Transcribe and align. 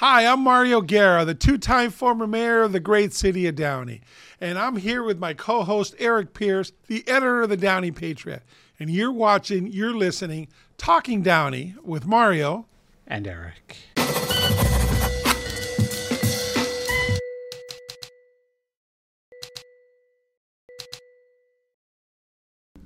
Hi, 0.00 0.26
I'm 0.26 0.44
Mario 0.44 0.80
Guerra, 0.80 1.24
the 1.24 1.34
two 1.34 1.58
time 1.58 1.90
former 1.90 2.28
mayor 2.28 2.62
of 2.62 2.70
the 2.70 2.78
great 2.78 3.12
city 3.12 3.48
of 3.48 3.56
Downey. 3.56 4.00
And 4.40 4.56
I'm 4.56 4.76
here 4.76 5.02
with 5.02 5.18
my 5.18 5.34
co 5.34 5.64
host, 5.64 5.96
Eric 5.98 6.34
Pierce, 6.34 6.70
the 6.86 7.02
editor 7.08 7.42
of 7.42 7.48
the 7.48 7.56
Downey 7.56 7.90
Patriot. 7.90 8.44
And 8.78 8.90
you're 8.90 9.10
watching, 9.10 9.66
you're 9.66 9.92
listening, 9.92 10.46
Talking 10.76 11.20
Downey 11.20 11.74
with 11.82 12.06
Mario 12.06 12.66
and 13.08 13.26
Eric. 13.26 13.76
How 13.96 14.04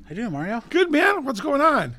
you 0.09 0.15
doing, 0.15 0.33
Mario? 0.33 0.63
Good, 0.71 0.91
man. 0.91 1.27
What's 1.27 1.43
going 1.43 1.61
on? 1.61 1.95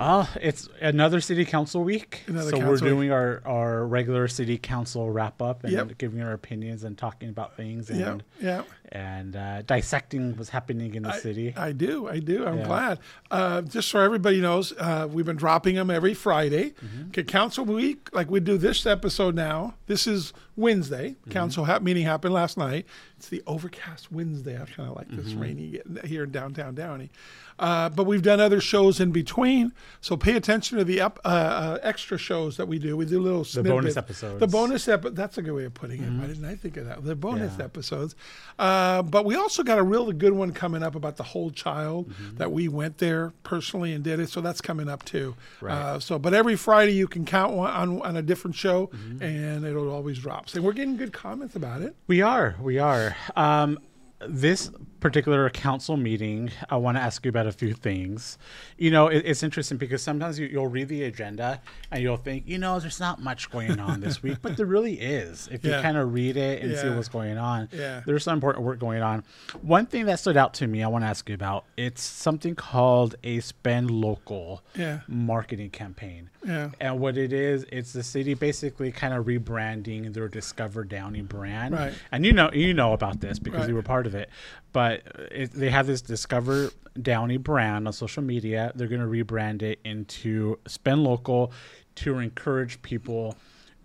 Uh, 0.00 0.24
it's 0.40 0.66
another 0.80 1.20
city 1.20 1.44
council 1.44 1.84
week. 1.84 2.22
Another 2.26 2.50
so 2.50 2.56
council 2.56 2.66
we're 2.68 2.72
week. 2.72 2.82
doing 2.84 3.12
our, 3.12 3.42
our 3.44 3.86
regular 3.86 4.28
city 4.28 4.56
council 4.56 5.10
wrap 5.10 5.42
up 5.42 5.62
and 5.62 5.72
Yep. 5.74 5.98
giving 5.98 6.22
our 6.22 6.32
opinions 6.32 6.84
and 6.84 6.96
talking 6.96 7.28
about 7.28 7.54
things 7.54 7.90
and 7.90 8.22
yeah. 8.40 8.62
And 8.92 9.36
uh, 9.36 9.62
dissecting 9.62 10.36
what's 10.36 10.50
happening 10.50 10.94
in 10.94 11.04
the 11.04 11.10
I- 11.10 11.18
city. 11.18 11.54
I 11.56 11.72
do. 11.72 12.08
I 12.08 12.18
do. 12.18 12.44
I'm 12.46 12.58
Yeah. 12.58 12.64
glad. 12.66 12.98
Uh, 13.30 13.62
just 13.62 13.88
so 13.88 14.00
everybody 14.00 14.40
knows, 14.40 14.72
uh, 14.78 15.06
we've 15.10 15.26
been 15.26 15.36
dropping 15.36 15.76
them 15.76 15.90
every 15.90 16.14
Friday. 16.14 16.70
Mm-hmm. 16.84 17.08
Okay, 17.08 17.22
council 17.22 17.64
week, 17.64 18.08
like 18.12 18.30
we 18.30 18.40
do 18.40 18.58
this 18.58 18.86
episode 18.86 19.34
now. 19.36 19.74
This 19.86 20.06
is 20.08 20.32
Wednesday. 20.56 21.10
Mm-hmm. 21.10 21.30
Council 21.30 21.64
ha- 21.66 21.78
meeting 21.78 22.04
happened 22.04 22.34
last 22.34 22.58
night. 22.58 22.84
It's 23.16 23.28
the 23.28 23.42
overcast 23.46 24.10
Wednesday. 24.10 24.54
I 24.60 24.64
kind 24.66 24.88
of 24.90 24.96
like 24.96 25.08
this 25.08 25.28
Mm-hmm. 25.34 25.40
rainy 25.40 25.80
here 26.04 26.24
in 26.24 26.30
downtown 26.32 26.74
Downey. 26.74 27.10
Uh, 27.58 27.90
but 27.90 28.04
we've 28.04 28.22
done 28.22 28.40
other 28.40 28.58
shows 28.60 29.00
in 29.00 29.10
between, 29.12 29.70
so 30.00 30.16
pay 30.16 30.34
attention 30.34 30.78
to 30.78 30.84
the 30.84 30.98
up, 30.98 31.20
uh, 31.26 31.28
uh, 31.28 31.78
extra 31.82 32.16
shows 32.16 32.56
that 32.56 32.66
we 32.66 32.78
do. 32.78 32.96
We 32.96 33.04
do 33.04 33.20
little 33.20 33.44
The 33.44 33.62
bonus 33.62 33.98
episodes. 33.98 34.30
Mm-hmm. 34.32 34.38
The 34.40 34.46
bonus 34.46 34.88
episode. 34.88 35.14
That's 35.14 35.36
a 35.36 35.42
good 35.42 35.52
way 35.52 35.64
of 35.64 35.74
putting 35.74 36.02
it. 36.02 36.10
Why 36.10 36.26
didn't 36.26 36.46
I 36.46 36.56
think 36.56 36.78
of 36.78 36.86
that? 36.86 37.04
The 37.04 37.14
bonus 37.14 37.56
Yeah. 37.58 37.64
episodes. 37.66 38.16
Uh, 38.58 38.79
but 39.02 39.24
we 39.24 39.34
also 39.34 39.62
got 39.62 39.78
a 39.78 39.82
really 39.82 40.12
good 40.14 40.32
one 40.32 40.52
coming 40.52 40.82
up 40.82 40.94
about 40.94 41.16
the 41.16 41.22
whole 41.22 41.50
child 41.50 42.08
Mm-hmm. 42.10 42.36
that 42.38 42.50
we 42.52 42.68
went 42.68 42.98
there 42.98 43.32
personally 43.42 43.92
and 43.92 44.02
did 44.04 44.20
it. 44.20 44.28
So 44.30 44.40
that's 44.40 44.60
coming 44.60 44.88
up 44.88 45.04
too. 45.04 45.34
Right. 45.60 45.74
Uh, 45.74 46.00
so, 46.00 46.18
but 46.18 46.34
every 46.34 46.56
Friday 46.56 46.92
you 46.92 47.06
can 47.08 47.24
count 47.24 47.54
on, 47.54 48.00
on 48.02 48.16
a 48.16 48.22
different 48.22 48.54
show, 48.56 48.88
Mm-hmm. 48.88 49.22
and 49.22 49.64
it'll 49.64 49.90
always 49.90 50.18
drop. 50.18 50.48
So 50.48 50.60
we're 50.62 50.72
getting 50.72 50.96
good 50.96 51.12
comments 51.12 51.56
about 51.56 51.82
it. 51.82 51.94
We 52.06 52.22
are. 52.22 52.56
We 52.60 52.78
are. 52.78 53.16
Um, 53.36 53.78
this 54.26 54.70
particular 55.00 55.48
council 55.50 55.96
meeting, 55.96 56.50
I 56.68 56.76
want 56.76 56.96
to 56.96 57.00
ask 57.02 57.24
you 57.24 57.28
about 57.30 57.46
a 57.46 57.52
few 57.52 57.72
things. 57.72 58.38
You 58.78 58.90
know, 58.90 59.08
it, 59.08 59.22
it's 59.26 59.42
interesting 59.42 59.78
because 59.78 60.02
sometimes 60.02 60.38
you, 60.38 60.46
you'll 60.46 60.66
read 60.68 60.88
the 60.88 61.04
agenda 61.04 61.60
and 61.90 62.02
you'll 62.02 62.16
think, 62.16 62.44
you 62.46 62.58
know, 62.58 62.78
there's 62.78 63.00
not 63.00 63.20
much 63.20 63.50
going 63.50 63.80
on 63.80 64.00
this 64.00 64.22
week, 64.22 64.38
but 64.42 64.56
there 64.56 64.66
really 64.66 65.00
is. 65.00 65.48
If 65.50 65.64
you 65.64 65.72
kind 65.72 65.96
of 65.96 66.12
read 66.12 66.36
it 66.36 66.62
and 66.62 66.76
see 66.76 66.88
what's 66.90 67.08
going 67.08 67.38
on, 67.38 67.68
Yeah. 67.72 68.02
there's 68.06 68.24
some 68.24 68.34
important 68.34 68.64
work 68.64 68.78
going 68.78 69.02
on. 69.02 69.24
One 69.62 69.86
thing 69.86 70.06
that 70.06 70.18
stood 70.20 70.36
out 70.36 70.54
to 70.54 70.66
me, 70.66 70.82
I 70.82 70.88
want 70.88 71.02
to 71.04 71.08
ask 71.08 71.28
you 71.28 71.34
about. 71.34 71.64
It's 71.76 72.02
something 72.02 72.54
called 72.54 73.16
a 73.24 73.40
spend 73.40 73.90
local 73.90 74.62
Yeah. 74.76 75.00
marketing 75.08 75.70
campaign. 75.70 76.30
Yeah. 76.46 76.70
And 76.80 77.00
what 77.00 77.16
it 77.18 77.32
is, 77.32 77.66
it's 77.70 77.92
the 77.92 78.02
city 78.02 78.34
basically 78.34 78.92
kind 78.92 79.12
of 79.14 79.26
rebranding 79.26 80.12
their 80.14 80.28
Discover 80.28 80.84
Downey 80.84 81.22
brand. 81.22 81.74
Right. 81.74 81.92
And 82.12 82.24
you 82.24 82.32
know 82.32 82.50
you 82.52 82.72
know 82.74 82.92
about 82.92 83.20
this 83.20 83.38
because 83.38 83.60
Right. 83.60 83.68
you 83.68 83.74
were 83.74 83.82
part 83.82 84.06
of 84.06 84.14
it. 84.14 84.30
But 84.72 85.02
uh, 85.18 85.22
it, 85.30 85.52
they 85.52 85.70
have 85.70 85.86
this 85.86 86.00
Discover 86.00 86.70
Downey 87.00 87.36
brand 87.36 87.86
on 87.86 87.92
social 87.92 88.22
media. 88.22 88.72
They're 88.74 88.88
going 88.88 89.00
to 89.00 89.06
rebrand 89.06 89.62
it 89.62 89.80
into 89.84 90.58
Spend 90.66 91.04
Local 91.04 91.52
to 91.96 92.18
encourage 92.18 92.80
people 92.82 93.36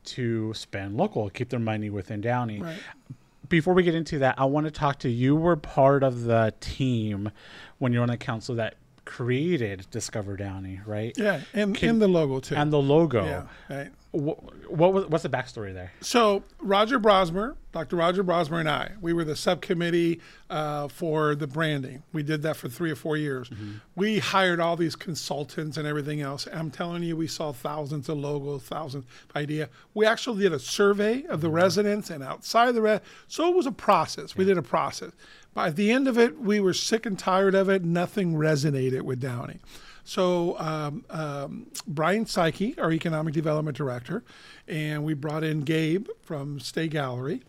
to 0.05 0.53
spend 0.53 0.95
local, 0.97 1.29
keep 1.29 1.49
their 1.49 1.59
money 1.59 1.89
within 1.89 2.21
Downey. 2.21 2.61
Right. 2.61 2.77
Before 3.49 3.73
we 3.73 3.83
get 3.83 3.95
into 3.95 4.19
that, 4.19 4.35
I 4.37 4.45
want 4.45 4.65
to 4.65 4.71
talk 4.71 4.99
to 4.99 5.09
you. 5.09 5.35
Were 5.35 5.55
part 5.55 6.03
of 6.03 6.23
the 6.23 6.53
team 6.59 7.31
when 7.79 7.91
you're 7.93 8.03
on 8.03 8.09
the 8.09 8.17
council 8.17 8.55
that 8.55 8.75
created 9.05 9.85
Discover 9.91 10.37
Downey, 10.37 10.81
right? 10.85 11.15
Yeah, 11.17 11.41
and 11.53 11.75
Can- 11.75 11.89
in 11.89 11.99
the 11.99 12.07
logo 12.07 12.39
too. 12.39 12.55
And 12.55 12.73
the 12.73 12.81
logo. 12.81 13.23
yeah, 13.25 13.43
right. 13.69 13.91
What, 14.15 14.71
what 14.71 14.93
was 14.93 15.05
what's 15.07 15.23
the 15.23 15.29
backstory 15.29 15.73
there? 15.73 15.91
So 16.01 16.43
Roger 16.59 16.99
Brossmer, 16.99 17.55
Dr. 17.71 17.97
Roger 17.97 18.23
Brossmer, 18.23 18.59
and 18.59 18.69
I, 18.69 18.93
we 19.01 19.11
were 19.11 19.25
the 19.25 19.35
subcommittee 19.35 20.21
uh, 20.49 20.87
for 20.87 21.35
the 21.35 21.47
branding. 21.47 22.03
We 22.13 22.23
did 22.23 22.41
that 22.43 22.55
for 22.55 22.69
three 22.69 22.91
or 22.91 22.95
four 22.95 23.17
years. 23.17 23.49
We 23.95 24.19
hired 24.19 24.59
all 24.59 24.75
these 24.77 24.95
consultants 24.95 25.75
and 25.77 25.85
everything 25.85 26.21
else. 26.21 26.47
I'm 26.51 26.71
telling 26.71 27.03
you, 27.03 27.17
we 27.17 27.27
saw 27.27 27.51
thousands 27.51 28.07
of 28.07 28.17
logos, 28.17 28.63
thousands 28.63 29.05
of 29.05 29.35
idea. 29.35 29.69
We 29.93 30.05
actually 30.05 30.43
did 30.43 30.53
a 30.53 30.59
survey 30.59 31.23
of 31.25 31.41
the 31.41 31.49
residents 31.49 32.09
and 32.09 32.23
outside 32.23 32.71
the 32.73 32.81
res. 32.81 33.01
So 33.27 33.49
it 33.49 33.55
was 33.55 33.65
a 33.65 33.71
process. 33.71 34.37
We 34.37 34.45
did 34.45 34.57
a 34.57 34.63
process. 34.63 35.11
By 35.53 35.69
the 35.69 35.91
end 35.91 36.07
of 36.07 36.17
it, 36.17 36.39
we 36.39 36.59
were 36.59 36.73
sick 36.73 37.05
and 37.05 37.17
tired 37.19 37.55
of 37.55 37.69
it. 37.69 37.83
Nothing 37.83 38.33
resonated 38.35 39.01
with 39.03 39.19
Downey. 39.19 39.59
So 40.05 40.57
um, 40.59 41.03
um, 41.09 41.65
Brian 41.87 42.25
Saeki, 42.25 42.79
our 42.79 42.91
economic 42.91 43.33
development 43.33 43.75
director, 43.75 44.23
and 44.67 45.03
we 45.03 45.15
brought 45.15 45.43
in 45.43 45.61
Gabe 45.61 46.07
from 46.21 46.59
Stay 46.59 46.87
Gallery, 46.87 47.41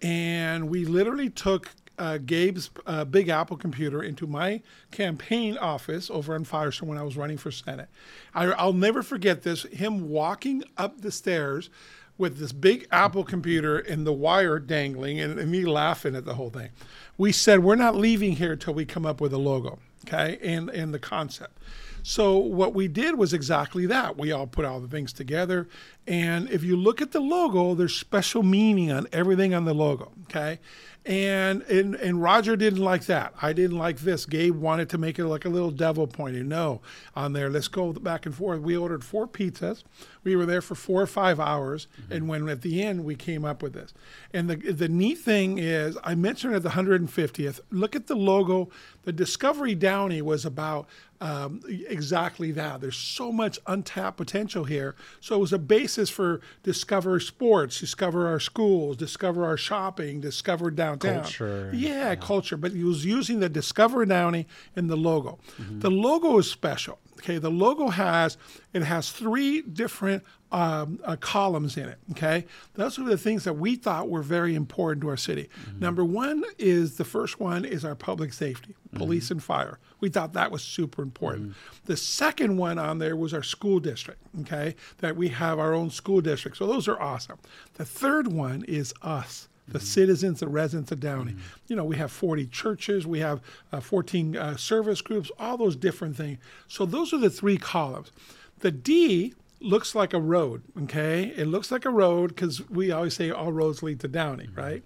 and 0.00 0.70
we 0.70 0.84
literally 0.84 1.28
took 1.28 1.70
uh, 1.98 2.18
Gabe's 2.18 2.70
uh, 2.86 3.04
Big 3.04 3.28
Apple 3.28 3.56
computer 3.56 4.02
into 4.02 4.28
my 4.28 4.62
campaign 4.92 5.58
office 5.58 6.08
over 6.08 6.36
on 6.36 6.44
Firestone 6.44 6.88
when 6.88 6.98
I 6.98 7.02
was 7.02 7.16
running 7.16 7.36
for 7.36 7.50
Senate. 7.50 7.88
I, 8.32 8.46
I'll 8.46 8.72
never 8.72 9.02
forget 9.02 9.42
this: 9.42 9.64
him 9.64 10.08
walking 10.08 10.62
up 10.76 11.00
the 11.00 11.10
stairs 11.10 11.68
with 12.16 12.38
this 12.38 12.52
big 12.52 12.86
Apple 12.92 13.24
computer 13.24 13.78
and 13.78 14.06
the 14.06 14.12
wire 14.12 14.60
dangling, 14.60 15.18
and, 15.18 15.36
and 15.36 15.50
me 15.50 15.64
laughing 15.64 16.14
at 16.14 16.24
the 16.24 16.34
whole 16.34 16.50
thing. 16.50 16.70
We 17.18 17.32
said 17.32 17.64
we're 17.64 17.74
not 17.74 17.96
leaving 17.96 18.36
here 18.36 18.54
till 18.54 18.74
we 18.74 18.84
come 18.84 19.04
up 19.04 19.20
with 19.20 19.32
a 19.32 19.38
logo, 19.38 19.80
okay, 20.06 20.38
and 20.42 20.70
and 20.70 20.94
the 20.94 21.00
concept. 21.00 21.58
So 22.06 22.36
what 22.36 22.74
we 22.74 22.86
did 22.86 23.16
was 23.16 23.32
exactly 23.32 23.86
that. 23.86 24.18
We 24.18 24.30
all 24.30 24.46
put 24.46 24.66
all 24.66 24.78
the 24.78 24.88
things 24.88 25.10
together, 25.10 25.66
and 26.06 26.50
if 26.50 26.62
you 26.62 26.76
look 26.76 27.00
at 27.00 27.12
the 27.12 27.20
logo, 27.20 27.74
there's 27.74 27.96
special 27.96 28.42
meaning 28.42 28.92
on 28.92 29.06
everything 29.10 29.54
on 29.54 29.64
the 29.64 29.72
logo. 29.72 30.12
Okay, 30.24 30.58
and 31.06 31.62
and 31.62 31.94
and 31.94 32.22
Roger 32.22 32.56
didn't 32.56 32.82
like 32.82 33.06
that. 33.06 33.32
I 33.40 33.54
didn't 33.54 33.78
like 33.78 34.00
this. 34.00 34.26
Gabe 34.26 34.54
wanted 34.54 34.90
to 34.90 34.98
make 34.98 35.18
it 35.18 35.26
like 35.26 35.46
a 35.46 35.48
little 35.48 35.70
devil 35.70 36.06
pointing. 36.06 36.46
No, 36.46 36.82
on 37.16 37.32
there. 37.32 37.48
Let's 37.48 37.68
go 37.68 37.94
back 37.94 38.26
and 38.26 38.34
forth. 38.34 38.60
We 38.60 38.76
ordered 38.76 39.02
four 39.02 39.26
pizzas. 39.26 39.82
We 40.24 40.36
were 40.36 40.44
there 40.44 40.60
for 40.60 40.74
four 40.74 41.00
or 41.00 41.06
five 41.06 41.40
hours, 41.40 41.86
mm-hmm. 42.02 42.12
and 42.12 42.28
when 42.28 42.48
at 42.50 42.60
the 42.60 42.82
end 42.82 43.06
we 43.06 43.16
came 43.16 43.46
up 43.46 43.62
with 43.62 43.72
this. 43.72 43.94
And 44.34 44.50
the 44.50 44.56
the 44.56 44.88
neat 44.88 45.18
thing 45.18 45.56
is, 45.56 45.96
I 46.04 46.14
mentioned 46.14 46.54
at 46.54 46.62
the 46.62 46.70
150th. 46.70 47.60
Look 47.70 47.96
at 47.96 48.08
the 48.08 48.16
logo. 48.16 48.68
The 49.04 49.12
Discovery 49.12 49.74
Downey 49.74 50.20
was 50.20 50.44
about 50.46 50.86
um, 51.24 51.62
exactly 51.66 52.52
that. 52.52 52.82
There's 52.82 52.98
so 52.98 53.32
much 53.32 53.58
untapped 53.66 54.18
potential 54.18 54.64
here. 54.64 54.94
So 55.20 55.36
it 55.36 55.38
was 55.38 55.54
a 55.54 55.58
basis 55.58 56.10
for 56.10 56.42
discover 56.62 57.18
sports, 57.18 57.80
discover 57.80 58.28
our 58.28 58.38
schools, 58.38 58.98
discover 58.98 59.46
our 59.46 59.56
shopping, 59.56 60.20
discover 60.20 60.70
downtown. 60.70 61.22
Culture. 61.22 61.70
Yeah, 61.74 62.14
culture. 62.14 62.58
But 62.58 62.72
he 62.72 62.84
was 62.84 63.06
using 63.06 63.40
the 63.40 63.48
Discover 63.48 64.04
Downey 64.04 64.46
in 64.76 64.88
the 64.88 64.96
logo. 64.96 65.38
The 65.58 65.90
logo 65.90 66.36
is 66.36 66.50
special. 66.50 66.98
Okay, 67.24 67.38
the 67.38 67.50
logo 67.50 67.88
has 67.88 68.36
it 68.74 68.82
has 68.82 69.10
three 69.10 69.62
different 69.62 70.22
um, 70.52 71.00
uh, 71.04 71.16
columns 71.16 71.76
in 71.78 71.88
it. 71.88 71.98
Okay, 72.10 72.44
those 72.74 72.98
are 72.98 73.04
the 73.04 73.16
things 73.16 73.44
that 73.44 73.54
we 73.54 73.76
thought 73.76 74.10
were 74.10 74.22
very 74.22 74.54
important 74.54 75.00
to 75.02 75.08
our 75.08 75.16
city. 75.16 75.48
Number 75.80 76.04
one 76.04 76.44
is 76.58 76.96
the 76.96 77.04
first 77.04 77.40
one 77.40 77.64
is 77.64 77.84
our 77.84 77.94
public 77.94 78.34
safety, 78.34 78.74
police 78.94 79.30
and 79.30 79.42
fire. 79.42 79.78
We 80.00 80.10
thought 80.10 80.34
that 80.34 80.50
was 80.50 80.62
super 80.62 81.02
important. 81.02 81.54
The 81.86 81.96
second 81.96 82.58
one 82.58 82.78
on 82.78 82.98
there 82.98 83.16
was 83.16 83.32
our 83.32 83.42
school 83.42 83.80
district. 83.80 84.20
Okay, 84.42 84.76
that 84.98 85.16
we 85.16 85.28
have 85.28 85.58
our 85.58 85.72
own 85.72 85.90
school 85.90 86.20
district. 86.20 86.58
So 86.58 86.66
those 86.66 86.88
are 86.88 87.00
awesome. 87.00 87.38
The 87.74 87.86
third 87.86 88.28
one 88.28 88.64
is 88.68 88.92
us 89.00 89.48
the 89.68 89.80
citizens, 89.80 90.40
the 90.40 90.48
residents 90.48 90.92
of 90.92 91.00
Downey. 91.00 91.36
You 91.68 91.76
know, 91.76 91.84
we 91.84 91.96
have 91.96 92.12
40 92.12 92.46
churches, 92.46 93.06
we 93.06 93.20
have 93.20 93.40
uh, 93.72 93.80
14 93.80 94.36
uh, 94.36 94.56
service 94.56 95.00
groups, 95.00 95.30
all 95.38 95.56
those 95.56 95.76
different 95.76 96.16
things. 96.16 96.38
So 96.68 96.84
those 96.84 97.12
are 97.12 97.18
the 97.18 97.30
three 97.30 97.56
columns. 97.56 98.12
The 98.60 98.70
D 98.70 99.34
looks 99.60 99.94
like 99.94 100.12
a 100.12 100.20
road, 100.20 100.62
okay? 100.82 101.32
It 101.36 101.46
looks 101.46 101.72
like 101.72 101.84
a 101.84 101.90
road 101.90 102.28
because 102.28 102.68
we 102.68 102.90
always 102.92 103.14
say 103.14 103.30
all 103.30 103.52
roads 103.52 103.82
lead 103.82 104.00
to 104.00 104.08
Downey, 104.08 104.48
right? 104.54 104.82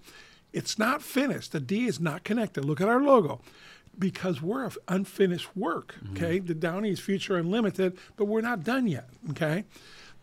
It's 0.53 0.79
not 0.79 1.01
finished. 1.01 1.51
The 1.51 1.59
D 1.59 1.85
is 1.85 1.99
not 1.99 2.23
connected. 2.23 2.65
Look 2.65 2.81
at 2.81 2.87
our 2.87 3.01
logo. 3.01 3.41
Because 3.97 4.41
we're 4.41 4.63
of 4.63 4.77
unfinished 4.87 5.55
work, 5.57 5.95
okay? 6.11 6.39
The 6.39 6.53
Downey 6.53 6.91
is 6.91 7.01
future 7.01 7.35
unlimited, 7.35 7.97
but 8.15 8.25
we're 8.25 8.39
not 8.39 8.63
done 8.63 8.87
yet, 8.87 9.09
okay? 9.31 9.65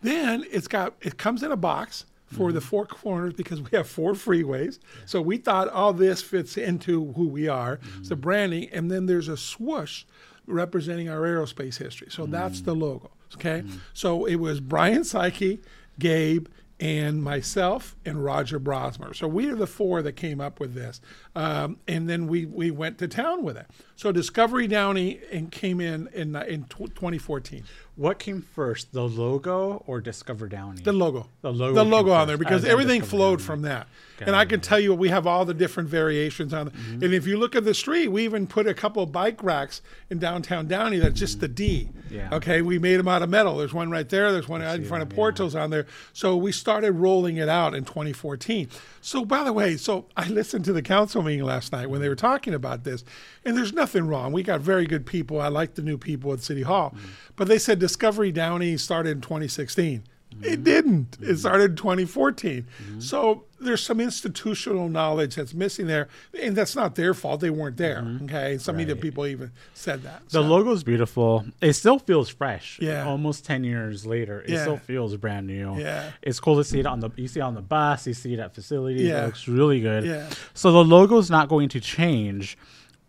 Then 0.01 0.45
it's 0.51 0.67
got 0.67 0.95
it 1.01 1.17
comes 1.17 1.43
in 1.43 1.51
a 1.51 1.57
box 1.57 2.05
for 2.27 2.51
the 2.51 2.59
mm-hmm. 2.59 2.67
four 2.67 2.85
corners 2.85 3.33
because 3.33 3.61
we 3.61 3.69
have 3.71 3.87
four 3.87 4.13
freeways. 4.13 4.79
So 5.05 5.21
we 5.21 5.37
thought 5.37 5.69
all 5.69 5.93
this 5.93 6.21
fits 6.21 6.57
into 6.57 7.13
who 7.13 7.27
we 7.27 7.47
are. 7.47 7.79
It's 7.97 8.09
the 8.09 8.15
mm-hmm. 8.15 8.21
branding, 8.21 8.69
and 8.71 8.91
then 8.91 9.05
there's 9.05 9.29
a 9.29 9.37
swoosh 9.37 10.03
representing 10.45 11.09
our 11.09 11.21
aerospace 11.21 11.77
history. 11.77 12.07
So 12.09 12.25
that's 12.25 12.61
the 12.61 12.71
mm-hmm. 12.71 12.81
logo. 12.81 13.11
Okay. 13.35 13.63
So 13.93 14.25
it 14.25 14.35
was 14.35 14.59
Brian 14.59 15.01
Saeki, 15.01 15.59
Gabe, 15.99 16.47
and 16.79 17.23
myself 17.23 17.95
and 18.05 18.23
Roger 18.23 18.59
Brossmer. 18.59 19.15
So 19.15 19.27
we 19.27 19.49
are 19.49 19.55
the 19.55 19.67
four 19.67 20.01
that 20.03 20.13
came 20.13 20.39
up 20.39 20.59
with 20.59 20.75
this, 20.75 21.01
um, 21.35 21.77
and 21.87 22.07
then 22.07 22.27
we 22.27 22.45
we 22.45 22.69
went 22.71 22.99
to 22.99 23.07
town 23.07 23.43
with 23.43 23.57
it. 23.57 23.65
So 23.95 24.11
Discovery 24.11 24.67
Downey 24.67 25.19
and 25.31 25.51
came 25.51 25.81
in 25.81 26.07
in 26.13 26.35
in 26.35 26.65
tw 26.65 26.93
2014. 26.93 27.63
What 27.97 28.19
came 28.19 28.43
first, 28.53 28.93
the 28.93 29.01
logo 29.01 29.83
or 29.87 29.99
Discover 30.01 30.47
Downey? 30.47 30.81
The 30.83 30.93
logo. 30.93 31.27
The 31.41 31.51
logo 31.51 31.73
The 31.73 31.83
logo 31.83 32.11
on 32.11 32.27
there 32.27 32.37
because 32.37 32.63
everything 32.63 33.01
Discover 33.01 33.17
flowed 33.17 33.37
Downey. 33.39 33.45
from 33.47 33.61
that. 33.63 33.87
Got 34.17 34.27
and 34.29 34.35
I 34.35 34.45
can 34.45 34.61
tell 34.61 34.79
you 34.79 34.93
we 34.95 35.09
have 35.09 35.27
all 35.27 35.45
the 35.45 35.53
different 35.53 35.89
variations 35.89 36.53
on 36.53 36.67
it. 36.67 36.73
Mm-hmm. 36.75 37.03
And 37.03 37.13
if 37.13 37.27
you 37.27 37.37
look 37.37 37.55
at 37.55 37.65
the 37.65 37.73
street, 37.73 38.07
we 38.09 38.23
even 38.23 38.47
put 38.47 38.65
a 38.67 38.73
couple 38.73 39.01
of 39.03 39.11
bike 39.11 39.43
racks 39.43 39.81
in 40.09 40.17
downtown 40.19 40.67
Downey 40.67 40.97
that's 40.99 41.19
just 41.19 41.39
the 41.39 41.47
D. 41.47 41.89
Yeah. 42.09 42.29
Okay, 42.31 42.61
we 42.61 42.79
made 42.79 42.97
them 42.97 43.07
out 43.07 43.21
of 43.21 43.29
metal. 43.29 43.57
There's 43.57 43.73
one 43.73 43.89
right 43.91 44.07
there. 44.07 44.31
There's 44.31 44.47
one 44.47 44.61
out 44.61 44.75
in 44.75 44.85
front 44.85 45.03
of 45.03 45.09
Porto's 45.09 45.55
on 45.55 45.69
there. 45.71 45.85
So 46.13 46.35
we 46.37 46.51
started 46.51 46.93
rolling 46.93 47.37
it 47.37 47.49
out 47.49 47.73
in 47.75 47.83
2014. 47.83 48.69
So 49.01 49.25
by 49.25 49.43
the 49.43 49.53
way, 49.53 49.75
so 49.77 50.05
I 50.15 50.27
listened 50.29 50.65
to 50.65 50.73
the 50.73 50.81
council 50.81 51.21
meeting 51.23 51.43
last 51.45 51.71
night 51.71 51.89
when 51.89 52.01
they 52.01 52.09
were 52.09 52.15
talking 52.15 52.53
about 52.53 52.83
this, 52.83 53.03
and 53.45 53.55
there's 53.57 53.73
nothing 53.73 54.07
wrong. 54.07 54.31
We 54.33 54.41
got 54.43 54.61
very 54.61 54.85
good 54.85 55.05
people. 55.05 55.39
I 55.41 55.47
like 55.47 55.75
the 55.75 55.81
new 55.81 55.97
people 55.97 56.31
at 56.33 56.41
City 56.41 56.61
Hall, 56.63 56.91
Mm-hmm. 56.95 57.07
but 57.35 57.47
they 57.47 57.57
said 57.59 57.79
Discovery 57.87 58.33
Downey 58.33 58.75
started 58.75 59.11
in 59.11 59.21
2016. 59.21 60.03
It 60.29 60.35
mm-hmm. 60.35 60.63
didn't. 60.63 61.17
It 61.19 61.23
mm-hmm. 61.23 61.35
started 61.35 61.71
in 61.71 61.75
2014. 61.77 62.67
Mm-hmm. 62.83 62.99
So 62.99 63.45
there's 63.61 63.81
some 63.81 64.01
institutional 64.01 64.89
knowledge 64.89 65.35
that's 65.35 65.53
missing 65.53 65.87
there, 65.87 66.09
and 66.39 66.53
that's 66.53 66.75
not 66.75 66.95
their 66.95 67.13
fault. 67.13 67.39
They 67.39 67.49
weren't 67.49 67.77
there. 67.77 68.05
Okay, 68.23 68.57
some 68.57 68.75
media 68.75 68.93
Right. 68.93 69.01
people 69.01 69.25
even 69.25 69.51
said 69.73 70.03
that. 70.03 70.23
The 70.25 70.31
So- 70.31 70.41
logo's 70.41 70.83
beautiful. 70.83 71.45
It 71.61 71.73
still 71.73 71.97
feels 71.97 72.27
fresh. 72.29 72.77
Yeah. 72.81 73.07
Almost 73.07 73.45
ten 73.45 73.63
years 73.63 74.05
later, 74.05 74.41
it 74.41 74.49
Yeah. 74.49 74.61
still 74.63 74.77
feels 74.77 75.15
brand 75.15 75.47
new. 75.47 75.79
Yeah. 75.79 76.11
It's 76.21 76.41
cool 76.41 76.57
to 76.57 76.63
see 76.65 76.81
it 76.81 76.85
on 76.85 76.99
the. 76.99 77.09
You 77.15 77.29
see 77.29 77.39
it 77.39 77.43
on 77.43 77.55
the 77.55 77.61
bus. 77.61 78.05
You 78.05 78.13
see 78.13 78.33
it 78.33 78.39
at 78.39 78.53
facilities. 78.53 79.01
Yeah. 79.01 79.23
It 79.23 79.25
looks 79.27 79.47
really 79.47 79.79
good. 79.79 80.03
Yeah. 80.03 80.29
So 80.53 80.71
the 80.73 80.83
logo's 80.83 81.31
not 81.31 81.47
going 81.47 81.69
to 81.69 81.79
change, 81.79 82.57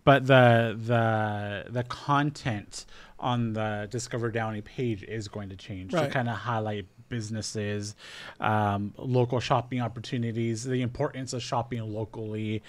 but 0.04 0.26
the 0.28 0.78
the 0.82 1.70
the 1.70 1.82
content 1.82 2.86
on 3.20 3.52
the 3.52 3.88
Discover 3.90 4.30
Downey 4.30 4.60
page 4.60 5.02
is 5.02 5.28
going 5.28 5.48
to 5.48 5.56
change 5.56 5.92
to 5.92 6.08
kind 6.08 6.28
of 6.28 6.36
highlight 6.36 6.86
businesses, 7.08 7.94
um, 8.40 8.92
local 8.96 9.40
shopping 9.40 9.80
opportunities, 9.80 10.64
the 10.64 10.82
importance 10.82 11.32
of 11.32 11.42
shopping 11.42 11.80
locally. 11.80 12.62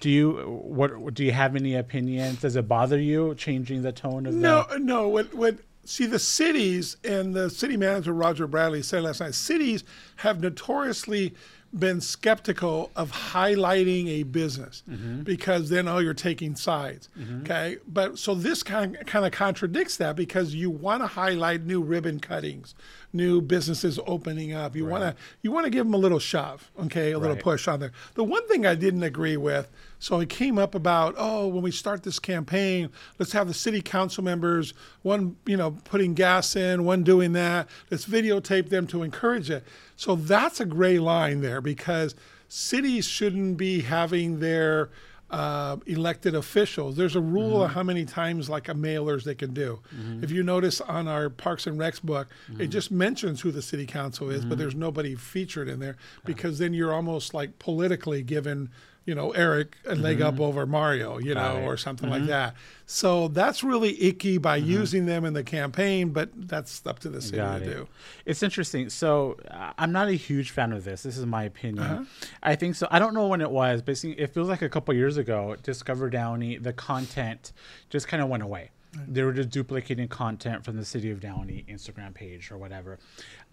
Do 0.00 0.10
you 0.10 0.60
what 0.64 1.14
do 1.14 1.24
you 1.24 1.32
have 1.32 1.56
any 1.56 1.74
opinions? 1.76 2.40
Does 2.40 2.56
it 2.56 2.66
bother 2.68 2.98
you 2.98 3.34
changing 3.34 3.82
the 3.82 3.92
tone 3.92 4.26
of 4.26 4.34
that? 4.34 4.40
No, 4.40 4.66
the 4.70 4.78
no. 4.78 5.08
What 5.08 5.34
what? 5.34 5.58
See, 5.84 6.06
the 6.06 6.18
cities 6.20 6.96
and 7.02 7.34
the 7.34 7.50
city 7.50 7.76
manager 7.76 8.12
Roger 8.12 8.46
Bradley 8.46 8.82
said 8.82 9.02
last 9.02 9.20
night. 9.20 9.34
Cities 9.34 9.82
have 10.16 10.40
notoriously 10.40 11.34
been 11.74 12.00
skeptical 12.00 12.90
of 12.94 13.10
highlighting 13.10 14.08
a 14.08 14.22
business 14.24 14.82
mm-hmm. 14.88 15.22
because 15.22 15.70
then 15.70 15.88
oh 15.88 15.98
you're 15.98 16.14
taking 16.14 16.54
sides. 16.54 17.08
Mm-hmm. 17.18 17.42
Okay? 17.42 17.78
But 17.88 18.18
so 18.18 18.34
this 18.34 18.62
kind 18.62 18.96
kind 19.06 19.24
of 19.24 19.32
contradicts 19.32 19.96
that 19.96 20.16
because 20.16 20.54
you 20.54 20.70
want 20.70 21.02
to 21.02 21.06
highlight 21.06 21.62
new 21.62 21.80
ribbon 21.82 22.20
cuttings 22.20 22.74
new 23.12 23.40
businesses 23.40 23.98
opening 24.06 24.52
up. 24.52 24.74
You 24.74 24.86
want 24.86 25.02
to 25.02 25.14
you 25.42 25.52
want 25.52 25.64
to 25.64 25.70
give 25.70 25.86
them 25.86 25.94
a 25.94 25.98
little 25.98 26.18
shove 26.18 26.70
okay? 26.80 27.12
A 27.12 27.18
little 27.18 27.36
push 27.36 27.68
on 27.68 27.80
there. 27.80 27.92
The 28.14 28.24
one 28.24 28.46
thing 28.48 28.66
i 28.66 28.74
didn't 28.74 29.02
agree 29.02 29.36
with 29.36 29.70
so 29.98 30.20
it 30.20 30.28
came 30.28 30.58
up 30.58 30.74
about 30.74 31.14
oh 31.18 31.46
when 31.46 31.62
we 31.62 31.70
start 31.70 32.02
this 32.02 32.18
campaign 32.18 32.90
let's 33.18 33.32
have 33.32 33.46
the 33.48 33.54
city 33.54 33.80
council 33.80 34.24
members 34.24 34.74
one 35.02 35.36
you 35.46 35.56
know 35.56 35.72
putting 35.84 36.14
gas 36.14 36.56
in 36.56 36.84
one 36.84 37.02
doing 37.02 37.32
that. 37.32 37.68
Let's 37.90 38.06
videotape 38.06 38.68
them 38.68 38.86
to 38.88 39.02
encourage 39.02 39.50
it. 39.50 39.64
So 39.96 40.16
that's 40.16 40.60
a 40.60 40.64
gray 40.64 40.98
line 40.98 41.40
there 41.40 41.60
because 41.60 42.14
cities 42.48 43.06
shouldn't 43.06 43.56
be 43.56 43.80
having 43.80 44.40
their 44.40 44.90
uh, 45.32 45.78
elected 45.86 46.34
officials. 46.34 46.94
There's 46.94 47.16
a 47.16 47.20
rule 47.20 47.62
of 47.62 47.68
mm-hmm. 47.68 47.74
how 47.74 47.82
many 47.82 48.04
times 48.04 48.50
like 48.50 48.68
a 48.68 48.74
mailers 48.74 49.24
they 49.24 49.34
can 49.34 49.54
do. 49.54 49.80
Mm-hmm. 49.94 50.22
If 50.22 50.30
you 50.30 50.42
notice 50.42 50.80
on 50.82 51.08
our 51.08 51.30
Parks 51.30 51.66
and 51.66 51.78
Recs 51.78 52.02
book, 52.02 52.28
it 52.48 52.52
mm-hmm. 52.52 52.70
just 52.70 52.90
mentions 52.90 53.40
who 53.40 53.50
the 53.50 53.62
city 53.62 53.86
council 53.86 54.30
is, 54.30 54.44
but 54.44 54.58
there's 54.58 54.74
nobody 54.74 55.14
featured 55.14 55.68
in 55.68 55.80
there 55.80 55.96
because 56.26 56.58
then 56.58 56.74
you're 56.74 56.92
almost 56.92 57.32
like 57.32 57.58
politically 57.58 58.22
giving, 58.22 58.68
you 59.04 59.14
know, 59.14 59.32
Eric 59.32 59.76
a 59.86 59.94
leg 59.94 60.20
up 60.20 60.38
over 60.38 60.64
Mario, 60.64 61.18
you 61.18 61.34
know, 61.34 61.56
it. 61.56 61.64
or 61.64 61.76
something 61.76 62.08
like 62.08 62.26
that. 62.26 62.54
So 62.86 63.28
that's 63.28 63.64
really 63.64 64.00
icky 64.00 64.38
by 64.38 64.56
using 64.56 65.06
them 65.06 65.24
in 65.24 65.32
the 65.32 65.42
campaign, 65.42 66.10
but 66.10 66.30
that's 66.34 66.86
up 66.86 66.98
to 67.00 67.08
the 67.08 67.20
city 67.20 67.38
Got 67.38 67.58
to 67.58 67.64
it. 67.64 67.74
do. 67.74 67.88
It's 68.26 68.42
interesting. 68.42 68.90
So 68.90 69.38
uh, 69.50 69.72
I'm 69.78 69.92
not 69.92 70.08
a 70.08 70.12
huge 70.12 70.50
fan 70.50 70.72
of 70.72 70.84
this. 70.84 71.02
This 71.02 71.16
is 71.16 71.26
my 71.26 71.44
opinion. 71.44 71.84
Uh-huh. 71.84 72.04
I 72.42 72.54
think 72.54 72.76
so. 72.76 72.86
I 72.90 72.98
don't 72.98 73.14
know 73.14 73.26
when 73.26 73.40
it 73.40 73.50
was, 73.50 73.82
but 73.82 74.02
it 74.04 74.28
feels 74.28 74.48
like 74.48 74.62
a 74.62 74.68
couple 74.68 74.94
years 74.94 75.16
ago. 75.16 75.56
Discover 75.62 76.10
Downey, 76.10 76.58
the 76.58 76.72
content 76.72 77.52
just 77.90 78.06
kind 78.08 78.22
of 78.22 78.28
went 78.28 78.42
away. 78.42 78.70
They 79.08 79.22
were 79.22 79.32
just 79.32 79.48
duplicating 79.50 80.08
content 80.08 80.64
from 80.64 80.76
the 80.76 80.84
City 80.84 81.10
of 81.10 81.20
Downey 81.20 81.64
Instagram 81.68 82.12
page 82.12 82.50
or 82.50 82.58
whatever. 82.58 82.98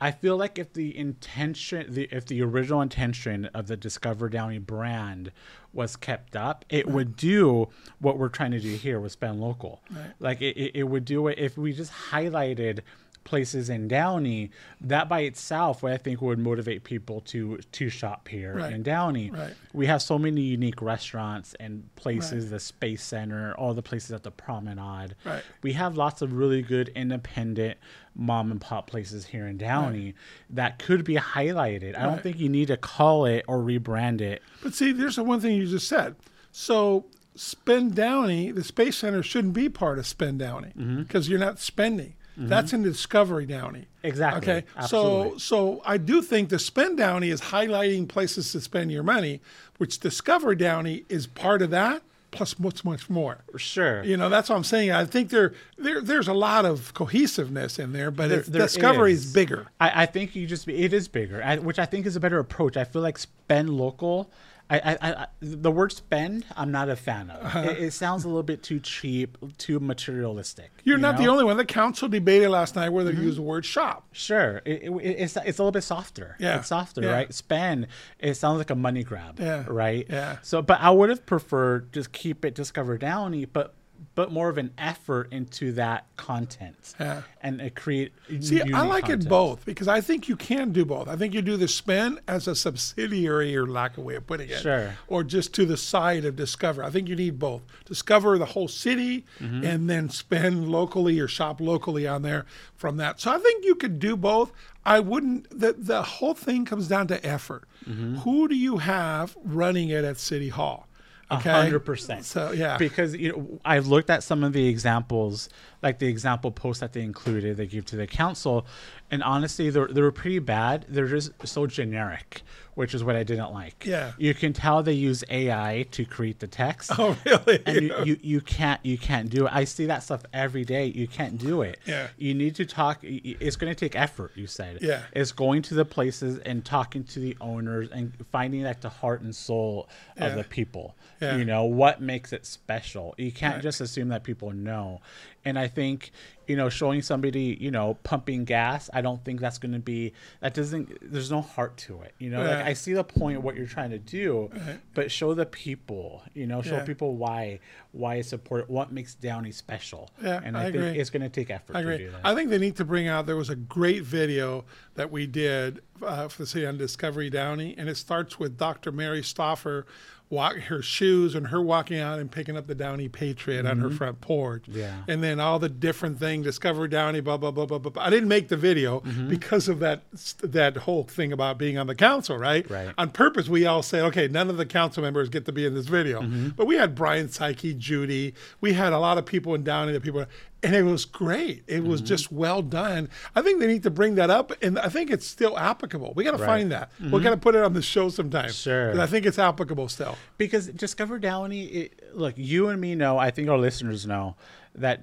I 0.02 0.12
feel 0.12 0.36
like 0.36 0.60
if 0.60 0.74
the 0.74 0.98
intention, 0.98 1.94
the, 1.94 2.10
if 2.12 2.26
the 2.26 2.42
original 2.42 2.82
intention 2.82 3.46
of 3.54 3.68
the 3.68 3.78
Discover 3.78 4.30
Downey 4.30 4.60
brand 4.60 5.32
was 5.72 5.96
kept 5.96 6.36
up, 6.36 6.66
it 6.70 6.88
would 6.88 7.16
do 7.16 7.70
what 8.00 8.18
we're 8.18 8.30
trying 8.30 8.52
to 8.52 8.60
do 8.60 8.76
here 8.76 9.00
with 9.00 9.14
Spend 9.14 9.40
Local. 9.40 9.82
Like 10.20 10.42
it, 10.42 10.58
it, 10.58 10.72
it 10.76 10.84
would 10.84 11.06
do 11.06 11.28
it 11.28 11.40
if 11.40 11.58
we 11.58 11.72
just 11.72 11.92
highlighted 11.92 12.80
places 13.24 13.70
in 13.70 13.88
Downey, 13.88 14.50
that 14.82 15.08
by 15.08 15.22
itself, 15.22 15.84
I 15.84 15.98
think, 15.98 16.22
would 16.22 16.40
motivate 16.40 16.84
people 16.84 17.22
to 17.22 17.58
to 17.58 17.90
shop 17.90 18.28
here 18.28 18.56
Right. 18.56 18.74
in 18.74 18.84
Downey. 18.84 19.32
Right. 19.32 19.54
We 19.74 19.86
have 19.86 20.02
so 20.02 20.18
many 20.18 20.42
unique 20.42 20.82
restaurants 20.82 21.56
and 21.60 21.94
places, 21.96 22.50
the 22.50 22.60
Space 22.60 23.04
Center, 23.04 23.54
all 23.56 23.74
the 23.74 23.84
places 23.84 24.12
at 24.12 24.24
the 24.24 24.32
Promenade. 24.32 25.16
Right. 25.24 25.44
We 25.62 25.74
have 25.74 25.98
lots 25.98 26.22
of 26.22 26.34
really 26.34 26.62
good 26.62 26.90
independent 26.96 27.78
mom 28.16 28.52
and 28.52 28.60
pop 28.60 28.88
places 28.88 29.28
here 29.28 29.48
in 29.48 29.58
Downey 29.58 30.14
that 30.50 30.80
could 30.80 31.04
be 31.04 31.16
highlighted. 31.16 31.98
I 31.98 32.04
don't 32.04 32.22
think 32.22 32.40
you 32.40 32.50
need 32.50 32.68
to 32.68 32.78
call 32.78 33.26
it 33.26 33.46
or 33.48 33.60
rebrand 33.60 34.22
it. 34.22 34.42
But 34.62 34.74
see, 34.74 34.92
there's 34.92 35.16
the 35.16 35.24
one 35.24 35.40
thing 35.40 35.56
you 35.56 35.68
just 35.68 35.88
said. 35.88 36.16
So 36.52 37.06
Spend 37.36 37.96
Downey, 37.96 38.52
the 38.52 38.64
Space 38.64 38.98
Center 38.98 39.24
shouldn't 39.24 39.54
be 39.54 39.70
part 39.70 40.00
of 40.00 40.06
Spend 40.08 40.40
Downey 40.40 40.74
mm-hmm. 40.78 41.04
because 41.04 41.30
you're 41.30 41.40
not 41.40 41.60
spending. 41.60 42.16
Mm-hmm. 42.40 42.48
That's 42.48 42.72
in 42.72 42.84
Discovery 42.84 43.46
Downey. 43.46 43.88
Exactly. 44.02 44.52
Okay. 44.52 44.68
Absolutely. 44.78 45.32
So 45.32 45.38
so 45.38 45.82
I 45.86 45.98
do 45.98 46.22
think 46.22 46.50
the 46.50 46.60
Spend 46.60 46.98
Downey 46.98 47.30
is 47.30 47.42
highlighting 47.42 48.08
places 48.08 48.52
to 48.54 48.62
spend 48.62 48.92
your 48.92 49.04
money, 49.04 49.42
which 49.78 50.00
Discover 50.00 50.56
Downey 50.56 51.04
is 51.10 51.28
part 51.28 51.62
of 51.62 51.70
that, 51.72 52.02
plus 52.32 52.58
much 52.58 52.86
much 52.86 53.10
more. 53.10 53.40
For 53.52 53.60
sure. 53.60 54.04
You 54.06 54.16
know, 54.16 54.30
that's 54.30 54.48
what 54.50 54.56
I'm 54.56 54.64
saying. 54.64 54.92
I 54.92 55.04
think 55.04 55.32
there 55.32 55.54
there 55.78 56.00
there's 56.00 56.30
a 56.30 56.34
lot 56.34 56.64
of 56.66 56.94
cohesiveness 56.94 57.78
in 57.78 57.92
there, 57.92 58.10
but 58.10 58.32
it's, 58.32 58.48
there 58.48 58.62
Discovery 58.62 59.12
is. 59.12 59.26
is 59.26 59.34
bigger. 59.34 59.68
I, 59.82 60.04
I 60.04 60.06
think 60.06 60.34
you 60.34 60.48
just 60.48 60.68
it 60.68 60.94
is 60.94 61.10
bigger, 61.10 61.44
I, 61.44 61.58
which 61.58 61.78
I 61.78 61.86
think 61.86 62.06
is 62.06 62.16
a 62.16 62.22
better 62.22 62.40
approach. 62.40 62.78
I 62.78 62.86
feel 62.86 63.02
like 63.02 63.18
spend 63.18 63.70
local. 63.70 64.32
I, 64.70 64.78
I, 64.78 64.98
I 65.02 65.28
the 65.42 65.72
word 65.72 65.92
spend 65.92 66.46
I'm 66.56 66.72
not 66.72 66.90
a 66.90 66.96
fan 66.96 67.32
of. 67.32 67.44
Uh-huh. 67.44 67.60
It, 67.62 67.80
it 67.80 67.92
sounds 67.92 68.24
a 68.24 68.28
little 68.28 68.44
bit 68.44 68.62
too 68.62 68.80
cheap, 68.80 69.38
too 69.58 69.80
materialistic. 69.80 70.72
You're 70.84 70.98
you 70.98 71.02
not 71.02 71.18
the 71.18 71.28
only 71.28 71.44
one. 71.44 71.58
The 71.58 71.66
council 71.66 72.08
debated 72.08 72.50
last 72.50 72.76
night 72.76 72.90
whether 72.90 73.12
to 73.12 73.22
use 73.22 73.38
the 73.38 73.42
word 73.42 73.66
shop. 73.66 74.08
Sure, 74.12 74.62
it, 74.66 74.84
it, 74.84 74.92
it's 74.92 75.38
it's 75.38 75.60
a 75.60 75.62
little 75.62 75.72
bit 75.72 75.84
softer. 75.84 76.36
Yeah, 76.40 76.60
it's 76.60 76.68
softer, 76.68 77.02
yeah. 77.02 77.12
right? 77.12 77.34
Spend 77.34 77.88
it 78.20 78.36
sounds 78.36 78.60
like 78.60 78.70
a 78.70 78.76
money 78.76 79.04
grab. 79.04 79.40
Yeah, 79.40 79.66
right. 79.68 80.06
yeah. 80.10 80.38
So, 80.42 80.62
but 80.62 80.80
I 80.82 80.92
would 80.92 81.10
have 81.10 81.26
preferred 81.26 81.92
just 81.92 82.12
keep 82.12 82.46
it 82.46 82.54
Discover 82.54 82.98
Downey, 82.98 83.46
but 83.46 83.74
but 84.20 84.34
more 84.34 84.50
of 84.50 84.58
an 84.58 84.72
effort 84.78 85.32
into 85.32 85.72
that 85.72 86.06
content. 86.18 86.76
Yeah. 87.00 87.22
and 87.42 87.62
uh, 87.62 87.70
create. 87.74 88.12
See, 88.42 88.62
I 88.62 88.82
like 88.86 89.06
content. 89.06 89.24
it 89.26 89.30
both 89.30 89.64
because 89.64 89.88
I 89.88 90.02
think 90.02 90.28
you 90.28 90.36
can 90.36 90.72
do 90.74 90.84
both. 90.84 91.08
I 91.08 91.16
think 91.16 91.34
you 91.34 91.42
do 91.42 91.56
the 91.56 91.70
spend 91.70 92.20
as 92.28 92.46
a 92.48 92.54
subsidiary, 92.56 93.56
or 93.56 93.66
lack 93.66 93.98
of 93.98 94.04
way 94.04 94.16
of 94.16 94.28
putting 94.28 94.50
it, 94.50 94.60
Sure. 94.60 94.96
or 95.08 95.24
just 95.24 95.54
to 95.54 95.66
the 95.66 95.78
side 95.78 96.26
of 96.26 96.36
Discover. 96.36 96.84
I 96.84 96.90
think 96.90 97.08
you 97.08 97.16
need 97.16 97.40
both. 97.40 97.62
Discover 97.86 98.38
the 98.38 98.46
whole 98.56 98.68
city, 98.68 99.26
Mm-hmm. 99.40 99.64
and 99.66 99.90
then 99.90 100.10
spend 100.10 100.68
locally 100.70 101.18
or 101.20 101.28
shop 101.30 101.62
locally 101.62 102.06
on 102.08 102.22
there 102.24 102.46
from 102.76 102.98
that. 102.98 103.22
So 103.22 103.32
I 103.32 103.38
think 103.38 103.64
you 103.64 103.76
could 103.76 104.00
do 104.00 104.18
both. 104.18 104.52
I 104.86 105.00
wouldn't. 105.00 105.48
The 105.58 105.72
the 105.78 106.02
whole 106.04 106.34
thing 106.34 106.66
comes 106.66 106.90
down 106.90 107.08
to 107.08 107.26
effort. 107.26 107.64
Mm-hmm. 107.88 108.16
Who 108.18 108.48
do 108.50 108.56
you 108.56 108.78
have 108.80 109.38
running 109.46 109.90
it 109.90 110.04
at 110.04 110.18
City 110.18 110.50
Hall? 110.50 110.88
A 111.32 111.36
Okay, 111.36 111.52
hundred 111.52 111.82
percent. 111.82 112.26
So 112.26 112.52
yeah, 112.52 112.78
because 112.78 113.16
you 113.16 113.32
know 113.32 113.60
I've 113.64 113.86
looked 113.88 114.10
at 114.10 114.24
some 114.24 114.44
of 114.44 114.54
the 114.54 114.68
examples, 114.68 115.48
like 115.84 116.00
the 116.00 116.08
example 116.08 116.52
post 116.52 116.80
that 116.80 116.94
they 116.94 117.02
included, 117.02 117.58
they 117.58 117.68
gave 117.68 117.86
to 117.88 117.96
the 117.96 118.08
council, 118.08 118.66
And 119.12 119.24
honestly, 119.24 119.70
they 119.70 119.80
were, 119.80 119.92
they 119.92 120.02
were 120.02 120.12
pretty 120.12 120.40
bad. 120.40 120.86
They're 120.88 121.08
just 121.08 121.32
so 121.48 121.66
generic, 121.66 122.44
which 122.76 122.94
is 122.94 123.04
what 123.04 123.16
I 123.16 123.24
didn't 123.24 123.52
like. 123.52 123.84
Yeah. 123.86 124.12
You 124.20 124.36
can 124.36 124.54
tell 124.54 124.84
they 124.84 124.94
use 124.94 125.24
AI 125.30 125.88
to 125.92 126.06
create 126.06 126.40
the 126.40 126.48
text. 126.48 126.92
Oh, 126.98 127.18
really? 127.26 127.64
and 127.66 127.82
you, 127.82 127.96
you, 128.06 128.20
you 128.22 128.42
can't 128.42 128.80
you 128.86 128.98
can't 129.00 129.30
do 129.30 129.48
it. 129.48 129.52
I 129.54 129.64
see 129.64 129.88
that 129.88 130.04
stuff 130.04 130.22
every 130.32 130.64
day. 130.64 130.86
You 130.86 131.08
can't 131.08 131.38
do 131.40 131.64
it. 131.64 131.80
Yeah. 131.86 132.10
You 132.18 132.36
need 132.36 132.56
to 132.56 132.66
talk. 132.68 133.00
It's 133.02 133.56
going 133.56 133.74
to 133.74 133.80
take 133.80 133.96
effort. 133.96 134.32
You 134.36 134.46
said. 134.46 134.78
Yeah. 134.82 135.02
It's 135.14 135.32
going 135.32 135.64
to 135.64 135.74
the 135.74 135.86
places 135.86 136.38
and 136.40 136.64
talking 136.64 137.04
to 137.06 137.20
the 137.20 137.36
owners 137.42 137.90
and 137.92 138.14
finding 138.32 138.62
like 138.64 138.82
the 138.82 138.90
heart 138.90 139.22
and 139.22 139.36
soul 139.36 139.90
of 140.18 140.36
the 140.36 140.44
people. 140.44 140.96
Yeah. 141.20 141.36
You 141.38 141.46
know 141.46 141.64
what 141.64 142.00
makes 142.00 142.32
it 142.32 142.46
special. 142.46 143.16
You 143.18 143.32
can't 143.32 143.56
Right. 143.56 143.64
just 143.64 143.82
assume 143.82 144.10
that 144.10 144.24
people 144.24 144.52
know. 144.52 145.02
And 145.46 145.58
I 145.58 145.68
think 145.68 146.12
you 146.48 146.56
know 146.56 146.68
showing 146.70 147.02
somebody 147.02 147.58
you 147.62 147.72
know 147.72 147.94
pumping 148.04 148.44
gas. 148.44 148.90
I 148.94 149.02
don't 149.02 149.24
think 149.24 149.40
that's 149.40 149.58
going 149.58 149.72
to 149.74 149.80
be 149.80 150.14
that 150.42 150.54
doesn't. 150.54 150.98
There's 151.12 151.32
no 151.32 151.42
heart 151.42 151.78
to 151.78 152.02
it. 152.02 152.14
You 152.20 152.30
know. 152.30 152.40
Like 152.44 152.66
I 152.66 152.74
see 152.74 152.94
the 152.94 153.04
point 153.04 153.38
of 153.38 153.44
what 153.44 153.56
you're 153.56 153.66
trying 153.68 153.92
to 153.92 154.00
do, 154.00 154.50
but 154.94 155.12
show 155.12 155.34
the 155.34 155.46
people. 155.46 156.22
You 156.34 156.46
know. 156.48 156.62
Show 156.62 156.76
Yeah. 156.78 156.86
people 156.86 157.16
why 157.16 157.60
why 157.92 158.16
it's 158.16 158.34
important. 158.34 158.70
What 158.70 158.92
makes 158.92 159.16
Downey 159.16 159.52
special. 159.52 160.10
Yeah, 160.22 160.42
And 160.44 160.56
I, 160.58 160.62
I 160.62 160.64
think 160.72 160.76
agree. 160.76 161.00
it's 161.00 161.10
going 161.10 161.24
to 161.24 161.30
take 161.30 161.50
effort 161.50 161.76
I 161.76 161.82
to 161.82 161.88
agree. 161.90 162.06
do 162.06 162.12
that. 162.12 162.22
I 162.24 162.36
think 162.36 162.50
they 162.52 162.60
need 162.60 162.76
to 162.76 162.86
bring 162.86 163.08
out. 163.08 163.26
There 163.26 163.36
was 163.36 163.50
a 163.50 163.56
great 163.56 164.04
video 164.04 164.66
that 164.96 165.10
we 165.12 165.26
did 165.26 165.82
uh, 166.04 166.28
for 166.28 166.44
the 166.44 166.48
city 166.48 166.66
on 166.68 166.78
Discovery 166.78 167.30
Downey, 167.30 167.74
and 167.78 167.90
it 167.90 167.96
starts 167.98 168.38
with 168.38 168.58
Dr. 168.58 168.92
Mary 168.92 169.22
Stoffer, 169.22 169.86
walk 170.32 170.56
her 170.58 170.80
shoes 170.82 171.34
and 171.34 171.48
her 171.48 171.60
walking 171.60 171.98
out 172.00 172.20
and 172.20 172.30
picking 172.32 172.56
up 172.56 172.68
the 172.68 172.76
Downey 172.76 173.10
Patriot 173.10 173.66
on 173.66 173.80
her 173.80 173.90
front 173.90 174.22
porch. 174.22 174.64
Mm-hmm. 174.70 174.78
Yeah. 174.80 174.98
and 175.08 175.24
then 175.24 175.40
all 175.40 175.58
the 175.58 175.70
different 175.70 176.20
things, 176.20 176.46
Discovery 176.46 176.88
Downey, 176.88 177.20
blah 177.20 177.38
blah 177.38 177.50
blah 177.50 177.66
blah 177.66 177.80
blah. 177.80 177.90
blah. 177.92 178.04
I 178.04 178.10
didn't 178.12 178.30
make 178.30 178.48
the 178.50 178.58
video 178.58 179.00
Mm-hmm. 179.00 179.28
because 179.30 179.68
of 179.68 179.80
that 179.80 180.04
that 180.44 180.78
whole 180.78 181.04
thing 181.04 181.32
about 181.34 181.58
being 181.58 181.78
on 181.80 181.88
the 181.88 181.96
council, 181.96 182.38
right? 182.38 182.70
Right. 182.70 182.94
On 182.98 183.10
purpose, 183.10 183.50
we 183.50 183.66
all 183.66 183.82
said, 183.82 184.04
okay, 184.06 184.28
none 184.28 184.50
of 184.50 184.58
the 184.58 184.66
council 184.66 185.02
members 185.02 185.30
get 185.30 185.46
to 185.46 185.52
be 185.52 185.66
in 185.66 185.74
this 185.74 185.88
video, 185.88 186.22
Mm-hmm. 186.22 186.50
but 186.50 186.66
we 186.68 186.76
had 186.76 186.94
Brian 186.94 187.28
Saeki, 187.28 187.78
Judy, 187.78 188.34
we 188.62 188.74
had 188.74 188.94
a 188.94 189.00
lot 189.00 189.18
of 189.18 189.26
people 189.26 189.56
in 189.56 189.64
Downey 189.64 189.94
that 189.94 190.04
people, 190.04 190.26
and 190.62 190.76
it 190.76 190.84
was 190.84 191.06
great. 191.06 191.64
It 191.68 191.80
Mm-hmm. 191.82 191.88
was 191.90 192.02
just 192.02 192.32
well 192.32 192.62
done. 192.62 193.10
I 193.36 193.42
think 193.42 193.60
they 193.60 193.68
need 193.68 193.84
to 193.84 193.90
bring 193.90 194.16
that 194.16 194.30
up, 194.30 194.52
and 194.62 194.78
I 194.80 194.90
think 194.90 195.10
it's 195.10 195.26
still 195.26 195.58
applicable. 195.58 196.14
We 196.16 196.24
got 196.24 196.32
to 196.32 196.38
Right. 196.38 196.46
find 196.48 196.72
that. 196.72 196.92
We 197.00 197.22
got 197.22 197.30
to 197.32 197.38
put 197.38 197.56
it 197.56 197.64
on 197.64 197.74
the 197.74 197.82
show 197.82 198.10
sometime. 198.10 198.52
Sure. 198.52 198.92
'Cause 198.92 199.00
I 199.00 199.06
think 199.08 199.26
it's 199.26 199.40
applicable 199.40 199.88
still. 199.90 200.18
because 200.38 200.68
Discover 200.68 201.20
Downey, 201.20 201.66
it, 201.66 202.16
look, 202.16 202.34
you 202.38 202.68
and 202.70 202.80
me 202.82 202.96
know, 202.96 203.18
I 203.18 203.32
think 203.32 203.48
our 203.50 203.58
listeners 203.58 204.06
know 204.06 204.36
that 204.76 205.02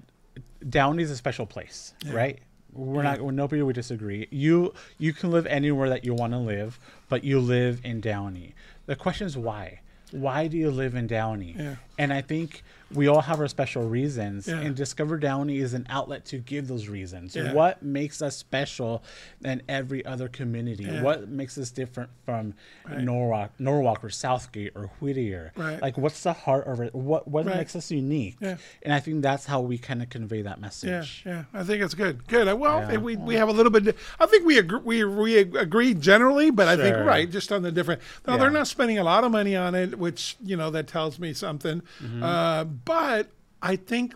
Downey 0.68 1.02
is 1.02 1.10
a 1.10 1.16
special 1.16 1.46
place, 1.46 1.94
right? 2.10 2.38
We're 2.72 3.02
not, 3.02 3.22
nobody 3.22 3.62
would 3.62 3.74
disagree. 3.74 4.26
You 4.30 4.74
you 4.98 5.14
can 5.14 5.30
live 5.30 5.46
anywhere 5.46 5.88
that 5.88 6.04
you 6.04 6.12
want 6.12 6.34
to 6.34 6.38
live, 6.38 6.78
but 7.08 7.24
you 7.24 7.40
live 7.40 7.80
in 7.84 8.00
Downey. 8.00 8.54
The 8.84 8.96
question 8.96 9.26
is 9.26 9.36
why? 9.36 9.80
Why 10.10 10.46
do 10.46 10.56
you 10.58 10.70
live 10.70 10.94
in 10.94 11.06
Downey? 11.06 11.54
Yeah. 11.58 11.76
And 11.98 12.12
I 12.12 12.20
think 12.20 12.62
we 12.94 13.08
all 13.08 13.22
have 13.22 13.40
our 13.40 13.48
special 13.48 13.88
reasons, 13.88 14.46
Yeah. 14.46 14.60
and 14.60 14.76
Discover 14.76 15.18
Downey 15.18 15.56
is 15.58 15.74
an 15.74 15.86
outlet 15.90 16.24
to 16.26 16.38
give 16.38 16.68
those 16.68 16.86
reasons. 16.86 17.34
Yeah. 17.34 17.52
What 17.52 17.82
makes 17.82 18.22
us 18.22 18.36
special 18.36 19.02
than 19.40 19.62
every 19.68 20.04
other 20.06 20.28
community? 20.28 20.84
Yeah. 20.84 21.02
What 21.02 21.28
makes 21.28 21.58
us 21.58 21.70
different 21.72 22.10
from 22.24 22.54
Norwalk, 22.88 23.50
Norwalk 23.58 24.04
or 24.04 24.10
Southgate 24.10 24.70
or 24.76 24.90
Whittier? 25.00 25.52
Right. 25.56 25.82
Like, 25.82 25.98
what's 25.98 26.22
the 26.22 26.32
heart 26.32 26.66
of 26.68 26.80
it? 26.80 26.94
What 26.94 27.26
what 27.26 27.46
Right. 27.46 27.56
makes 27.56 27.74
us 27.74 27.90
unique? 27.90 28.36
Yeah. 28.40 28.56
And 28.84 28.94
I 28.94 29.00
think 29.00 29.20
that's 29.22 29.46
how 29.46 29.60
we 29.62 29.78
kind 29.78 30.00
of 30.00 30.08
convey 30.10 30.42
that 30.42 30.60
message. 30.60 31.22
yeah, 31.26 31.44
I 31.52 31.64
think 31.64 31.82
it's 31.82 31.94
good. 31.94 32.26
Good. 32.28 32.46
Uh, 32.46 32.56
Well, 32.56 32.88
Yeah. 32.92 32.98
we, 32.98 33.16
we 33.16 33.34
have 33.34 33.48
a 33.48 33.52
little 33.52 33.72
bit. 33.72 33.96
I 34.20 34.26
think 34.26 34.46
we 34.46 34.58
agree, 34.58 34.80
we 34.84 35.04
we 35.04 35.38
agree 35.38 35.92
generally, 35.94 36.50
but 36.50 36.68
I 36.68 36.76
think 36.76 36.94
Sure. 36.94 37.04
right 37.04 37.28
just 37.28 37.50
on 37.50 37.62
the 37.62 37.72
different. 37.72 38.00
No, 38.28 38.34
Yeah. 38.34 38.40
they're 38.40 38.50
not 38.50 38.68
spending 38.68 38.98
a 38.98 39.04
lot 39.04 39.24
of 39.24 39.32
money 39.32 39.56
on 39.56 39.74
it, 39.74 39.98
which 39.98 40.36
you 40.44 40.56
know 40.56 40.70
that 40.70 40.86
tells 40.86 41.18
me 41.18 41.32
something. 41.32 41.82
Mm-hmm. 42.02 42.22
Uh, 42.22 42.64
but 42.64 43.30
I 43.62 43.76
think 43.76 44.14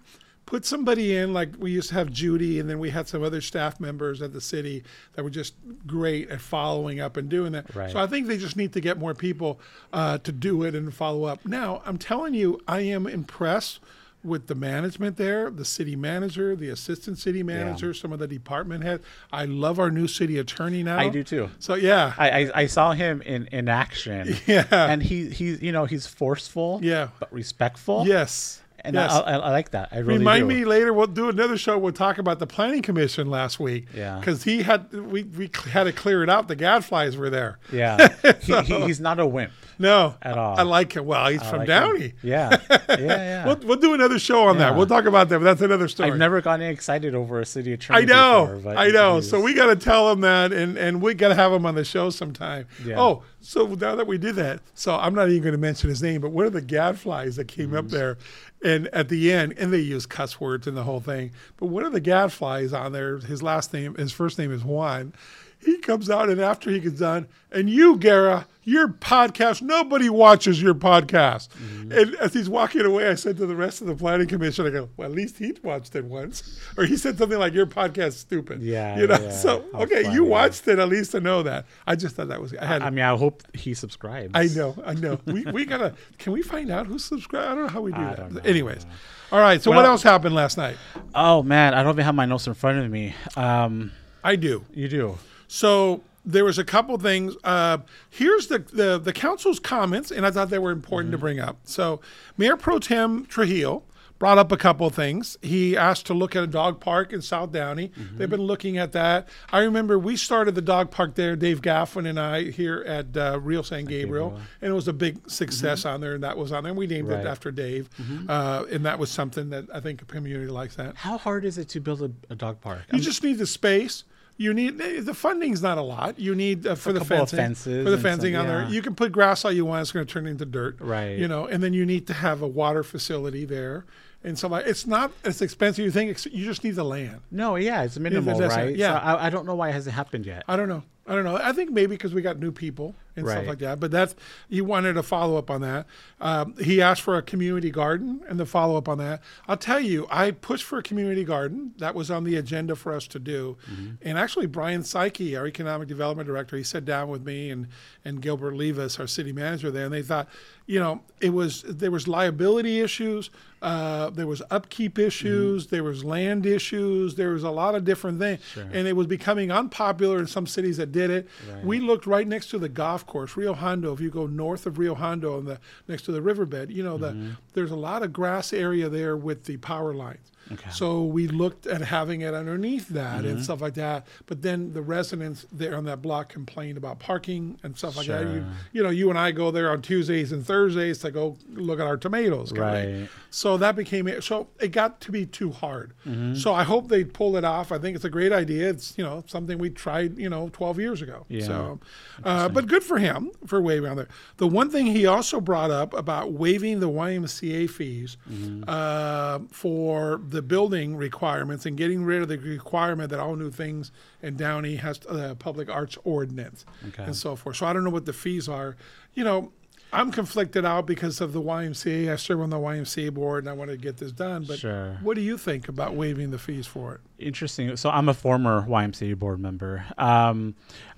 put 0.50 0.64
somebody 0.64 1.16
in 1.16 1.32
like 1.32 1.50
we 1.58 1.70
used 1.70 1.90
to 1.90 1.94
have 1.94 2.10
Judy, 2.10 2.58
and 2.58 2.68
then 2.68 2.80
we 2.80 2.90
had 2.90 3.06
some 3.06 3.22
other 3.22 3.40
staff 3.40 3.78
members 3.78 4.20
at 4.20 4.32
the 4.32 4.40
city 4.40 4.82
that 5.14 5.22
were 5.22 5.30
just 5.30 5.54
great 5.86 6.28
at 6.28 6.40
following 6.40 7.00
up 7.00 7.16
and 7.16 7.28
doing 7.28 7.52
that. 7.52 7.72
Right. 7.74 7.90
So 7.90 7.98
I 8.00 8.08
think 8.08 8.26
they 8.26 8.36
just 8.36 8.56
need 8.56 8.72
to 8.72 8.80
get 8.80 8.98
more 8.98 9.14
people 9.14 9.60
uh, 9.92 10.18
to 10.18 10.32
do 10.32 10.64
it 10.64 10.74
and 10.74 10.92
follow 10.92 11.24
up. 11.24 11.46
Now 11.46 11.82
I'm 11.86 11.98
telling 11.98 12.34
you, 12.34 12.60
I 12.66 12.80
am 12.80 13.06
impressed 13.06 13.78
with 14.22 14.46
the 14.46 14.54
management 14.54 15.16
there, 15.16 15.50
the 15.50 15.64
city 15.64 15.96
manager, 15.96 16.54
the 16.54 16.68
assistant 16.68 17.18
city 17.18 17.42
manager, 17.42 17.94
some 17.94 18.12
of 18.12 18.18
the 18.18 18.26
department 18.28 18.84
heads. 18.84 19.04
I 19.32 19.46
love 19.46 19.78
our 19.78 19.90
new 19.90 20.06
city 20.06 20.38
attorney 20.38 20.82
now. 20.82 20.98
I 20.98 21.08
do 21.08 21.24
too. 21.24 21.50
So 21.58 21.74
yeah, 21.74 22.14
I, 22.18 22.30
I, 22.30 22.50
I 22.54 22.66
saw 22.66 22.92
him 22.92 23.22
in, 23.22 23.46
in 23.46 23.68
action. 23.68 24.36
Yeah. 24.46 24.64
And 24.72 25.02
he 25.02 25.28
he's 25.28 25.62
you 25.62 25.70
know 25.70 25.84
he's 25.84 26.06
forceful. 26.06 26.80
Yeah. 26.82 27.08
But 27.20 27.32
respectful. 27.32 28.04
yes, 28.06 28.60
And 28.84 28.94
yes. 28.94 29.12
I, 29.12 29.20
I, 29.20 29.32
I 29.37 29.50
like 29.50 29.70
that. 29.70 29.88
I 29.92 29.99
really 29.99 30.18
Remind 30.18 30.49
do. 30.49 30.54
me 30.54 30.64
later. 30.64 30.92
We'll 30.92 31.06
do 31.06 31.28
another 31.28 31.56
show. 31.56 31.78
We'll 31.78 31.92
talk 31.92 32.18
about 32.18 32.38
the 32.38 32.46
planning 32.46 32.82
commission 32.82 33.30
last 33.30 33.60
week. 33.60 33.87
Yeah. 33.94 34.18
because 34.18 34.42
he 34.44 34.62
had 34.62 34.92
we 34.92 35.25
we 35.25 35.50
had 35.70 35.84
to 35.84 35.92
clear 35.92 36.22
it 36.22 36.30
out. 36.30 36.49
The 36.49 36.56
gadflies 36.56 37.16
were 37.16 37.30
there. 37.30 37.58
Yeah. 37.72 38.08
he, 38.42 38.60
he, 38.62 38.80
he's 38.87 39.00
not 39.00 39.18
a 39.20 39.26
wimp. 39.26 39.52
No, 39.78 40.14
At 40.20 40.37
all. 40.37 40.58
I 40.60 40.62
like 40.62 40.92
him. 40.94 41.06
Well, 41.06 41.28
he's 41.28 41.40
I 41.40 41.49
from 41.50 41.58
like 41.60 41.68
Downey. 41.68 42.00
him. 42.08 42.12
Yeah. 42.22 42.56
Yeah. 42.90 42.96
Yeah. 42.99 43.46
We'll, 43.46 43.56
we'll 43.58 43.76
do 43.78 43.94
another 43.94 44.18
show 44.18 44.49
on 44.49 44.58
that. 44.58 44.76
We'll 44.76 44.87
talk 44.87 45.04
about 45.04 45.28
that, 45.28 45.38
but 45.38 45.44
that's 45.44 45.62
another 45.62 45.88
story. 45.88 46.10
I've 46.10 46.18
never 46.18 46.40
gotten 46.40 46.66
excited 46.66 47.14
over 47.14 47.40
a 47.40 47.46
city 47.46 47.72
attorney. 47.72 48.02
I 48.02 48.04
know, 48.04 48.56
before, 48.56 48.76
I 48.76 48.88
know. 48.88 49.20
So 49.20 49.40
we 49.40 49.54
got 49.54 49.66
to 49.66 49.76
tell 49.76 50.10
him 50.10 50.20
that, 50.20 50.52
and 50.52 50.76
and 50.76 51.00
we 51.00 51.14
got 51.14 51.28
to 51.28 51.34
have 51.34 51.52
him 51.52 51.64
on 51.64 51.76
the 51.76 51.84
show 51.84 52.10
sometime. 52.10 52.66
Yeah. 52.84 53.00
Oh, 53.00 53.22
so 53.40 53.66
now 53.66 53.94
that 53.97 54.06
we 54.06 54.18
did 54.18 54.35
that, 54.37 54.61
so 54.75 54.97
I'm 54.97 55.14
not 55.14 55.28
even 55.28 55.42
going 55.42 55.52
to 55.52 55.59
mention 55.59 55.88
his 55.88 56.02
name, 56.02 56.20
but 56.20 56.30
one 56.30 56.47
of 56.47 56.52
the 56.52 56.62
gadflies 56.62 57.37
that 57.37 57.49
came 57.49 57.68
Mm-hmm. 57.68 57.76
up 57.76 57.88
there, 57.88 58.18
and 58.64 58.88
at 58.88 59.09
the 59.09 59.32
end, 59.32 59.54
and 59.59 59.73
they 59.73 59.78
use 59.78 60.04
cuss 60.06 60.40
words 60.40 60.66
and 60.66 60.76
the 60.76 60.82
whole 60.85 61.00
thing, 61.00 61.30
but 61.56 61.66
one 61.66 61.85
of 61.85 61.92
the 61.92 62.00
gadflies 62.00 62.73
on 62.73 62.92
there, 62.92 63.18
his 63.18 63.42
last 63.42 63.73
name, 63.73 63.94
his 63.94 64.12
first 64.12 64.38
name 64.38 64.52
is 64.52 64.62
Juan. 64.64 65.12
He 65.59 65.78
comes 65.78 66.09
out, 66.09 66.28
and 66.30 66.40
after 66.40 66.70
he 66.70 66.80
gets 66.80 67.00
done, 67.00 67.28
and 67.52 67.68
you, 67.68 67.97
Gara, 67.97 68.47
your 68.70 68.88
podcast, 68.88 69.62
nobody 69.62 70.08
watches 70.08 70.62
your 70.62 70.74
podcast. 70.74 71.48
Mm-hmm. 71.48 71.92
And 71.92 72.14
as 72.16 72.32
he's 72.32 72.48
walking 72.48 72.82
away, 72.86 73.08
I 73.08 73.14
said 73.16 73.36
to 73.38 73.46
the 73.46 73.56
rest 73.56 73.80
of 73.80 73.88
the 73.88 73.96
planning 73.96 74.28
commission, 74.28 74.66
I 74.66 74.70
go, 74.70 74.88
well, 74.96 75.08
at 75.08 75.14
least 75.14 75.38
he 75.38 75.52
watched 75.62 75.94
it 75.96 76.04
once. 76.04 76.58
Or 76.76 76.84
he 76.84 76.96
said 76.96 77.18
something 77.18 77.38
like, 77.38 77.52
your 77.52 77.66
podcast's 77.66 78.18
stupid. 78.20 78.62
Yeah, 78.62 78.96
You 78.98 79.08
know, 79.08 79.18
yeah. 79.18 79.30
so, 79.30 79.64
How 79.72 79.80
okay, 79.80 80.04
funny. 80.04 80.14
you 80.14 80.24
watched 80.24 80.68
it 80.68 80.78
at 80.78 80.88
least 80.88 81.10
to 81.12 81.20
know 81.20 81.42
that. 81.42 81.66
I 81.86 81.96
just 81.96 82.14
thought 82.14 82.28
that 82.28 82.40
was, 82.40 82.54
I 82.54 82.64
had, 82.64 82.82
I 82.82 82.90
mean, 82.90 83.04
I 83.04 83.16
hope 83.16 83.42
he 83.56 83.74
subscribes. 83.74 84.30
I 84.34 84.46
know, 84.46 84.76
I 84.86 84.94
know. 84.94 85.18
we, 85.26 85.44
we 85.46 85.64
gotta, 85.64 85.94
can 86.18 86.32
we 86.32 86.42
find 86.42 86.70
out 86.70 86.86
who's 86.86 87.04
subscribed? 87.04 87.48
I 87.48 87.54
don't 87.54 87.62
know 87.64 87.68
how 87.72 87.80
we 87.80 87.90
do 87.90 87.98
I 87.98 88.14
that. 88.14 88.32
know. 88.32 88.40
Anyways. 88.44 88.86
All 89.32 89.40
right. 89.40 89.60
So 89.60 89.70
what 89.72 89.84
else 89.84 90.02
happened 90.02 90.34
last 90.34 90.56
night? 90.56 90.76
Oh 91.14 91.42
man, 91.42 91.74
I 91.74 91.82
don't 91.82 91.94
even 91.94 92.04
have 92.04 92.14
my 92.14 92.26
notes 92.26 92.46
in 92.46 92.54
front 92.54 92.78
of 92.78 92.90
me. 92.90 93.14
Um, 93.36 93.92
I 94.24 94.36
do. 94.36 94.64
you 94.72 94.88
do. 94.88 95.18
So 95.48 96.02
there 96.24 96.44
was 96.44 96.58
a 96.58 96.64
couple 96.64 96.98
things. 96.98 97.34
Uh, 97.44 97.78
here's 98.10 98.48
the, 98.48 98.58
the 98.58 98.98
the 98.98 99.12
council's 99.12 99.58
comments, 99.58 100.10
and 100.10 100.26
I 100.26 100.30
thought 100.30 100.50
they 100.50 100.58
were 100.58 100.70
important 100.72 101.12
to 101.12 101.18
bring 101.18 101.40
up. 101.40 101.58
So 101.64 102.00
Mayor 102.36 102.56
Pro 102.56 102.78
Tem 102.78 103.24
Trujillo 103.26 103.84
brought 104.18 104.36
up 104.36 104.52
a 104.52 104.56
couple 104.58 104.86
of 104.86 104.94
things. 104.94 105.38
He 105.40 105.74
asked 105.74 106.04
to 106.04 106.12
look 106.12 106.36
at 106.36 106.42
a 106.42 106.46
dog 106.46 106.78
park 106.78 107.10
in 107.14 107.22
South 107.22 107.52
Downey. 107.52 107.90
They've 108.18 108.28
been 108.28 108.42
looking 108.42 108.76
at 108.76 108.92
that. 108.92 109.26
I 109.50 109.60
remember 109.60 109.98
we 109.98 110.14
started 110.14 110.54
the 110.54 110.60
dog 110.60 110.90
park 110.90 111.14
there, 111.14 111.34
Dave 111.36 111.62
Gafin 111.62 112.06
and 112.06 112.20
I, 112.20 112.50
here 112.50 112.84
at 112.86 113.16
uh, 113.16 113.40
Rio 113.40 113.62
San 113.62 113.86
Gabriel, 113.86 114.38
and 114.60 114.70
it 114.70 114.74
was 114.74 114.88
a 114.88 114.92
big 114.92 115.30
success 115.30 115.86
on 115.86 116.02
there, 116.02 116.12
and 116.16 116.22
that 116.22 116.36
was 116.36 116.52
on 116.52 116.64
there. 116.64 116.70
And 116.72 116.78
we 116.78 116.86
named 116.86 117.08
Right. 117.08 117.20
it 117.20 117.26
after 117.26 117.50
Dave, 117.50 117.88
uh, 118.28 118.66
and 118.70 118.84
that 118.84 118.98
was 118.98 119.10
something 119.10 119.48
that 119.50 119.64
I 119.72 119.80
think 119.80 120.00
the 120.00 120.04
community 120.04 120.50
likes 120.50 120.76
that. 120.76 120.96
How 120.96 121.16
hard 121.16 121.46
is 121.46 121.56
it 121.56 121.70
to 121.70 121.80
build 121.80 122.02
a, 122.02 122.10
a 122.30 122.36
dog 122.36 122.60
park? 122.60 122.82
You 122.92 123.00
just 123.00 123.22
need 123.24 123.38
the 123.38 123.46
space. 123.46 124.04
You 124.40 124.54
need 124.54 124.80
eh, 124.80 125.00
the 125.02 125.12
funding's 125.12 125.61
not 125.61 125.76
a 125.76 125.82
lot. 125.82 126.18
You 126.18 126.35
need 126.35 126.66
uh, 126.66 126.75
for 126.75 126.94
the 126.94 127.00
couple 127.00 127.16
of 127.25 127.28
fencing, 127.28 127.37
fences 127.37 127.85
for 127.85 127.90
the 127.90 127.97
and 127.97 128.02
some- 128.02 128.11
fencing 128.11 128.37
on 128.37 128.47
there. 128.47 128.66
You 128.70 128.80
can 128.80 128.94
put 128.94 129.12
grass 129.12 129.44
all 129.44 129.52
you 129.52 129.66
want. 129.66 129.82
It's 129.82 129.92
going 129.92 130.06
to 130.06 130.11
turn 130.11 130.26
into 130.26 130.47
dirt, 130.47 130.76
Right. 130.80 131.18
You 131.18 131.28
know, 131.28 131.44
and 131.44 131.62
then 131.62 131.75
you 131.75 131.85
need 131.85 132.06
to 132.06 132.14
have 132.14 132.40
a 132.40 132.47
water 132.49 132.82
facility 132.82 133.44
there, 133.44 133.85
and 134.25 134.38
so 134.38 134.49
like 134.49 134.66
it's 134.66 134.87
not 134.87 135.12
as 135.25 135.42
expensive 135.42 135.85
you 135.85 135.90
think. 135.90 136.25
You 136.32 136.47
just 136.47 136.64
need 136.64 136.76
the 136.76 136.85
land. 136.85 137.20
no, 137.30 137.56
yeah, 137.56 137.82
it's 137.82 137.99
minimal, 137.99 138.40
right? 138.40 138.75
yeah. 138.75 138.99
So 138.99 139.06
I, 139.06 139.26
I 139.26 139.30
don't 139.30 139.44
know 139.44 139.54
why 139.54 139.68
it 139.68 139.73
hasn't 139.73 139.94
happened 139.94 140.25
yet. 140.25 140.42
I 140.49 140.56
don't 140.56 140.68
know. 140.70 140.85
I 141.07 141.14
don't 141.14 141.25
know. 141.25 141.37
I 141.37 141.52
think 141.52 141.71
maybe 141.71 141.95
because 141.97 142.14
we 142.14 142.23
got 142.23 142.38
new 142.38 142.52
people 142.52 142.95
and 143.16 143.26
stuff 143.26 143.49
like 143.49 143.59
that. 143.59 143.80
But 143.80 143.90
that's 143.90 144.14
he 144.49 144.61
wanted 144.61 144.97
a 144.97 145.02
follow 145.02 145.37
up 145.37 145.50
on 145.50 145.61
that. 145.62 145.87
Um, 146.21 146.54
he 146.62 146.80
asked 146.80 147.02
for 147.02 147.16
a 147.16 147.23
community 147.23 147.71
garden 147.71 148.21
and 148.28 148.38
the 148.38 148.47
follow 148.47 148.76
up 148.76 148.88
on 148.88 148.99
that. 148.99 149.21
I'll 149.49 149.57
tell 149.57 149.80
you, 149.80 150.07
I 150.11 150.30
pushed 150.30 150.62
for 150.64 150.78
a 150.78 150.83
community 150.83 151.25
garden. 151.25 151.73
That 151.78 151.95
was 151.97 152.11
on 152.11 152.23
the 152.25 152.37
agenda 152.37 152.76
for 152.76 152.92
us 152.95 153.09
to 153.09 153.19
do. 153.19 153.57
And 154.02 154.19
actually, 154.19 154.47
Brian 154.47 154.83
Saeki, 154.83 155.37
our 155.38 155.47
economic 155.49 155.88
development 155.88 156.28
director, 156.28 156.57
he 156.57 156.62
sat 156.62 156.85
down 156.85 157.09
with 157.09 157.25
me 157.25 157.50
and 157.50 157.66
and 158.04 158.23
Gilbert 158.23 158.54
Livas, 158.54 159.00
our 159.00 159.07
city 159.09 159.33
manager 159.33 159.71
there, 159.73 159.87
and 159.87 159.92
they 159.95 160.02
thought, 160.02 160.28
you 160.66 160.78
know, 160.78 161.00
it 161.21 161.30
was 161.30 161.62
there 161.62 161.90
was 161.90 162.07
liability 162.07 162.80
issues, 162.80 163.30
Uh, 163.62 164.09
there 164.11 164.26
was 164.26 164.40
upkeep 164.50 164.99
issues. 164.99 165.66
There 165.66 165.85
was 165.85 166.02
land 166.02 166.47
issues. 166.47 167.16
There 167.16 167.30
was 167.30 167.42
a 167.42 167.50
lot 167.50 167.75
of 167.75 167.85
different 167.85 168.19
things, 168.19 168.40
and 168.73 168.87
it 168.88 168.95
was 168.97 169.07
becoming 169.07 169.50
unpopular 169.50 170.19
in 170.19 170.26
some 170.26 170.47
cities 170.47 170.76
that 170.78 170.89
did 170.90 171.11
it. 171.11 171.28
We 171.64 171.80
looked 171.80 172.06
right 172.06 172.26
next 172.26 172.50
to 172.50 172.59
the 172.59 172.68
golf 172.68 173.06
course, 173.06 173.37
Rio 173.37 173.54
Hondo. 173.54 173.92
If 173.92 174.00
you 174.00 174.11
go 174.11 174.26
north 174.26 174.66
of 174.66 174.78
Rio 174.78 174.94
Hondo, 174.94 175.38
and 175.38 175.47
the 175.47 175.61
next 175.88 176.02
to 176.02 176.12
the 176.12 176.23
riverbed, 176.23 176.70
you 176.70 176.82
know 176.82 176.99
the 176.99 177.11
mm-hmm. 177.11 177.30
there's 177.54 177.70
a 177.70 177.76
lot 177.76 178.02
of 178.02 178.12
grass 178.12 178.52
area 178.52 178.88
there 178.88 179.16
with 179.16 179.44
the 179.44 179.56
power 179.59 179.94
lines. 179.94 180.30
So 180.70 181.04
we 181.04 181.28
looked 181.28 181.66
at 181.66 181.80
having 181.80 182.23
it 182.23 182.35
underneath 182.35 182.88
that 182.88 183.25
and 183.25 183.42
stuff 183.42 183.61
like 183.61 183.75
that. 183.75 184.06
But 184.26 184.42
then 184.42 184.73
the 184.73 184.82
residents 184.82 185.47
there 185.52 185.76
on 185.76 185.85
that 185.85 186.02
block 186.02 186.28
complained 186.28 186.76
about 186.76 186.99
parking 186.99 187.59
and 187.62 187.76
stuff 187.76 187.97
like 187.97 188.06
that. 188.09 188.26
You, 188.26 188.44
you 188.73 188.82
know, 188.82 188.90
you 188.90 189.11
and 189.11 189.18
I 189.18 189.30
go 189.30 189.50
there 189.50 189.70
on 189.70 189.80
Tuesdays 189.82 190.32
and 190.32 190.44
Thursdays 190.44 190.99
to 190.99 191.11
go 191.11 191.37
look 191.52 191.78
at 191.78 191.87
our 191.87 191.97
tomatoes. 191.97 192.52
Right. 192.52 193.09
So 193.30 193.56
that 193.59 193.76
became 193.76 194.09
it. 194.09 194.25
So 194.25 194.49
it 194.61 194.68
got 194.73 195.00
to 195.02 195.12
be 195.12 195.25
too 195.25 195.50
hard. 195.52 195.92
Mm-hmm. 196.06 196.35
So 196.35 196.52
I 196.52 196.64
hope 196.64 196.88
they 196.88 197.04
pull 197.04 197.37
it 197.37 197.44
off. 197.44 197.70
I 197.70 197.78
think 197.78 197.94
it's 197.94 198.04
a 198.04 198.11
great 198.11 198.32
idea. 198.32 198.68
It's 198.70 198.99
you 198.99 199.04
know 199.04 199.23
something 199.26 199.56
we 199.59 199.70
tried 199.70 200.18
you 200.18 200.28
know 200.28 200.50
12 200.52 200.80
years 200.80 201.00
ago. 201.02 201.26
Yeah. 201.28 201.44
So, 201.44 201.80
uh, 202.25 202.49
but 202.49 202.66
good 202.66 202.82
for 202.82 202.99
him 202.99 203.30
for 203.47 203.61
waiving 203.61 203.88
on 203.90 203.97
there. 203.97 204.09
The 204.38 204.49
one 204.49 204.68
thing 204.70 204.87
he 204.87 205.06
also 205.06 205.40
brought 205.40 205.70
up 205.70 205.94
about 205.94 206.32
waiving 206.32 206.80
the 206.80 206.88
YMCA 206.88 207.70
fees 207.70 208.16
Mm-hmm. 208.30 208.64
uh, 208.66 209.40
for 209.50 210.20
the 210.30 210.42
building 210.42 210.96
requirements 210.96 211.66
and 211.66 211.76
getting 211.76 212.04
rid 212.04 212.22
of 212.22 212.28
the 212.28 212.38
requirement 212.38 213.10
that 213.10 213.20
all 213.20 213.37
new 213.37 213.50
things 213.50 213.92
in 214.22 214.37
Downey 214.37 214.76
has 214.76 215.00
a 215.08 215.34
public 215.34 215.68
arts 215.68 215.99
ordinance 216.04 216.64
Okay. 216.88 217.04
and 217.04 217.16
so 217.16 217.37
forth. 217.37 217.56
So 217.56 217.66
I 217.66 217.72
don't 217.72 217.84
know 217.84 217.90
what 217.90 218.06
the 218.06 218.12
fees 218.12 218.49
are. 218.49 218.76
You 219.14 219.25
know. 219.25 219.52
I'm 219.92 220.12
conflicted 220.12 220.64
out 220.64 220.87
because 220.87 221.20
of 221.20 221.32
the 221.32 221.42
YMCA. 221.42 222.12
I 222.12 222.14
serve 222.14 222.42
on 222.42 222.50
the 222.50 222.58
YMCA 222.58 223.12
board 223.12 223.42
and 223.42 223.50
I 223.50 223.54
want 223.54 223.72
to 223.72 223.76
get 223.76 223.96
this 223.96 224.12
done. 224.12 224.44
But 224.46 224.60
Sure. 224.60 224.96
what 225.02 225.16
do 225.16 225.20
you 225.20 225.37
think 225.37 225.66
about 225.68 225.96
waiving 225.96 226.30
the 226.30 226.38
fees 226.38 226.64
for 226.64 226.94
it? 226.94 227.00
Interesting. 227.18 227.76
So 227.76 227.90
I'm 227.90 228.08
a 228.08 228.14
former 228.14 228.64
YMCA 228.68 229.18
board 229.18 229.40
member. 229.40 229.84
Um, 229.99 230.54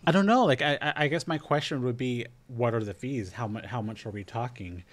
I 0.07 0.13
don't 0.13 0.27
know. 0.27 0.45
Like, 0.45 0.61
I, 0.61 0.77
I 0.83 0.93
I 1.05 1.09
guess 1.09 1.27
my 1.27 1.39
question 1.39 1.83
would 1.85 1.97
be, 1.97 2.27
what 2.49 2.75
are 2.75 2.85
the 2.85 2.93
fees? 2.93 3.33
How 3.33 3.49
much? 3.49 3.65
How 3.65 3.81
much 3.81 4.05
are 4.05 4.11
we 4.11 4.25
talking? 4.25 4.85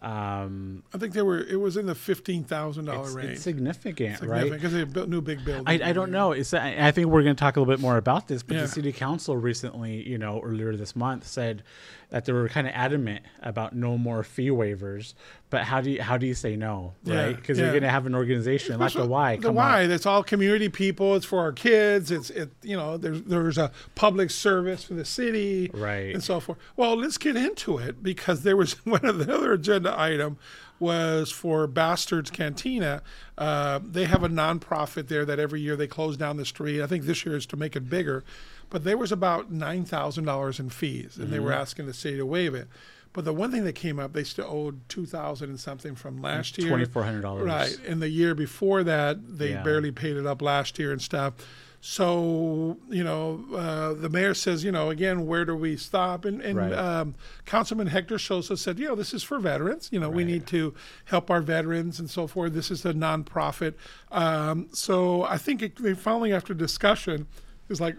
Um, 0.00 0.82
I 0.94 0.98
think 0.98 1.12
they 1.12 1.22
were. 1.22 1.38
It 1.40 1.58
was 1.58 1.76
in 1.76 1.86
the 1.86 1.94
fifteen 1.94 2.44
thousand 2.44 2.84
dollar 2.84 3.10
range. 3.10 3.30
it's 3.30 3.42
significant, 3.42 4.22
right? 4.22 4.50
Because 4.50 4.72
they 4.72 4.84
built 4.84 5.08
new 5.08 5.20
big 5.20 5.44
buildings. 5.44 5.64
I, 5.66 5.88
I 5.90 5.92
don't 5.92 6.10
know. 6.12 6.32
It's 6.32 6.54
I 6.54 6.76
I 6.78 6.92
think 6.92 7.08
we're 7.08 7.22
going 7.24 7.34
to 7.34 7.40
talk 7.40 7.56
a 7.56 7.60
little 7.60 7.72
bit 7.72 7.80
more 7.80 7.96
about 7.96 8.28
this, 8.28 8.42
but 8.42 8.54
Yeah. 8.54 8.62
the 8.62 8.68
city 8.68 8.92
council 8.92 9.36
recently, 9.36 10.06
you 10.08 10.16
know, 10.18 10.40
earlier 10.40 10.76
this 10.76 10.94
month 10.94 11.26
said 11.26 11.62
that 12.10 12.24
they 12.24 12.32
were 12.32 12.48
kind 12.48 12.66
of 12.66 12.72
adamant 12.74 13.22
about 13.42 13.74
no 13.74 13.98
more 13.98 14.22
fee 14.22 14.48
waivers. 14.48 15.12
But 15.50 15.64
how 15.64 15.80
do 15.80 15.90
you 15.90 16.02
how 16.02 16.16
do 16.16 16.26
you 16.26 16.34
say 16.34 16.56
no, 16.56 16.94
Yeah, 17.04 17.24
right? 17.26 17.36
Because 17.36 17.58
yeah. 17.58 17.64
you're 17.64 17.72
going 17.72 17.82
to 17.82 17.90
have 17.90 18.06
an 18.06 18.14
organization 18.14 18.78
like 18.78 18.92
the 18.92 19.06
Y. 19.06 19.36
The 19.36 19.48
on. 19.48 19.88
That's 19.88 20.06
all 20.06 20.22
community 20.22 20.68
people. 20.68 21.16
It's 21.16 21.24
for 21.26 21.38
our 21.40 21.52
kids. 21.52 22.10
It's 22.10 22.30
it. 22.30 22.50
You 22.62 22.76
know, 22.76 22.96
there's 22.96 23.22
there's 23.22 23.58
a 23.58 23.70
public 23.94 24.30
service 24.30 24.84
for 24.84 24.94
the 24.94 25.04
city, 25.04 25.70
Right. 25.74 26.14
and 26.14 26.22
so 26.22 26.40
forth. 26.40 26.58
Well, 26.76 26.96
let's 26.96 27.18
get 27.18 27.36
into 27.36 27.78
it 27.78 28.02
because 28.02 28.42
there 28.42 28.56
was 28.56 28.72
one 28.86 29.04
of 29.04 29.18
the 29.18 29.34
other 29.34 29.52
agenda 29.52 29.94
item 29.98 30.38
was 30.80 31.30
for 31.32 31.66
Bastards 31.66 32.30
Cantina. 32.30 33.02
Uh, 33.36 33.80
they 33.82 34.04
have 34.04 34.22
a 34.22 34.28
nonprofit 34.28 35.08
there 35.08 35.24
that 35.24 35.38
every 35.38 35.60
year 35.60 35.76
they 35.76 35.86
close 35.88 36.16
down 36.16 36.36
the 36.36 36.44
street. 36.44 36.80
I 36.82 36.86
think 36.86 37.04
this 37.04 37.26
year 37.26 37.36
is 37.36 37.46
to 37.46 37.56
make 37.56 37.74
it 37.74 37.88
bigger, 37.90 38.22
but 38.70 38.84
there 38.84 38.96
was 38.98 39.12
about 39.12 39.50
nine 39.50 39.84
thousand 39.84 40.24
dollars 40.24 40.58
in 40.60 40.70
fees, 40.70 41.16
and 41.16 41.30
they 41.32 41.38
were 41.40 41.50
Mm-hmm. 41.50 41.60
asking 41.60 41.86
the 41.86 41.94
city 41.94 42.16
to 42.18 42.26
waive 42.26 42.54
it. 42.54 42.68
But 43.14 43.24
the 43.24 43.32
one 43.32 43.50
thing 43.50 43.64
that 43.64 43.74
came 43.74 43.98
up, 43.98 44.12
they 44.12 44.22
still 44.24 44.46
owed 44.48 44.86
two 44.88 45.06
thousand 45.06 45.48
and 45.50 45.58
something 45.58 45.94
from 45.94 46.20
last 46.20 46.58
year. 46.58 46.70
$2,400. 46.76 47.44
Right. 47.44 47.76
And 47.86 48.02
the 48.02 48.08
year 48.10 48.34
before 48.34 48.84
that, 48.84 49.38
they 49.38 49.50
Yeah. 49.52 49.62
barely 49.62 49.90
paid 49.90 50.16
it 50.16 50.26
up 50.26 50.42
last 50.42 50.78
year 50.78 50.92
and 50.92 51.00
stuff. 51.00 51.32
So, 51.80 52.76
you 52.90 53.02
know, 53.02 53.44
uh, 53.56 53.94
the 53.94 54.08
mayor 54.08 54.34
says, 54.34 54.62
you 54.62 54.70
know, 54.70 54.90
again, 54.90 55.26
where 55.26 55.44
do 55.44 55.56
we 55.56 55.76
stop? 55.76 56.24
And, 56.24 56.40
and 56.42 56.58
Right. 56.58 56.72
um, 56.72 57.14
Councilman 57.46 57.86
Hector 57.86 58.18
Sosa 58.18 58.56
said, 58.56 58.78
you 58.78 58.86
know, 58.88 58.94
this 58.94 59.14
is 59.14 59.22
for 59.22 59.38
veterans. 59.38 59.88
You 59.90 59.98
know, 60.00 60.10
we 60.10 60.22
need 60.24 60.46
to 60.48 60.74
help 61.06 61.30
our 61.30 61.40
veterans 61.40 61.98
and 61.98 62.10
so 62.10 62.26
forth. 62.26 62.52
This 62.52 62.70
is 62.70 62.84
a 62.84 62.92
nonprofit. 62.92 63.74
Um, 64.12 64.68
so 64.72 65.22
I 65.24 65.38
think 65.38 65.62
it, 65.62 65.82
they 65.82 65.94
finally, 65.94 66.32
after 66.32 66.52
discussion, 66.52 67.26
is 67.68 67.80
like, 67.80 67.96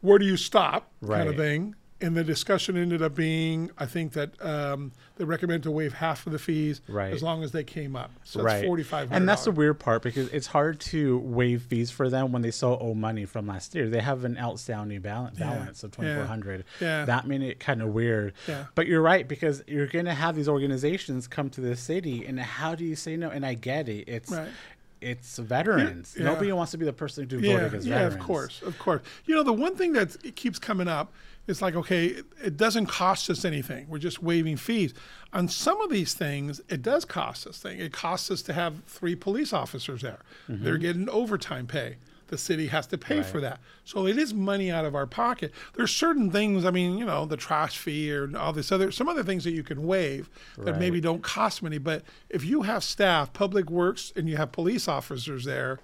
where 0.00 0.18
do 0.18 0.24
you 0.24 0.36
stop 0.36 0.90
kind 1.06 1.28
of 1.28 1.36
thing. 1.36 1.74
And 2.02 2.16
the 2.16 2.24
discussion 2.24 2.78
ended 2.78 3.02
up 3.02 3.14
being, 3.14 3.70
I 3.76 3.84
think 3.84 4.14
that 4.14 4.30
um, 4.42 4.92
they 5.18 5.24
recommend 5.26 5.64
to 5.64 5.70
waive 5.70 5.92
half 5.92 6.26
of 6.26 6.32
the 6.32 6.38
fees 6.38 6.80
Right. 6.88 7.12
as 7.12 7.22
long 7.22 7.42
as 7.42 7.52
they 7.52 7.62
came 7.62 7.94
up. 7.94 8.10
So 8.24 8.40
it's 8.40 8.46
right. 8.46 8.64
forty 8.64 8.82
five. 8.84 9.12
And 9.12 9.28
that's 9.28 9.44
the 9.44 9.50
weird 9.50 9.78
part 9.78 10.00
because 10.02 10.28
it's 10.28 10.46
hard 10.46 10.80
to 10.80 11.18
waive 11.18 11.64
fees 11.64 11.90
for 11.90 12.08
them 12.08 12.32
when 12.32 12.40
they 12.40 12.52
still 12.52 12.78
owe 12.80 12.94
money 12.94 13.26
from 13.26 13.46
last 13.46 13.74
year. 13.74 13.90
They 13.90 14.00
have 14.00 14.24
an 14.24 14.38
outstanding 14.38 15.02
balance, 15.02 15.38
balance 15.38 15.84
of 15.84 15.90
yeah, 15.90 15.94
twenty 15.96 16.14
four 16.14 16.24
hundred. 16.24 16.64
yeah. 16.80 17.04
That 17.04 17.26
made 17.26 17.42
it 17.42 17.60
kind 17.60 17.82
of 17.82 17.88
weird. 17.88 18.32
Yeah. 18.48 18.64
But 18.74 18.86
you're 18.86 19.02
right 19.02 19.28
because 19.28 19.62
you're 19.66 19.86
gonna 19.86 20.14
have 20.14 20.34
these 20.34 20.48
organizations 20.48 21.28
come 21.28 21.50
to 21.50 21.60
the 21.60 21.76
city, 21.76 22.24
and 22.24 22.40
how 22.40 22.74
do 22.74 22.86
you 22.86 22.96
say 22.96 23.14
no? 23.18 23.28
And 23.28 23.44
I 23.44 23.52
get 23.52 23.90
it. 23.90 24.08
It's 24.08 24.30
Right. 24.32 24.48
It's 25.00 25.38
veterans. 25.38 26.14
Yeah. 26.18 26.24
Nobody 26.24 26.52
wants 26.52 26.72
to 26.72 26.78
be 26.78 26.84
the 26.84 26.92
person 26.92 27.28
to 27.28 27.36
vote 27.36 27.44
yeah, 27.44 27.60
against 27.60 27.86
yeah, 27.86 27.94
veterans. 27.96 28.14
of 28.14 28.20
course, 28.20 28.62
of 28.62 28.78
course. 28.78 29.02
You 29.24 29.34
know, 29.34 29.42
the 29.42 29.52
one 29.52 29.76
thing 29.76 29.92
that 29.94 30.16
keeps 30.36 30.58
coming 30.58 30.88
up 30.88 31.12
is 31.46 31.62
like, 31.62 31.74
okay, 31.74 32.06
it, 32.06 32.26
it 32.44 32.56
doesn't 32.56 32.86
cost 32.86 33.28
us 33.30 33.44
anything. 33.44 33.86
We're 33.88 33.98
just 33.98 34.22
waiving 34.22 34.56
fees. 34.56 34.94
On 35.32 35.48
some 35.48 35.80
of 35.80 35.90
these 35.90 36.14
things, 36.14 36.60
it 36.68 36.82
does 36.82 37.04
cost 37.04 37.46
us 37.46 37.58
things. 37.58 37.82
It 37.82 37.92
costs 37.92 38.30
us 38.30 38.42
to 38.42 38.52
have 38.52 38.84
three 38.84 39.14
police 39.14 39.52
officers 39.52 40.02
there. 40.02 40.20
Mm-hmm. 40.48 40.64
They're 40.64 40.78
getting 40.78 41.08
overtime 41.08 41.66
pay. 41.66 41.96
The 42.30 42.38
city 42.38 42.68
has 42.68 42.86
to 42.88 42.96
pay 42.98 43.22
for 43.22 43.40
that. 43.40 43.58
So 43.84 44.06
it 44.06 44.16
is 44.16 44.32
money 44.32 44.70
out 44.70 44.84
of 44.84 44.94
our 44.94 45.06
pocket. 45.06 45.52
There's 45.74 45.90
certain 45.94 46.30
things, 46.30 46.64
I 46.64 46.70
mean, 46.70 46.96
you 46.96 47.04
know, 47.04 47.26
the 47.26 47.36
trash 47.36 47.76
fee 47.76 48.12
or 48.12 48.30
all 48.36 48.52
this 48.52 48.70
other, 48.70 48.90
some 48.92 49.08
other 49.08 49.22
things 49.24 49.42
that 49.44 49.50
you 49.50 49.62
can 49.64 49.84
waive 49.84 50.30
that 50.58 50.78
maybe 50.78 51.00
don't 51.00 51.22
cost 51.22 51.62
money. 51.62 51.78
But 51.78 52.02
if 52.28 52.44
you 52.44 52.62
have 52.62 52.84
staff, 52.84 53.32
public 53.32 53.68
works, 53.68 54.12
and 54.14 54.28
you 54.28 54.36
have 54.36 54.52
police 54.52 54.86
officers 54.86 55.44
there, 55.44 55.80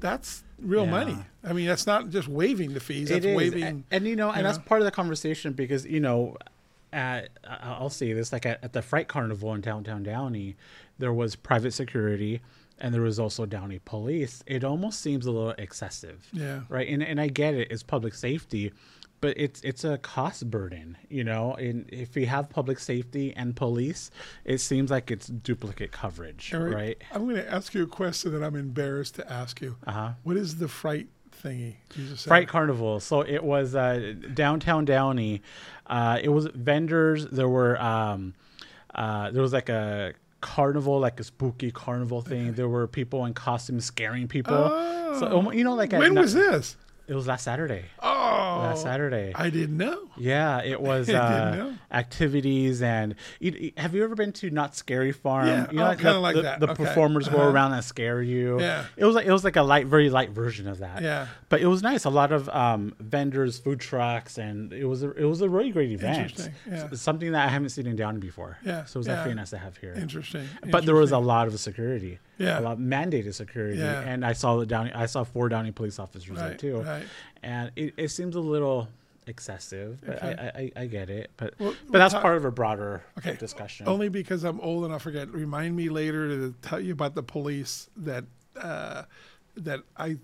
that's 0.00 0.42
real 0.58 0.84
Yeah. 0.86 0.90
money. 0.90 1.16
I 1.44 1.52
mean, 1.52 1.66
that's 1.66 1.86
not 1.86 2.08
just 2.08 2.28
waiving 2.28 2.72
the 2.72 2.80
fees. 2.80 3.10
That's 3.10 3.24
It 3.24 3.28
is, 3.30 3.36
waiving. 3.36 3.62
and, 3.62 3.84
and 3.90 4.06
you 4.08 4.16
know, 4.16 4.30
and 4.30 4.46
that's 4.46 4.58
know? 4.58 4.64
part 4.64 4.80
of 4.80 4.86
the 4.86 4.90
conversation 4.90 5.52
because 5.52 5.84
you 5.84 6.00
know, 6.00 6.36
at 6.94 7.28
I- 7.46 7.76
I'll 7.78 7.90
say 7.90 8.12
this 8.14 8.32
like 8.32 8.46
at, 8.46 8.64
at 8.64 8.72
the 8.72 8.80
Fright 8.82 9.08
Carnival 9.08 9.52
in 9.54 9.60
downtown 9.60 10.02
Downey, 10.02 10.56
there 10.98 11.12
was 11.12 11.36
private 11.36 11.72
security, 11.72 12.40
and 12.80 12.92
there 12.94 13.02
was 13.02 13.18
also 13.18 13.46
Downey 13.46 13.80
Police. 13.84 14.42
It 14.46 14.64
almost 14.64 15.00
seems 15.00 15.26
a 15.26 15.30
little 15.30 15.54
excessive, 15.58 16.26
Yeah. 16.32 16.60
right? 16.68 16.88
And 16.88 17.02
and 17.02 17.20
I 17.20 17.28
get 17.28 17.54
it, 17.54 17.70
it's 17.70 17.82
public 17.82 18.14
safety. 18.14 18.72
But 19.20 19.38
it's 19.38 19.62
it's 19.62 19.84
a 19.84 19.96
cost 19.96 20.50
burden, 20.50 20.98
you 21.08 21.24
know. 21.24 21.54
And 21.54 21.88
if 21.90 22.14
we 22.14 22.26
have 22.26 22.50
public 22.50 22.78
safety 22.78 23.32
and 23.34 23.56
police, 23.56 24.10
it 24.44 24.58
seems 24.58 24.90
like 24.90 25.10
it's 25.10 25.28
duplicate 25.28 25.92
coverage, 25.92 26.52
Eric, 26.52 26.74
right? 26.74 27.02
I'm 27.10 27.24
going 27.24 27.36
to 27.36 27.50
ask 27.50 27.72
you 27.72 27.84
a 27.84 27.86
question 27.86 28.32
that 28.32 28.42
I'm 28.44 28.54
embarrassed 28.54 29.14
to 29.14 29.32
ask 29.32 29.62
you. 29.62 29.76
Uh-huh. 29.86 30.10
What 30.24 30.36
is 30.36 30.56
the 30.56 30.68
fright 30.68 31.08
thingy? 31.42 31.76
Fright 32.18 32.48
Carnival. 32.48 33.00
So 33.00 33.22
it 33.22 33.42
was 33.42 33.74
uh, 33.74 34.12
downtown 34.34 34.84
Downey. 34.84 35.40
Uh, 35.86 36.18
it 36.22 36.28
was 36.28 36.46
vendors. 36.54 37.24
There 37.26 37.48
were 37.48 37.80
um, 37.80 38.34
uh, 38.94 39.30
there 39.30 39.40
was 39.40 39.54
like 39.54 39.70
a 39.70 40.12
carnival, 40.44 41.00
like 41.00 41.18
a 41.18 41.24
spooky 41.24 41.70
carnival 41.70 42.20
thing. 42.20 42.52
There 42.52 42.68
were 42.68 42.86
people 42.86 43.24
in 43.24 43.32
costumes 43.34 43.84
scaring 43.86 44.28
people. 44.28 44.54
So 45.18 45.26
Oh. 45.28 45.36
almo- 45.36 45.52
you 45.52 45.64
know, 45.64 45.74
like 45.74 45.92
When 45.92 46.14
was 46.14 46.34
this? 46.34 46.76
It 47.06 47.14
was 47.14 47.26
last 47.26 47.44
Saturday. 47.44 47.84
Oh, 48.02 48.08
Last 48.62 48.82
Saturday. 48.82 49.32
I 49.34 49.50
didn't 49.50 49.76
know. 49.76 50.08
Yeah, 50.16 50.62
it 50.62 50.80
was 50.80 51.10
uh, 51.10 51.74
activities 51.92 52.80
and 52.80 53.14
you, 53.40 53.72
have 53.76 53.94
you 53.94 54.02
ever 54.04 54.14
been 54.14 54.32
to 54.32 54.48
Knott's 54.50 54.78
Scary 54.78 55.12
Farm? 55.12 55.46
Yeah, 55.46 55.70
you 55.70 55.76
know, 55.76 55.90
oh, 55.90 55.94
kinda 55.96 56.12
the, 56.14 56.18
like 56.20 56.36
the, 56.36 56.42
that. 56.42 56.60
the 56.60 56.70
Okay. 56.70 56.84
performers 56.84 57.28
go 57.28 57.36
Uh-huh. 57.38 57.50
around 57.50 57.72
and 57.74 57.84
scare 57.84 58.22
you. 58.22 58.58
Yeah. 58.60 58.86
it 58.96 59.04
was 59.04 59.14
like 59.14 59.26
it 59.26 59.32
was 59.32 59.44
like 59.44 59.56
a 59.56 59.62
light, 59.62 59.86
very 59.86 60.08
light 60.08 60.30
version 60.30 60.66
of 60.66 60.78
that. 60.78 61.02
Yeah. 61.02 61.26
but 61.50 61.60
it 61.60 61.66
was 61.66 61.82
nice. 61.82 62.04
A 62.06 62.10
lot 62.10 62.32
of 62.32 62.48
um, 62.48 62.94
vendors, 63.00 63.58
food 63.58 63.80
trucks, 63.80 64.38
and 64.38 64.72
it 64.72 64.84
was 64.86 65.02
a, 65.02 65.10
it 65.12 65.24
was 65.24 65.42
a 65.42 65.48
really 65.48 65.70
great 65.72 65.90
event. 65.92 66.18
Interesting, 66.30 66.54
yeah. 66.70 66.88
S- 66.92 67.00
something 67.02 67.32
that 67.32 67.46
I 67.46 67.50
haven't 67.50 67.68
seen 67.70 67.86
in 67.86 67.96
Downey 67.96 68.18
before. 68.20 68.56
Yeah, 68.64 68.84
so 68.86 68.96
it 68.96 69.00
was 69.00 69.06
yeah. 69.08 69.14
definitely 69.16 69.34
nice 69.36 69.50
to 69.50 69.58
have 69.58 69.76
here. 69.76 69.92
Interesting. 69.94 70.48
But 70.70 70.86
there 70.86 70.94
was 70.94 71.12
a 71.12 71.18
lot 71.18 71.48
of 71.48 71.60
security. 71.60 72.18
Yeah. 72.38 72.58
a 72.58 72.62
lot 72.62 72.78
mandated 72.78 73.34
security, 73.34 73.78
Yeah. 73.78 74.00
and 74.00 74.24
I 74.24 74.32
saw 74.32 74.56
the 74.56 74.66
Downey. 74.66 74.92
I 74.92 75.06
saw 75.06 75.24
four 75.24 75.48
Downey 75.48 75.70
police 75.72 75.98
officers 75.98 76.36
there 76.38 76.54
too 76.54 76.80
right. 76.82 77.04
and 77.42 77.70
it, 77.76 77.94
it 77.96 78.08
seems 78.08 78.34
a 78.36 78.40
little 78.40 78.88
excessive 79.26 79.98
but 80.04 80.16
Okay. 80.22 80.34
I, 80.54 80.60
I 80.60 80.82
I 80.82 80.86
get 80.86 81.08
it 81.08 81.30
but 81.38 81.54
Well, 81.58 81.74
but 81.88 81.98
that's 81.98 82.12
we'll 82.12 82.22
part 82.22 82.36
of 82.36 82.44
a 82.44 82.50
broader 82.50 83.02
Okay. 83.18 83.36
discussion 83.36 83.88
Only 83.88 84.08
because 84.10 84.44
I'm 84.44 84.60
old 84.60 84.84
and 84.84 84.92
I 84.94 84.98
forget. 84.98 85.30
Remind 85.32 85.74
me 85.74 85.88
later 85.88 86.28
to 86.28 86.54
tell 86.60 86.78
you 86.80 86.92
about 86.92 87.14
the 87.14 87.22
police 87.22 87.88
that 87.96 88.24
uh, 88.60 89.04
that 89.56 89.80
I 89.96 90.18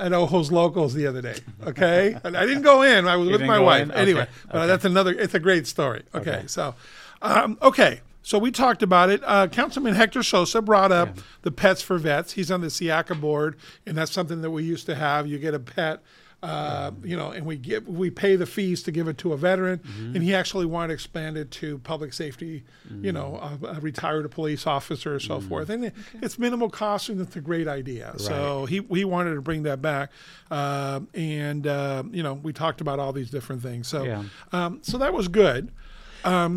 at 0.00 0.12
Ojos 0.12 0.50
Locos 0.50 0.94
the 0.94 1.06
other 1.06 1.20
day. 1.22 1.36
Okay, 1.66 2.16
And 2.24 2.36
I 2.36 2.46
didn't 2.46 2.62
go 2.62 2.82
in. 2.82 3.06
I 3.06 3.16
was 3.16 3.26
You 3.28 3.32
with 3.32 3.42
my 3.42 3.58
wife. 3.58 3.82
in? 3.82 3.90
Anyway, 3.92 4.22
Okay, 4.22 4.30
but 4.50 4.66
that's 4.66 4.84
another. 4.86 5.12
It's 5.12 5.34
a 5.34 5.38
great 5.40 5.66
story. 5.66 6.02
Okay, 6.14 6.30
Okay. 6.38 6.46
so 6.46 6.74
um, 7.22 7.58
okay, 7.62 8.00
So 8.30 8.38
we 8.38 8.52
talked 8.52 8.84
about 8.84 9.10
it. 9.10 9.22
Uh, 9.24 9.48
Councilman 9.48 9.96
Hector 9.96 10.22
Sosa 10.22 10.62
brought 10.62 10.92
up 10.92 11.18
the 11.42 11.50
pets 11.50 11.82
for 11.82 11.98
vets. 11.98 12.34
He's 12.34 12.48
on 12.48 12.60
the 12.60 12.68
SEAACA 12.68 13.20
board, 13.20 13.56
and 13.84 13.98
that's 13.98 14.12
something 14.12 14.40
that 14.42 14.52
we 14.52 14.62
used 14.62 14.86
to 14.86 14.94
have. 14.94 15.26
You 15.26 15.36
get 15.36 15.52
a 15.52 15.58
pet, 15.58 16.00
uh, 16.40 16.92
you 17.02 17.16
know, 17.16 17.32
and 17.32 17.44
we 17.44 17.56
give 17.56 17.88
we 17.88 18.08
pay 18.08 18.36
the 18.36 18.46
fees 18.46 18.84
to 18.84 18.92
give 18.92 19.08
it 19.08 19.18
to 19.18 19.32
a 19.32 19.36
veteran. 19.36 19.80
Mm-hmm. 19.80 20.14
And 20.14 20.22
he 20.22 20.32
actually 20.32 20.66
wanted 20.66 20.88
to 20.88 20.94
expand 20.94 21.38
it 21.38 21.50
to 21.50 21.78
public 21.78 22.12
safety, 22.12 22.62
you 23.02 23.10
know, 23.10 23.40
Mm-hmm. 23.42 23.64
a, 23.64 23.68
a 23.70 23.80
retired 23.80 24.30
police 24.30 24.64
officer 24.64 25.12
or 25.12 25.18
so 25.18 25.40
forth. 25.40 25.68
And 25.68 25.86
it, 25.86 25.94
it's 26.22 26.38
minimal 26.38 26.70
cost, 26.70 27.08
and 27.08 27.20
it's 27.20 27.34
a 27.34 27.40
great 27.40 27.66
idea. 27.66 28.14
So 28.16 28.64
he 28.66 28.86
he 28.92 29.04
wanted 29.04 29.34
to 29.34 29.42
bring 29.42 29.64
that 29.64 29.82
back, 29.82 30.12
uh, 30.52 31.00
and 31.14 31.66
uh, 31.66 32.04
you 32.12 32.22
know, 32.22 32.34
we 32.34 32.52
talked 32.52 32.80
about 32.80 33.00
all 33.00 33.12
these 33.12 33.28
different 33.30 33.60
things. 33.60 33.88
So 33.88 34.04
Yeah. 34.04 34.22
um, 34.52 34.78
so 34.82 34.98
that 34.98 35.12
was 35.12 35.26
good. 35.26 35.72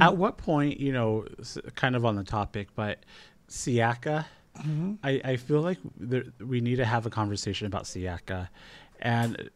At 0.02 0.18
what 0.18 0.38
point, 0.38 0.80
you 0.80 0.92
know, 0.92 1.26
kind 1.76 1.96
of 1.96 2.06
on 2.06 2.16
the 2.16 2.24
topic, 2.24 2.70
but 2.76 3.00
SEAACA, 3.50 4.26
Mm-hmm. 4.60 4.94
I, 5.04 5.22
I 5.24 5.36
feel 5.38 5.62
like 5.62 5.80
there, 5.98 6.26
we 6.40 6.62
need 6.62 6.78
to 6.78 6.86
have 6.86 7.06
a 7.06 7.10
conversation 7.10 7.68
about 7.68 7.84
SEAACA. 7.84 8.50
And, 9.02 9.50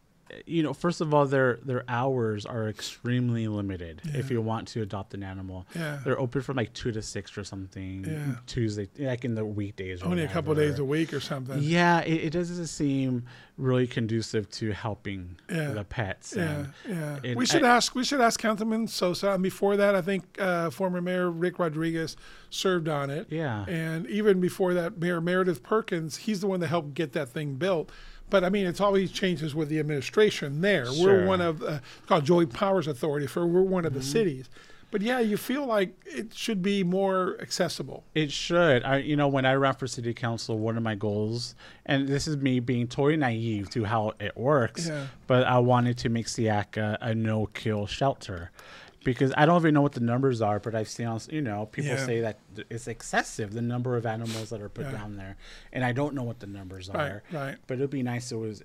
you 0.46 0.63
know, 0.63 0.74
first 0.74 1.02
of 1.02 1.13
all, 1.13 1.26
their 1.26 1.60
their 1.63 1.84
hours 1.88 2.46
are 2.46 2.68
extremely 2.70 3.48
limited 3.48 4.02
if 4.13 4.30
you 4.32 4.42
want 4.42 4.68
to 4.70 4.82
adopt 4.82 5.13
an 5.13 5.24
animal. 5.24 5.66
Yeah. 5.76 6.00
They're 6.04 6.20
open 6.20 6.42
from 6.42 6.58
like 6.58 6.74
2 6.74 6.92
to 6.92 7.02
6 7.02 7.38
or 7.38 7.44
something, 7.44 8.06
Yeah. 8.06 8.36
Tuesday, 8.46 8.88
like 9.00 9.26
in 9.26 9.36
the 9.36 9.46
weekdays. 9.46 10.02
or 10.02 10.08
Only 10.08 10.24
a 10.24 10.28
couple 10.28 10.54
days 10.56 10.80
a 10.80 10.86
week 10.86 11.13
or 11.13 11.20
something. 11.20 11.60
Yeah, 11.62 12.02
it, 12.02 12.26
it 12.26 12.30
doesn't 12.32 12.68
seem 12.68 13.26
really 13.58 13.88
conducive 13.88 14.50
to 14.52 14.72
helping 14.72 15.36
Yeah. 15.50 15.72
the 15.72 15.84
pets. 15.84 16.36
Yeah, 16.38 16.66
and- 16.86 17.20
yeah. 17.24 17.34
we 17.36 17.46
should 17.46 17.63
I- 17.63 17.76
ask. 17.76 17.96
We 17.96 18.04
should 18.04 18.22
ask 18.22 18.40
Councilman 18.40 18.88
Sosa. 18.88 19.32
And 19.32 19.42
before 19.44 19.78
that, 19.78 19.96
I 19.96 20.02
think 20.02 20.24
uh, 20.40 20.70
former 20.70 21.02
Mayor 21.02 21.30
Rick 21.32 21.58
Rodriguez 21.60 22.16
served 22.50 22.88
on 22.88 23.10
it. 23.10 23.28
Yeah. 23.30 23.66
And 23.68 24.06
even 24.08 24.40
before 24.40 24.74
that, 24.76 24.98
Mayor 25.00 25.20
Meredith 25.22 25.63
Perkins, 25.63 26.18
he's 26.18 26.42
the 26.42 26.48
one 26.48 26.60
that 26.60 26.68
helped 26.68 26.94
get 26.94 27.13
that 27.13 27.30
thing 27.30 27.56
built. 27.56 27.92
But 28.30 28.44
I 28.44 28.50
mean, 28.50 28.66
it's 28.68 28.82
always 28.82 29.12
changes 29.12 29.56
with 29.56 29.70
the 29.70 29.80
administration 29.80 30.62
there. 30.62 30.86
We're 31.00 31.26
one 31.26 31.42
of 31.42 31.62
uh, 31.63 31.80
it's 31.98 32.06
called 32.08 32.26
Joint 32.26 32.54
Powers 32.54 32.88
Authority 32.88 33.28
for 33.28 33.46
we're 33.48 33.62
one 33.62 33.86
of 33.86 33.92
Mm-hmm. 33.94 34.00
the 34.00 34.06
cities. 34.06 34.50
But 34.90 35.02
yeah, 35.02 35.20
you 35.20 35.36
feel 35.36 35.66
like 35.66 35.92
it 36.06 36.34
should 36.34 36.62
be 36.62 36.82
more 36.82 37.36
accessible. 37.42 38.06
It 38.16 38.32
should. 38.32 38.84
I, 38.86 38.98
you 39.00 39.18
know, 39.18 39.28
when 39.28 39.46
I 39.46 39.54
ran 39.56 39.74
for 39.76 39.86
city 39.86 40.13
council, 40.13 40.58
one 40.60 40.78
of 40.78 40.84
my 40.84 40.96
goals, 40.96 41.56
and 41.86 42.08
this 42.08 42.26
is 42.26 42.38
me 42.38 42.62
being 42.62 42.88
totally 42.88 43.18
naive 43.18 43.70
to 43.72 43.84
how 43.84 44.13
it 44.22 44.38
works, 44.38 44.88
Yeah. 44.88 45.08
but 45.28 45.46
I 45.46 45.60
wanted 45.60 45.98
to 46.00 46.10
make 46.10 46.28
SEAACA 46.28 47.00
a 47.02 47.13
no-kill 47.13 47.86
shelter, 47.86 48.52
because 49.08 49.34
I 49.38 49.46
don't 49.46 49.62
even 49.62 49.74
know 49.74 49.82
what 49.82 49.93
the 49.93 50.02
numbers 50.02 50.41
are, 50.41 50.60
but 50.60 50.76
I've 50.76 50.89
seen, 50.89 51.17
you 51.32 51.41
know, 51.41 51.67
people 51.67 51.91
Yeah. 51.91 52.06
say 52.06 52.20
that 52.20 52.39
it's 52.70 52.89
excessive 52.89 53.54
the 53.54 53.62
number 53.62 53.96
of 53.96 54.06
animals 54.06 54.50
that 54.50 54.60
are 54.62 54.67
put 54.67 54.86
Yeah. 54.88 54.91
down 54.91 55.15
there, 55.15 55.38
and 55.72 55.86
I 55.86 55.93
don't 55.93 56.13
know 56.13 56.24
what 56.24 56.41
the 56.41 56.48
numbers 56.48 56.89
Right, 56.93 57.12
are. 57.12 57.24
right. 57.32 57.56
But 57.67 57.76
it'd 57.76 57.89
be 57.89 58.04
nice. 58.04 58.34
It 58.34 58.36
was. 58.36 58.63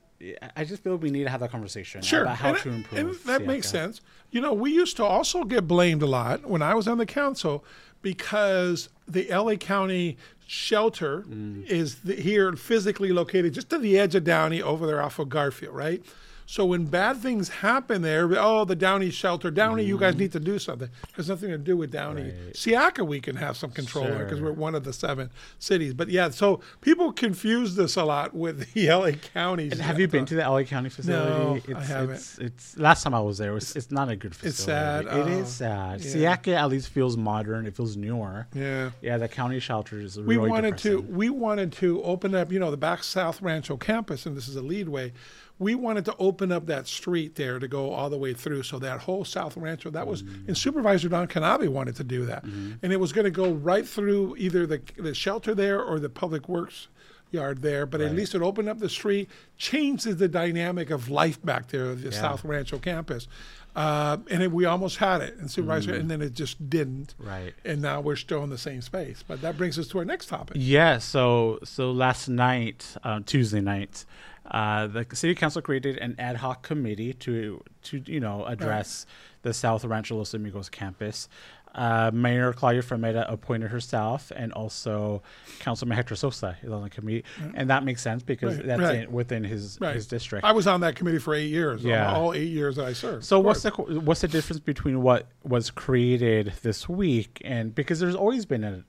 I- 0.56 0.64
just 0.64 0.82
feel 0.82 0.96
we 0.96 1.10
need 1.12 1.24
to 1.24 1.30
have 1.30 1.38
that 1.40 1.52
conversation 1.52 2.02
Sure, 2.02 2.22
about 2.22 2.38
how 2.38 2.48
and, 2.50 2.58
to 2.58 2.68
and 2.70 2.78
improve. 2.92 3.24
that 3.24 3.46
makes 3.46 3.68
sense. 3.68 4.00
You 4.32 4.40
know, 4.40 4.52
we 4.52 4.72
used 4.72 4.96
to 4.96 5.04
also 5.04 5.44
get 5.44 5.68
blamed 5.68 6.02
a 6.02 6.06
lot 6.06 6.44
when 6.48 6.60
I 6.60 6.74
was 6.74 6.88
on 6.88 6.98
the 6.98 7.06
council 7.06 7.64
because 8.02 8.88
the 9.06 9.28
LA 9.30 9.56
County 9.56 10.16
shelter 10.46 11.22
Mm. 11.22 11.66
is 11.66 11.96
the, 12.00 12.14
here 12.16 12.52
physically 12.56 13.10
located 13.12 13.54
just 13.54 13.70
to 13.70 13.78
the 13.78 13.96
edge 13.98 14.14
of 14.16 14.24
Downey 14.24 14.60
over 14.60 14.86
there 14.88 15.00
off 15.00 15.18
of 15.20 15.28
Garfield, 15.28 15.74
right? 15.74 16.04
So 16.46 16.66
when 16.66 16.84
bad 16.86 17.18
things 17.18 17.48
happen 17.48 18.02
there, 18.02 18.28
oh, 18.38 18.64
the 18.64 18.76
Downey 18.76 19.10
shelter, 19.10 19.50
Downey, 19.50 19.84
you 19.84 19.94
Mm-hmm. 19.96 20.04
guys 20.04 20.16
need 20.16 20.32
to 20.32 20.40
do 20.40 20.58
something. 20.58 20.88
Has 21.14 21.28
nothing 21.28 21.50
to 21.50 21.58
do 21.58 21.76
with 21.76 21.90
Downey. 21.92 22.32
SEAACA, 22.52 23.06
we 23.06 23.20
can 23.20 23.36
have 23.36 23.56
some 23.56 23.70
control 23.70 24.06
over 24.06 24.24
because 24.24 24.40
we're 24.40 24.52
one 24.52 24.74
of 24.74 24.84
the 24.84 24.92
seven 24.92 25.30
cities. 25.58 25.94
But 25.94 26.08
yeah, 26.08 26.30
so 26.30 26.60
people 26.80 27.12
confuse 27.12 27.74
this 27.76 27.96
a 27.96 28.04
lot 28.04 28.34
with 28.34 28.72
the 28.74 28.88
LA 28.90 29.12
County. 29.12 29.70
And 29.70 29.80
have 29.80 29.98
you 30.00 30.08
been 30.08 30.26
to 30.26 30.34
the 30.34 30.42
LA 30.42 30.64
County 30.64 30.88
facility? 30.88 31.30
No, 31.72 31.76
I 31.76 31.80
it's, 31.80 31.88
haven't. 31.88 32.14
It's, 32.16 32.38
it's 32.38 32.78
last 32.78 33.02
time 33.04 33.14
I 33.14 33.20
was 33.20 33.38
there. 33.38 33.56
It's, 33.56 33.76
it's 33.76 33.90
not 33.90 34.08
a 34.08 34.16
good 34.16 34.34
facility. 34.34 34.48
It's 34.48 34.62
sad. 34.62 35.28
It 35.28 35.32
is 35.32 35.42
Oh, 35.42 35.44
sad. 35.44 36.00
yeah. 36.00 36.36
SEAACA 36.36 36.54
at 36.56 36.68
least 36.68 36.88
feels 36.88 37.16
modern. 37.16 37.66
It 37.66 37.76
feels 37.76 37.96
newer. 37.96 38.46
Yeah. 38.54 38.90
Yeah, 39.00 39.16
the 39.18 39.28
county 39.28 39.60
shelter 39.60 40.00
is 40.00 40.20
really 40.20 40.38
we 40.38 40.48
wanted 40.50 40.76
to 40.78 41.00
we 41.02 41.30
wanted 41.30 41.72
to 41.72 42.02
open 42.02 42.34
up 42.34 42.50
you 42.52 42.58
know 42.58 42.70
the 42.70 42.76
back 42.76 43.02
south 43.04 43.40
rancho 43.42 43.76
campus 43.76 44.26
and 44.26 44.36
this 44.36 44.48
is 44.48 44.56
a 44.56 44.62
leadway 44.62 45.12
we 45.58 45.74
wanted 45.74 46.04
to 46.04 46.16
open 46.18 46.31
up 46.52 46.66
that 46.66 46.86
street 46.86 47.34
there 47.34 47.58
to 47.58 47.68
go 47.68 47.90
all 47.90 48.08
the 48.08 48.16
way 48.16 48.32
through 48.32 48.62
so 48.62 48.78
that 48.78 49.00
whole 49.00 49.24
south 49.24 49.56
rancho 49.56 49.90
that 49.90 50.06
was 50.06 50.22
Mm-hmm. 50.22 50.46
and 50.48 50.56
supervisor 50.56 51.08
don 51.08 51.26
Knabe 51.28 51.68
wanted 51.68 51.96
to 51.96 52.04
do 52.04 52.24
that 52.26 52.44
and 52.44 52.92
it 52.92 53.00
was 53.00 53.12
going 53.12 53.24
to 53.24 53.30
go 53.30 53.52
right 53.52 53.86
through 53.86 54.36
either 54.38 54.66
the, 54.66 54.80
the 54.96 55.12
shelter 55.14 55.54
there 55.54 55.82
or 55.82 55.98
the 56.00 56.08
public 56.08 56.48
works 56.48 56.88
yard 57.32 57.62
there 57.62 57.86
but 57.86 58.00
at 58.00 58.14
least 58.14 58.34
it 58.34 58.42
opened 58.42 58.68
up 58.68 58.78
the 58.78 58.88
street 58.88 59.28
changes 59.56 60.16
the 60.18 60.28
dynamic 60.28 60.90
of 60.90 61.08
life 61.10 61.42
back 61.44 61.68
there 61.68 61.94
the 61.94 62.10
Yeah. 62.10 62.20
south 62.20 62.44
rancho 62.44 62.78
campus 62.78 63.26
uh, 63.74 64.18
and 64.30 64.42
it, 64.42 64.52
we 64.52 64.66
almost 64.66 64.98
had 64.98 65.22
it 65.22 65.36
and 65.38 65.50
supervisor 65.50 65.94
and 65.94 66.10
then 66.10 66.20
it 66.20 66.34
just 66.34 66.68
didn't 66.68 67.14
Mm-hmm. 67.18 67.28
Right. 67.28 67.54
and 67.64 67.80
now 67.80 68.00
we're 68.02 68.16
still 68.16 68.44
in 68.44 68.50
the 68.50 68.58
same 68.58 68.82
space. 68.82 69.24
But 69.26 69.40
that 69.40 69.56
brings 69.56 69.78
us 69.78 69.88
to 69.88 69.98
our 69.98 70.04
next 70.04 70.26
topic. 70.26 70.56
Yeah, 70.60 70.98
so 70.98 71.58
so 71.64 71.90
last 71.90 72.28
night, 72.28 72.94
uh, 73.02 73.20
Tuesday 73.24 73.60
night, 73.62 74.04
uh, 74.52 74.86
the 74.86 75.04
city 75.14 75.34
council 75.34 75.60
created 75.62 75.96
an 75.98 76.14
ad 76.18 76.36
hoc 76.36 76.62
committee 76.62 77.12
to 77.14 77.60
to 77.82 78.02
you 78.06 78.20
know 78.20 78.44
address 78.46 79.06
the 79.42 79.52
South 79.52 79.84
Rancho 79.84 80.16
Los 80.16 80.34
Amigos 80.34 80.68
campus. 80.68 81.28
Uh, 81.74 82.10
Mayor 82.12 82.52
Claudia 82.52 82.82
Frometa 82.82 83.24
appointed 83.32 83.70
herself, 83.70 84.30
and 84.36 84.52
also 84.52 85.22
Councilman 85.60 85.96
Hector 85.96 86.14
Sosa 86.14 86.54
is 86.62 86.70
on 86.70 86.82
the 86.82 86.90
committee, 86.90 87.24
and 87.54 87.70
that 87.70 87.82
makes 87.82 88.02
sense 88.02 88.22
because 88.22 88.58
Right, 88.58 88.66
that's 88.66 88.80
right. 88.82 88.94
in, 89.04 89.10
within 89.12 89.42
his 89.42 89.78
Right. 89.80 89.94
his 89.94 90.06
district. 90.06 90.44
I 90.44 90.52
was 90.52 90.66
on 90.66 90.82
that 90.82 90.96
committee 90.96 91.18
for 91.18 91.32
eight 91.34 91.48
years. 91.48 91.82
Yeah. 91.82 92.12
all 92.14 92.34
eight 92.34 92.50
years 92.50 92.76
that 92.76 92.84
I 92.84 92.92
served. 92.92 93.24
So 93.24 93.40
what's 93.40 93.62
the 93.62 93.70
what's 93.70 94.20
the 94.20 94.28
difference 94.28 94.60
between 94.60 95.00
what 95.00 95.28
was 95.44 95.70
created 95.70 96.52
this 96.62 96.90
week 96.90 97.40
and 97.42 97.74
because 97.74 98.00
there's 98.00 98.14
always 98.16 98.44
been 98.44 98.64
a 98.64 98.84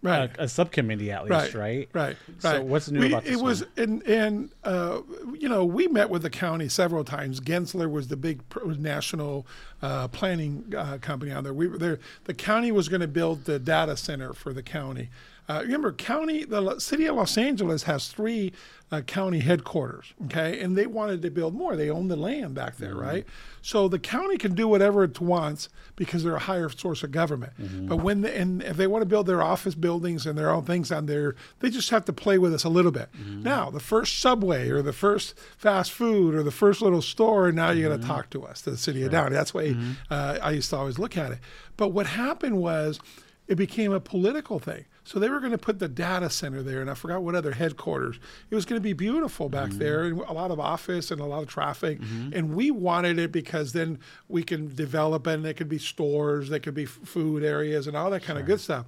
Right. 0.00 0.30
a, 0.38 0.44
a 0.44 0.48
subcommittee 0.48 1.10
at 1.10 1.28
least, 1.28 1.54
right? 1.54 1.88
Right. 1.92 2.16
So 2.38 2.52
right. 2.52 2.62
what's 2.62 2.88
new 2.88 3.00
we, 3.00 3.06
about 3.08 3.24
this 3.24 3.32
It 3.32 3.42
was, 3.42 3.64
and 3.76 4.00
and 4.04 4.50
uh, 4.62 5.00
you 5.36 5.48
know, 5.48 5.64
we 5.64 5.88
met 5.88 6.08
with 6.08 6.22
the 6.22 6.30
county 6.30 6.68
several 6.68 7.02
times. 7.02 7.40
Gensler 7.40 7.90
was 7.90 8.06
the 8.06 8.16
big 8.16 8.42
national 8.78 9.44
uh, 9.82 10.06
planning 10.08 10.72
uh, 10.76 10.98
company 10.98 11.32
on 11.32 11.42
there. 11.42 11.52
We 11.52 11.66
were 11.66 11.78
there. 11.78 11.98
The 12.24 12.34
county 12.34 12.70
was 12.70 12.88
going 12.88 13.00
to 13.00 13.08
build 13.08 13.44
the 13.44 13.58
data 13.58 13.96
center 13.96 14.32
for 14.32 14.52
the 14.52 14.62
county. 14.62 15.08
Uh, 15.48 15.60
remember, 15.62 15.92
county, 15.92 16.44
the 16.44 16.78
city 16.78 17.06
of 17.06 17.16
Los 17.16 17.38
Angeles 17.38 17.84
has 17.84 18.08
three 18.08 18.52
uh, 18.92 19.00
county 19.02 19.38
headquarters. 19.40 20.12
Okay, 20.26 20.60
and 20.60 20.76
they 20.76 20.86
wanted 20.86 21.22
to 21.22 21.30
build 21.30 21.54
more. 21.54 21.74
They 21.76 21.90
own 21.90 22.08
the 22.08 22.16
land 22.16 22.54
back 22.54 22.76
there, 22.76 22.90
Mm-hmm. 22.90 23.00
right? 23.00 23.26
So 23.62 23.86
the 23.88 23.98
county 23.98 24.38
can 24.38 24.54
do 24.54 24.66
whatever 24.68 25.04
it 25.04 25.20
wants 25.20 25.68
because 25.96 26.22
they're 26.24 26.36
a 26.36 26.38
higher 26.38 26.68
source 26.70 27.02
of 27.02 27.10
government. 27.12 27.52
Mm-hmm. 27.60 27.86
But 27.88 27.96
when 27.96 28.22
the, 28.22 28.34
and 28.34 28.62
if 28.62 28.76
they 28.78 28.86
want 28.86 29.02
to 29.02 29.06
build 29.06 29.26
their 29.26 29.42
office 29.42 29.74
buildings 29.74 30.26
and 30.26 30.38
their 30.38 30.48
own 30.50 30.64
things 30.64 30.90
on 30.92 31.04
there, 31.06 31.34
they 31.60 31.68
just 31.70 31.90
have 31.90 32.04
to 32.06 32.12
play 32.12 32.38
with 32.38 32.54
us 32.54 32.64
a 32.64 32.68
little 32.70 32.92
bit. 32.92 33.08
Mm-hmm. 33.12 33.42
Now, 33.42 33.70
the 33.70 33.80
first 33.80 34.20
subway 34.20 34.70
or 34.70 34.80
the 34.80 34.92
first 34.94 35.34
fast 35.58 35.92
food 35.92 36.34
or 36.34 36.42
the 36.42 36.50
first 36.50 36.80
little 36.80 37.02
store, 37.02 37.52
now 37.52 37.70
you're 37.70 37.88
Mm-hmm. 37.88 37.88
going 37.88 38.00
to 38.00 38.06
talk 38.06 38.30
to 38.30 38.44
us, 38.44 38.62
to 38.62 38.70
the 38.70 38.76
city 38.78 39.02
of 39.02 39.10
Downey. 39.12 39.34
That's 39.34 39.50
the 39.52 39.58
way 39.58 39.76
uh, 40.10 40.38
I 40.42 40.52
used 40.52 40.70
to 40.70 40.76
always 40.76 40.98
look 40.98 41.16
at 41.18 41.32
it. 41.32 41.38
But 41.76 41.88
what 41.88 42.06
happened 42.06 42.58
was 42.58 43.00
it 43.48 43.56
became 43.56 43.92
a 43.92 44.00
political 44.00 44.58
thing. 44.58 44.84
So 45.04 45.18
they 45.18 45.30
were 45.30 45.40
going 45.40 45.52
to 45.52 45.58
put 45.58 45.78
the 45.78 45.88
data 45.88 46.28
center 46.28 46.62
there, 46.62 46.82
and 46.82 46.90
I 46.90 46.94
forgot 46.94 47.22
what 47.22 47.34
other 47.34 47.52
headquarters. 47.52 48.20
It 48.50 48.54
was 48.54 48.66
going 48.66 48.78
to 48.78 48.84
be 48.84 48.92
beautiful 48.92 49.48
back 49.48 49.70
mm-hmm. 49.70 49.78
there, 49.78 50.04
and 50.04 50.20
a 50.20 50.34
lot 50.34 50.50
of 50.50 50.60
office 50.60 51.10
and 51.10 51.18
a 51.18 51.24
lot 51.24 51.42
of 51.42 51.48
traffic. 51.48 51.98
Mm-hmm. 51.98 52.34
And 52.34 52.54
we 52.54 52.70
wanted 52.70 53.18
it 53.18 53.32
because 53.32 53.72
then 53.72 53.98
we 54.28 54.42
can 54.42 54.74
develop 54.74 55.26
it, 55.26 55.34
and 55.34 55.44
there 55.46 55.54
could 55.54 55.68
be 55.68 55.78
stores, 55.78 56.50
there 56.50 56.60
could 56.60 56.74
be 56.74 56.84
food 56.84 57.42
areas, 57.42 57.86
and 57.86 57.96
all 57.96 58.10
that 58.10 58.22
kind 58.22 58.38
of 58.38 58.44
good 58.44 58.60
stuff. 58.60 58.84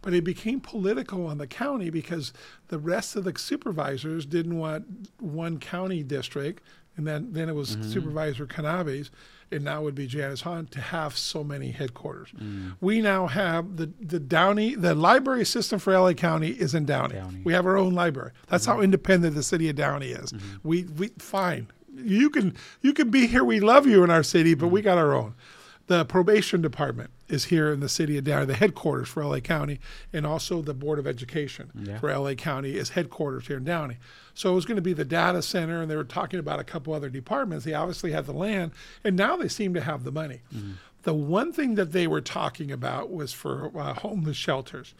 But 0.00 0.14
it 0.14 0.22
became 0.22 0.60
political 0.60 1.26
on 1.26 1.38
the 1.38 1.46
county 1.48 1.90
because 1.90 2.32
the 2.68 2.78
rest 2.78 3.16
of 3.16 3.24
the 3.24 3.36
supervisors 3.36 4.26
didn't 4.26 4.56
want 4.56 5.10
one 5.18 5.58
county 5.58 6.04
district, 6.04 6.62
and 6.96 7.04
then 7.04 7.32
then 7.32 7.48
it 7.48 7.54
was 7.54 7.74
mm-hmm. 7.74 7.90
Supervisor 7.90 8.46
Knabe's, 8.46 9.10
and 9.54 9.64
now 9.64 9.82
would 9.82 9.94
be 9.94 10.06
Janice 10.06 10.42
Hahn 10.42 10.66
to 10.66 10.80
have 10.80 11.16
so 11.16 11.42
many 11.42 11.70
headquarters. 11.70 12.30
Mm. 12.38 12.76
We 12.80 13.00
now 13.00 13.26
have 13.26 13.76
the 13.76 13.90
the 14.00 14.20
Downey 14.20 14.74
the 14.74 14.94
library 14.94 15.44
system 15.44 15.78
for 15.78 15.96
LA 15.96 16.12
County 16.12 16.50
is 16.50 16.74
in 16.74 16.84
Downey. 16.84 17.14
Downey. 17.14 17.40
We 17.44 17.52
have 17.52 17.66
our 17.66 17.76
own 17.76 17.94
library. 17.94 18.32
That's 18.48 18.66
how 18.66 18.74
mm-hmm. 18.74 18.84
independent 18.84 19.34
the 19.34 19.42
city 19.42 19.68
of 19.68 19.76
Downey 19.76 20.08
is. 20.08 20.32
Mm-hmm. 20.32 20.56
We 20.62 20.84
we 20.84 21.08
fine. 21.18 21.68
You 21.96 22.30
can 22.30 22.56
you 22.82 22.92
can 22.92 23.10
be 23.10 23.26
here. 23.26 23.44
We 23.44 23.60
love 23.60 23.86
you 23.86 24.04
in 24.04 24.10
our 24.10 24.22
city, 24.22 24.54
but 24.54 24.66
mm-hmm. 24.66 24.74
we 24.74 24.82
got 24.82 24.98
our 24.98 25.14
own. 25.14 25.34
The 25.86 26.04
probation 26.06 26.62
department 26.62 27.10
is 27.28 27.44
here 27.46 27.70
in 27.70 27.80
the 27.80 27.88
city 27.90 28.16
of 28.16 28.24
Downey, 28.24 28.46
the 28.46 28.54
headquarters 28.54 29.08
for 29.08 29.22
LA 29.22 29.40
County, 29.40 29.80
and 30.14 30.26
also 30.26 30.62
the 30.62 30.72
Board 30.72 30.98
of 30.98 31.06
Education 31.06 31.70
Yeah. 31.74 31.98
for 31.98 32.10
LA 32.10 32.34
County 32.34 32.76
is 32.76 32.90
headquarters 32.90 33.48
here 33.48 33.58
in 33.58 33.64
Downey. 33.64 33.98
So 34.32 34.52
it 34.52 34.54
was 34.54 34.64
going 34.64 34.76
to 34.76 34.82
be 34.82 34.94
the 34.94 35.04
data 35.04 35.42
center, 35.42 35.82
and 35.82 35.90
they 35.90 35.96
were 35.96 36.04
talking 36.04 36.40
about 36.40 36.58
a 36.58 36.64
couple 36.64 36.94
other 36.94 37.10
departments. 37.10 37.66
They 37.66 37.74
obviously 37.74 38.12
had 38.12 38.24
the 38.24 38.32
land, 38.32 38.72
and 39.04 39.14
now 39.14 39.36
they 39.36 39.48
seem 39.48 39.74
to 39.74 39.80
have 39.82 40.04
the 40.04 40.12
money. 40.12 40.40
The 41.02 41.12
one 41.14 41.52
thing 41.52 41.74
that 41.74 41.92
they 41.92 42.06
were 42.06 42.22
talking 42.22 42.72
about 42.72 43.10
was 43.12 43.34
for 43.34 43.70
uh, 43.78 43.92
homeless 43.92 44.38
shelters. 44.38 44.94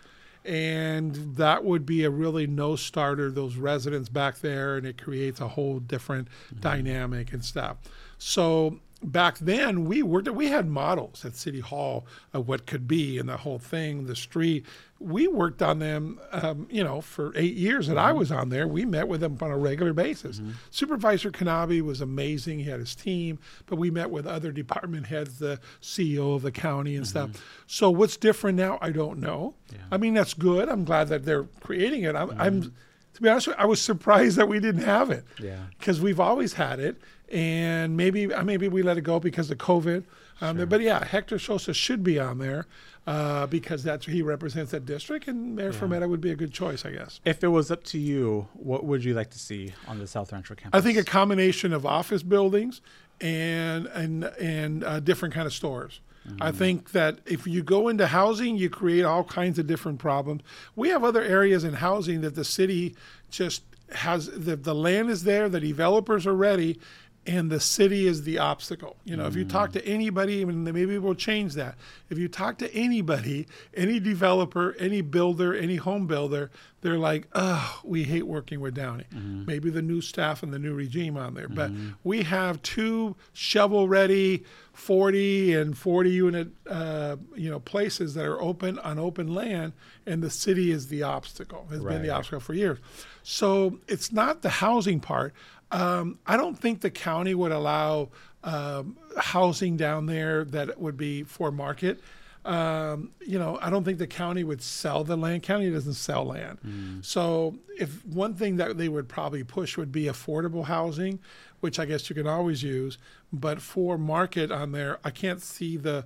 And 0.44 1.37
that 1.37 1.64
would 1.64 1.87
be 1.87 2.05
a 2.05 2.11
really 2.11 2.47
no 2.47 2.77
starter, 2.77 3.31
those 3.31 3.57
residents 3.57 4.11
back 4.11 4.40
there, 4.40 4.77
and 4.77 4.87
it 4.87 5.01
creates 5.03 5.40
a 5.40 5.49
whole 5.49 5.81
different 5.81 6.29
dynamic 6.61 7.33
and 7.33 7.42
stuff. 7.42 7.79
So 8.18 8.81
back 9.04 9.38
then 9.38 9.84
we 9.84 10.02
worked 10.02 10.28
we 10.30 10.48
had 10.48 10.66
models 10.66 11.24
at 11.24 11.36
city 11.36 11.60
hall 11.60 12.06
of 12.32 12.48
what 12.48 12.66
could 12.66 12.88
be 12.88 13.18
and 13.18 13.28
the 13.28 13.36
whole 13.38 13.58
thing 13.58 14.06
the 14.06 14.16
street. 14.16 14.64
We 14.98 15.28
worked 15.28 15.60
on 15.60 15.80
them 15.80 16.18
um, 16.32 16.66
you 16.70 16.82
know 16.82 17.00
for 17.00 17.32
eight 17.36 17.54
years 17.54 17.88
that 17.88 17.98
i 17.98 18.08
mm-hmm. 18.08 18.18
was 18.18 18.32
on 18.32 18.48
there. 18.48 18.66
We 18.66 18.84
met 18.84 19.06
with 19.06 19.20
them 19.20 19.36
on 19.40 19.50
a 19.50 19.58
regular 19.58 19.92
basis. 19.92 20.38
Mm-hmm. 20.38 20.52
Supervisor 20.70 21.30
Knabe 21.30 21.82
was 21.82 22.00
amazing. 22.00 22.60
He 22.60 22.70
had 22.70 22.80
his 22.80 22.94
team 22.94 23.38
but 23.66 23.76
we 23.76 23.90
met 23.90 24.10
with 24.10 24.26
other 24.26 24.52
department 24.52 25.06
heads 25.06 25.38
the 25.38 25.60
ceo 25.82 26.36
of 26.36 26.42
the 26.42 26.52
county 26.52 26.96
and 26.96 27.06
stuff. 27.06 27.30
Mm-hmm. 27.30 27.42
So 27.66 27.90
what's 27.90 28.16
different 28.16 28.56
now? 28.56 28.78
I 28.80 28.90
don't 28.90 29.18
know. 29.18 29.54
I 29.90 29.96
mean 29.98 30.14
that's 30.14 30.34
good. 30.34 30.68
I'm 30.68 30.84
glad 30.84 31.08
that 31.08 31.24
they're 31.24 31.44
creating 31.60 32.04
it. 32.04 32.16
I'm, 32.16 32.30
I'm 32.40 32.74
to 33.14 33.22
be 33.22 33.29
honest 33.29 33.46
with 33.48 33.57
you, 33.57 33.62
I 33.62 33.66
was 33.66 33.81
surprised 33.81 34.37
that 34.37 34.48
we 34.48 34.61
didn't 34.61 34.83
have 34.83 35.11
it. 35.11 35.24
Yeah. 35.40 35.59
Because 35.79 36.00
we've 36.00 36.20
always 36.20 36.55
had 36.55 36.81
it, 36.81 37.00
and 37.31 37.96
maybe 37.96 38.33
uh, 38.33 38.42
maybe 38.44 38.68
we 38.68 38.83
let 38.83 38.98
it 38.98 39.03
go 39.03 39.18
because 39.20 39.50
of 39.50 39.59
COVID. 39.59 40.05
Um, 40.40 40.68
But 40.68 40.81
yeah, 40.81 41.05
Hector 41.05 41.38
Sosa 41.38 41.72
should 41.72 42.03
be 42.03 42.18
on 42.18 42.38
there 42.38 42.66
uh, 43.07 43.46
because 43.46 43.85
that's 43.85 44.07
he 44.07 44.20
represents 44.20 44.72
that 44.72 44.85
district, 44.85 45.29
and 45.29 45.55
Mayor 45.55 45.72
Frometa 45.72 46.09
would 46.09 46.20
be 46.20 46.33
a 46.33 46.37
good 46.37 46.53
choice, 46.53 46.85
I 46.85 46.90
guess. 46.90 47.20
If 47.24 47.44
it 47.44 47.48
was 47.48 47.70
up 47.70 47.85
to 47.85 47.98
you, 47.98 48.48
what 48.55 48.85
would 48.85 49.05
you 49.05 49.14
like 49.14 49.31
to 49.31 49.38
see 49.38 49.72
on 49.87 49.98
the 49.98 50.07
South 50.07 50.33
Rancho 50.33 50.55
campus? 50.57 50.77
I 50.79 50.83
think 50.83 50.98
a 50.98 51.05
combination 51.05 51.72
of 51.72 51.87
office 51.87 52.22
buildings 52.22 52.81
and 53.20 53.87
and 53.88 54.24
and 54.40 54.85
uh, 54.85 55.00
different 55.00 55.35
kind 55.35 55.46
of 55.46 55.53
stores. 55.53 56.00
I 56.40 56.52
think 56.52 56.92
that 56.92 57.18
if 57.26 57.46
you 57.46 57.62
go 57.62 57.88
into 57.88 58.06
housing, 58.06 58.56
you 58.56 58.70
create 58.70 59.04
all 59.04 59.24
kinds 59.24 59.58
of 59.58 59.66
different 59.66 59.98
problems. 59.98 60.42
We 60.74 60.88
have 60.88 61.04
other 61.04 61.22
areas 61.22 61.64
in 61.64 61.74
housing 61.74 62.22
that 62.22 62.34
the 62.34 62.44
city 62.44 62.96
just 63.30 63.62
has 63.90 64.26
the, 64.28 64.56
the 64.56 64.74
land 64.74 65.10
is 65.10 65.24
there, 65.24 65.48
the 65.48 65.60
developers 65.60 66.26
are 66.26 66.34
ready, 66.34 66.80
and 67.26 67.50
the 67.50 67.60
city 67.60 68.06
is 68.06 68.24
the 68.24 68.38
obstacle. 68.38 68.96
You 69.04 69.16
know, 69.16 69.26
if 69.26 69.34
you 69.34 69.44
talk 69.44 69.72
to 69.72 69.80
mm. 69.80 69.88
anybody, 69.88 70.42
and 70.42 70.64
maybe 70.64 70.98
we'll 70.98 71.14
change 71.14 71.54
that. 71.54 71.76
If 72.10 72.18
you 72.18 72.28
talk 72.28 72.58
to 72.58 72.74
anybody, 72.74 73.46
any 73.74 73.98
developer, 73.98 74.74
any 74.78 75.00
builder, 75.00 75.54
any 75.54 75.76
home 75.76 76.06
builder, 76.06 76.50
they're 76.82 76.98
like, 76.98 77.26
oh, 77.34 77.80
we 77.82 78.04
hate 78.04 78.26
working 78.26 78.60
with 78.60 78.74
Downey. 78.74 79.06
Mm-hmm. 79.14 79.46
Maybe 79.46 79.70
the 79.70 79.80
new 79.80 80.02
staff 80.02 80.42
and 80.42 80.52
the 80.52 80.58
new 80.58 80.74
regime 80.74 81.16
on 81.16 81.32
there. 81.34 81.48
But 81.48 81.72
mm-hmm. 81.72 81.92
we 82.04 82.24
have 82.24 82.60
two 82.62 83.16
shovel 83.32 83.88
ready 83.88 84.44
40 84.74 85.54
and 85.54 85.78
40 85.78 86.10
unit 86.10 86.48
uh, 86.68 87.16
you 87.37 87.48
know 87.48 87.60
places 87.60 88.14
that 88.14 88.24
are 88.24 88.40
open 88.42 88.78
on 88.80 88.98
open 88.98 89.32
land 89.32 89.72
and 90.04 90.20
the 90.20 90.30
city 90.30 90.72
is 90.72 90.88
the 90.88 91.04
obstacle 91.04 91.66
has 91.70 91.80
been 91.80 92.02
the 92.02 92.10
obstacle 92.10 92.40
for 92.40 92.54
years 92.54 92.78
so 93.22 93.78
it's 93.87 94.10
not 94.10 94.42
the 94.42 94.48
housing 94.48 94.98
part 94.98 95.32
um, 95.74 96.18
i 96.26 96.37
don't 96.37 96.58
think 96.58 96.80
the 96.80 96.90
county 96.90 97.34
would 97.34 97.52
allow 97.52 98.08
um, 98.44 98.96
housing 99.18 99.76
down 99.76 100.06
there 100.06 100.44
that 100.44 100.80
would 100.80 100.96
be 100.96 101.22
for 101.22 101.50
market 101.50 102.00
um, 102.44 103.10
you 103.26 103.38
know, 103.38 103.58
I 103.62 103.70
don't 103.70 103.84
think 103.84 103.98
the 103.98 104.06
county 104.06 104.44
would 104.44 104.60
sell 104.60 105.02
the 105.02 105.16
land. 105.16 105.42
County 105.42 105.70
doesn't 105.70 105.94
sell 105.94 106.26
land. 106.26 107.00
So 107.02 107.56
if 107.78 108.04
one 108.04 108.34
thing 108.34 108.56
that 108.56 108.76
they 108.76 108.90
would 108.90 109.08
probably 109.08 109.42
push 109.44 109.78
would 109.78 109.90
be 109.90 110.04
affordable 110.04 110.66
housing, 110.66 111.20
which 111.60 111.78
I 111.78 111.87
guess 111.87 112.10
you 112.10 112.14
can 112.14 112.26
always 112.26 112.62
use, 112.62 112.98
but 113.32 113.62
for 113.62 113.96
market 113.96 114.52
on 114.52 114.72
there, 114.72 114.98
I 115.02 115.10
can't 115.10 115.40
see 115.40 115.78
the 115.78 116.04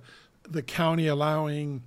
the 0.49 0.61
county 0.61 1.07
allowing 1.07 1.83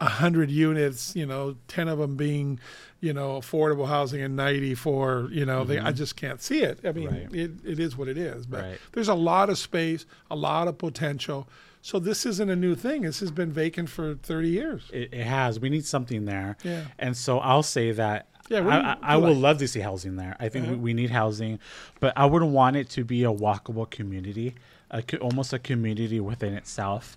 a 0.00 0.08
hundred 0.08 0.50
units, 0.50 1.14
you 1.14 1.26
know, 1.26 1.56
ten 1.68 1.86
of 1.88 1.98
them 1.98 2.16
being, 2.16 2.58
you 3.00 3.12
know, 3.12 3.38
affordable 3.38 3.86
housing 3.86 4.22
and 4.22 4.34
ninety 4.34 4.74
for, 4.74 5.28
you 5.30 5.44
know, 5.44 5.64
they, 5.64 5.78
I 5.78 5.92
just 5.92 6.16
can't 6.16 6.40
see 6.40 6.62
it. 6.62 6.80
I 6.84 6.92
mean, 6.92 7.08
Right. 7.08 7.28
it, 7.34 7.50
it 7.64 7.78
is 7.78 7.96
what 7.96 8.08
it 8.08 8.16
is. 8.16 8.46
But 8.46 8.62
Right. 8.62 8.78
there's 8.92 9.08
a 9.08 9.14
lot 9.14 9.50
of 9.50 9.58
space, 9.58 10.06
a 10.30 10.36
lot 10.36 10.68
of 10.68 10.78
potential. 10.78 11.48
So 11.82 11.98
this 11.98 12.26
isn't 12.26 12.50
a 12.50 12.56
new 12.56 12.74
thing. 12.74 13.02
This 13.02 13.20
has 13.20 13.30
been 13.30 13.50
vacant 13.52 13.88
for 13.88 14.14
30 14.16 14.48
years. 14.48 14.82
it, 14.92 15.14
it 15.14 15.24
has. 15.24 15.58
We 15.60 15.70
need 15.70 15.84
something 15.86 16.24
there. 16.26 16.56
Yeah. 16.62 16.84
And 16.98 17.16
so 17.16 17.38
I'll 17.38 17.62
say 17.62 17.92
that. 17.92 18.28
Yeah, 18.50 18.66
I, 18.66 18.92
I, 18.92 18.96
I 19.14 19.16
would? 19.16 19.30
Uh-huh. 19.30 19.38
love 19.40 19.58
to 19.58 19.68
see 19.68 19.80
housing 19.80 20.16
there. 20.16 20.36
I 20.40 20.48
think 20.48 20.68
we, 20.68 20.76
we 20.76 20.92
need 20.94 21.10
housing, 21.10 21.58
but 22.00 22.12
I 22.16 22.26
would 22.26 22.42
want 22.42 22.76
it 22.76 22.90
to 22.90 23.04
be 23.04 23.22
a 23.24 23.32
walkable 23.32 23.88
community, 23.88 24.56
a, 24.90 25.02
almost 25.18 25.52
a 25.52 25.58
community 25.58 26.18
within 26.20 26.54
itself. 26.54 27.16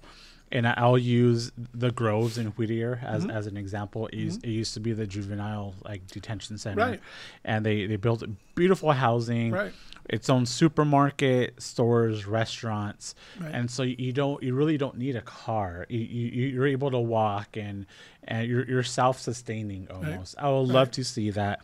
And 0.54 0.68
I'll 0.68 1.00
use 1.00 1.52
the 1.74 1.92
Groves 1.92 2.38
in 2.38 2.48
Whittier 2.58 3.00
as, 3.04 3.24
Mm-hmm. 3.24 3.32
as 3.38 3.48
an 3.48 3.58
example. 3.58 4.06
It, 4.08 4.18
used, 4.18 4.44
it 4.46 4.52
used 4.52 4.74
to 4.76 4.80
be 4.80 4.94
the 4.94 5.08
juvenile 5.08 5.74
like 5.84 6.06
detention 6.08 6.58
center, 6.60 6.80
Right. 6.82 7.00
and 7.44 7.66
they 7.66 7.88
they 7.88 7.96
built 7.98 8.24
beautiful 8.54 8.92
housing, 8.92 9.52
Right. 9.52 9.74
its 10.10 10.30
own 10.30 10.46
supermarket, 10.46 11.60
stores, 11.62 12.26
restaurants, 12.28 13.16
Right. 13.42 13.52
and 13.52 13.72
so 13.72 13.82
you 13.84 14.12
don't 14.14 14.44
you 14.44 14.54
really 14.54 14.78
don't 14.78 14.98
need 14.98 15.16
a 15.16 15.22
car. 15.22 15.88
You, 15.90 16.00
you 16.00 16.48
you're 16.50 16.68
able 16.68 16.92
to 16.92 17.00
walk 17.00 17.58
and 17.58 17.88
and 18.26 18.48
you're 18.48 18.66
you're 18.70 18.84
self 18.84 19.20
sustaining 19.20 19.88
almost. 19.90 20.36
I 20.38 20.50
would 20.52 20.68
love 20.70 20.92
to 20.92 21.04
see 21.04 21.32
that. 21.32 21.62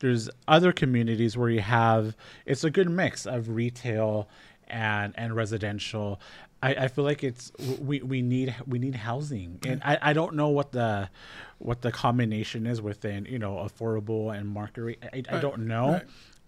There's 0.00 0.28
other 0.48 0.72
communities 0.72 1.36
where 1.36 1.48
you 1.50 1.60
have 1.60 2.16
it's 2.44 2.64
a 2.64 2.70
good 2.70 2.90
mix 2.90 3.24
of 3.24 3.50
retail 3.50 4.28
and 4.66 5.14
and 5.16 5.36
residential. 5.36 6.18
I, 6.62 6.74
I 6.74 6.88
feel 6.88 7.04
like 7.04 7.24
it's 7.24 7.50
we, 7.80 8.00
we 8.02 8.22
need 8.22 8.54
we 8.66 8.78
need 8.78 8.94
housing 8.94 9.58
and 9.66 9.82
I, 9.84 9.98
I 10.00 10.12
don't 10.12 10.34
know 10.34 10.48
what 10.48 10.72
the 10.72 11.08
what 11.58 11.82
the 11.82 11.90
combination 11.92 12.66
is 12.66 12.80
within 12.80 13.24
you 13.26 13.38
know 13.38 13.56
affordable 13.56 14.36
and 14.36 14.48
market 14.48 14.82
rate. 14.82 15.02
I, 15.12 15.22
I 15.28 15.38
don't 15.40 15.66
know. 15.66 15.92
right. 15.94 16.02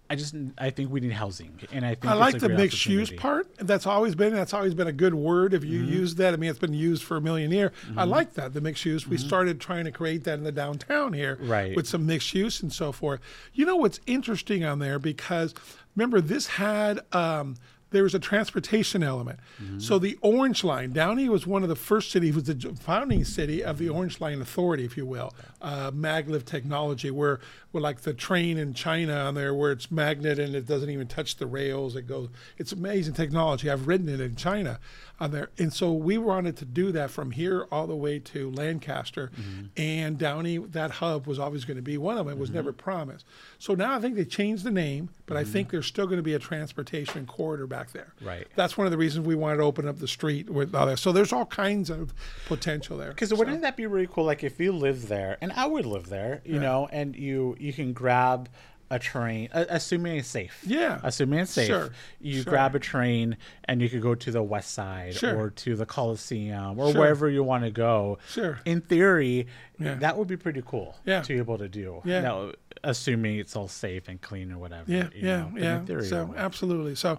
I 0.07 0.15
just 0.15 0.35
I 0.59 0.69
think 0.69 0.91
we 0.91 0.99
need 0.99 1.13
housing, 1.13 1.59
and 1.71 1.83
I 1.83 1.95
think 1.95 2.05
I 2.05 2.13
like 2.13 2.37
the 2.37 2.47
mixed 2.47 2.85
use 2.85 3.09
part. 3.09 3.47
That's 3.57 3.87
always 3.87 4.13
been 4.13 4.35
that's 4.35 4.53
always 4.53 4.75
been 4.75 4.85
a 4.87 4.91
good 4.93 5.15
word. 5.15 5.51
If 5.55 5.63
you 5.63 5.81
Mm-hmm. 5.81 5.93
use 5.93 6.13
that, 6.15 6.31
I 6.35 6.37
mean, 6.37 6.51
it's 6.51 6.59
been 6.59 6.75
used 6.75 7.01
for 7.01 7.17
a 7.17 7.21
million 7.21 7.49
years. 7.51 7.71
I 7.97 8.03
like 8.03 8.33
that 8.35 8.53
the 8.53 8.61
mixed 8.61 8.85
use. 8.85 9.07
We 9.07 9.17
started 9.17 9.59
trying 9.59 9.85
to 9.85 9.91
create 9.91 10.23
that 10.25 10.35
in 10.37 10.43
the 10.43 10.51
downtown 10.51 11.13
here, 11.13 11.37
Mm-hmm. 11.37 11.49
Right. 11.51 11.75
with 11.75 11.87
some 11.87 12.05
mixed 12.05 12.35
use 12.35 12.61
and 12.61 12.71
so 12.71 12.91
forth. 12.91 13.19
You 13.55 13.65
know 13.65 13.77
what's 13.77 13.99
interesting 14.05 14.63
on 14.63 14.77
there 14.77 14.99
because 14.99 15.55
remember 15.95 16.21
this 16.21 16.45
had. 16.47 16.99
Um, 17.11 17.55
there 17.95 18.03
was 18.03 18.13
a 18.13 18.19
transportation 18.19 19.01
element. 19.01 19.39
Mm-hmm. 19.61 19.79
So 19.79 19.97
the 19.97 20.17
Orange 20.21 20.63
Line, 20.63 20.91
Downey 20.91 21.29
was 21.29 21.47
one 21.47 21.63
of 21.63 21.69
the 21.69 21.75
first 21.75 22.11
cities, 22.11 22.35
was 22.35 22.43
the 22.43 22.75
founding 22.79 23.23
city 23.23 23.63
of 23.63 23.77
the 23.77 23.89
Orange 23.89 24.19
Line 24.19 24.41
Authority, 24.41 24.85
if 24.85 24.97
you 24.97 25.05
will, 25.05 25.33
uh, 25.61 25.91
maglev 25.91 26.45
technology, 26.45 27.09
where, 27.09 27.39
where 27.71 27.81
like 27.81 28.01
the 28.01 28.13
train 28.13 28.57
in 28.57 28.73
China 28.73 29.13
on 29.13 29.35
there, 29.35 29.53
where 29.53 29.71
it's 29.71 29.89
magnet 29.89 30.39
and 30.39 30.55
it 30.55 30.67
doesn't 30.67 30.89
even 30.89 31.07
touch 31.07 31.37
the 31.37 31.47
rails. 31.47 31.95
It 31.95 32.03
goes. 32.03 32.29
It's 32.57 32.71
amazing 32.71 33.13
technology. 33.13 33.69
I've 33.69 33.87
ridden 33.87 34.09
it 34.09 34.19
in 34.19 34.35
China 34.35 34.79
on 35.19 35.31
there, 35.31 35.49
and 35.57 35.71
so 35.71 35.93
we 35.93 36.17
wanted 36.17 36.57
to 36.57 36.65
do 36.65 36.91
that 36.91 37.09
from 37.09 37.31
here 37.31 37.67
all 37.71 37.87
the 37.87 37.95
way 37.95 38.19
to 38.19 38.51
Lancaster, 38.51 39.31
and 39.77 40.17
Downey. 40.17 40.57
That 40.57 40.91
hub 40.91 41.25
was 41.25 41.39
always 41.39 41.63
going 41.63 41.77
to 41.77 41.83
be 41.83 41.97
one 41.97 42.17
of 42.17 42.25
them. 42.25 42.37
It 42.37 42.39
was 42.39 42.49
never 42.49 42.73
promised. 42.73 43.25
So 43.57 43.75
now 43.75 43.95
I 43.95 44.01
think 44.01 44.15
they 44.15 44.25
changed 44.25 44.63
the 44.63 44.71
name, 44.71 45.09
but 45.25 45.37
I 45.37 45.43
think 45.43 45.69
there's 45.69 45.85
still 45.85 46.05
going 46.05 46.17
to 46.17 46.23
be 46.23 46.33
a 46.33 46.39
transportation 46.39 47.25
corridor 47.25 47.67
back 47.67 47.84
there. 47.91 48.13
Right. 48.21 48.47
That's 48.55 48.77
one 48.77 48.87
of 48.87 48.91
the 48.91 48.97
reasons 48.97 49.25
we 49.25 49.35
wanted 49.35 49.57
to 49.57 49.63
open 49.63 49.87
up 49.87 49.99
the 49.99 50.07
street 50.07 50.49
with 50.49 50.73
all 50.75 50.85
that. 50.87 50.99
So 50.99 51.11
there's 51.11 51.33
all 51.33 51.45
kinds 51.45 51.89
of 51.89 52.13
potential 52.45 52.97
there. 52.97 53.09
Because 53.09 53.33
wouldn't 53.33 53.61
that 53.61 53.77
be 53.77 53.85
really 53.87 54.07
cool? 54.07 54.25
Like 54.25 54.43
if 54.43 54.59
you 54.59 54.71
live 54.71 55.07
there, 55.07 55.37
and 55.41 55.51
I 55.53 55.65
would 55.65 55.85
live 55.85 56.09
there, 56.09 56.41
you 56.45 56.59
know, 56.59 56.87
and 56.91 57.15
you 57.15 57.55
you 57.59 57.73
can 57.73 57.93
grab 57.93 58.49
a 58.95 58.99
train, 58.99 59.49
uh, 59.53 59.65
assuming 59.69 60.17
it's 60.17 60.27
safe. 60.27 60.61
Yeah. 60.65 60.99
assuming 61.03 61.39
it's 61.39 61.51
safe. 61.51 61.67
Sure. 61.67 61.89
You 62.19 62.41
Sure. 62.41 62.51
grab 62.51 62.75
a 62.75 62.79
train 62.79 63.37
and 63.65 63.81
you 63.81 63.89
could 63.89 64.01
go 64.01 64.15
to 64.15 64.31
the 64.31 64.41
west 64.43 64.71
side 64.73 65.15
Sure. 65.15 65.35
or 65.37 65.49
to 65.51 65.75
the 65.75 65.85
Coliseum 65.85 66.79
or 66.79 66.93
wherever 66.93 67.29
you 67.29 67.43
want 67.43 67.63
to 67.65 67.71
go. 67.71 68.17
Sure. 68.29 68.59
In 68.65 68.81
theory, 68.81 69.47
Yeah. 69.79 69.95
that 69.95 70.17
would 70.17 70.27
be 70.27 70.37
pretty 70.37 70.63
cool. 70.65 70.95
Yeah. 71.05 71.21
To 71.21 71.27
be 71.33 71.37
able 71.39 71.57
to 71.57 71.67
do. 71.67 72.01
Yeah. 72.05 72.21
Now, 72.21 72.51
assuming 72.83 73.37
it's 73.39 73.55
all 73.55 73.67
safe 73.67 74.07
and 74.07 74.21
clean 74.21 74.51
or 74.51 74.57
whatever. 74.59 74.83
Yeah, 74.91 75.07
yeah, 75.15 75.37
know, 75.37 75.51
yeah. 75.57 75.79
theory, 75.85 76.05
So 76.05 76.33
absolutely. 76.37 76.95
So, 76.95 77.17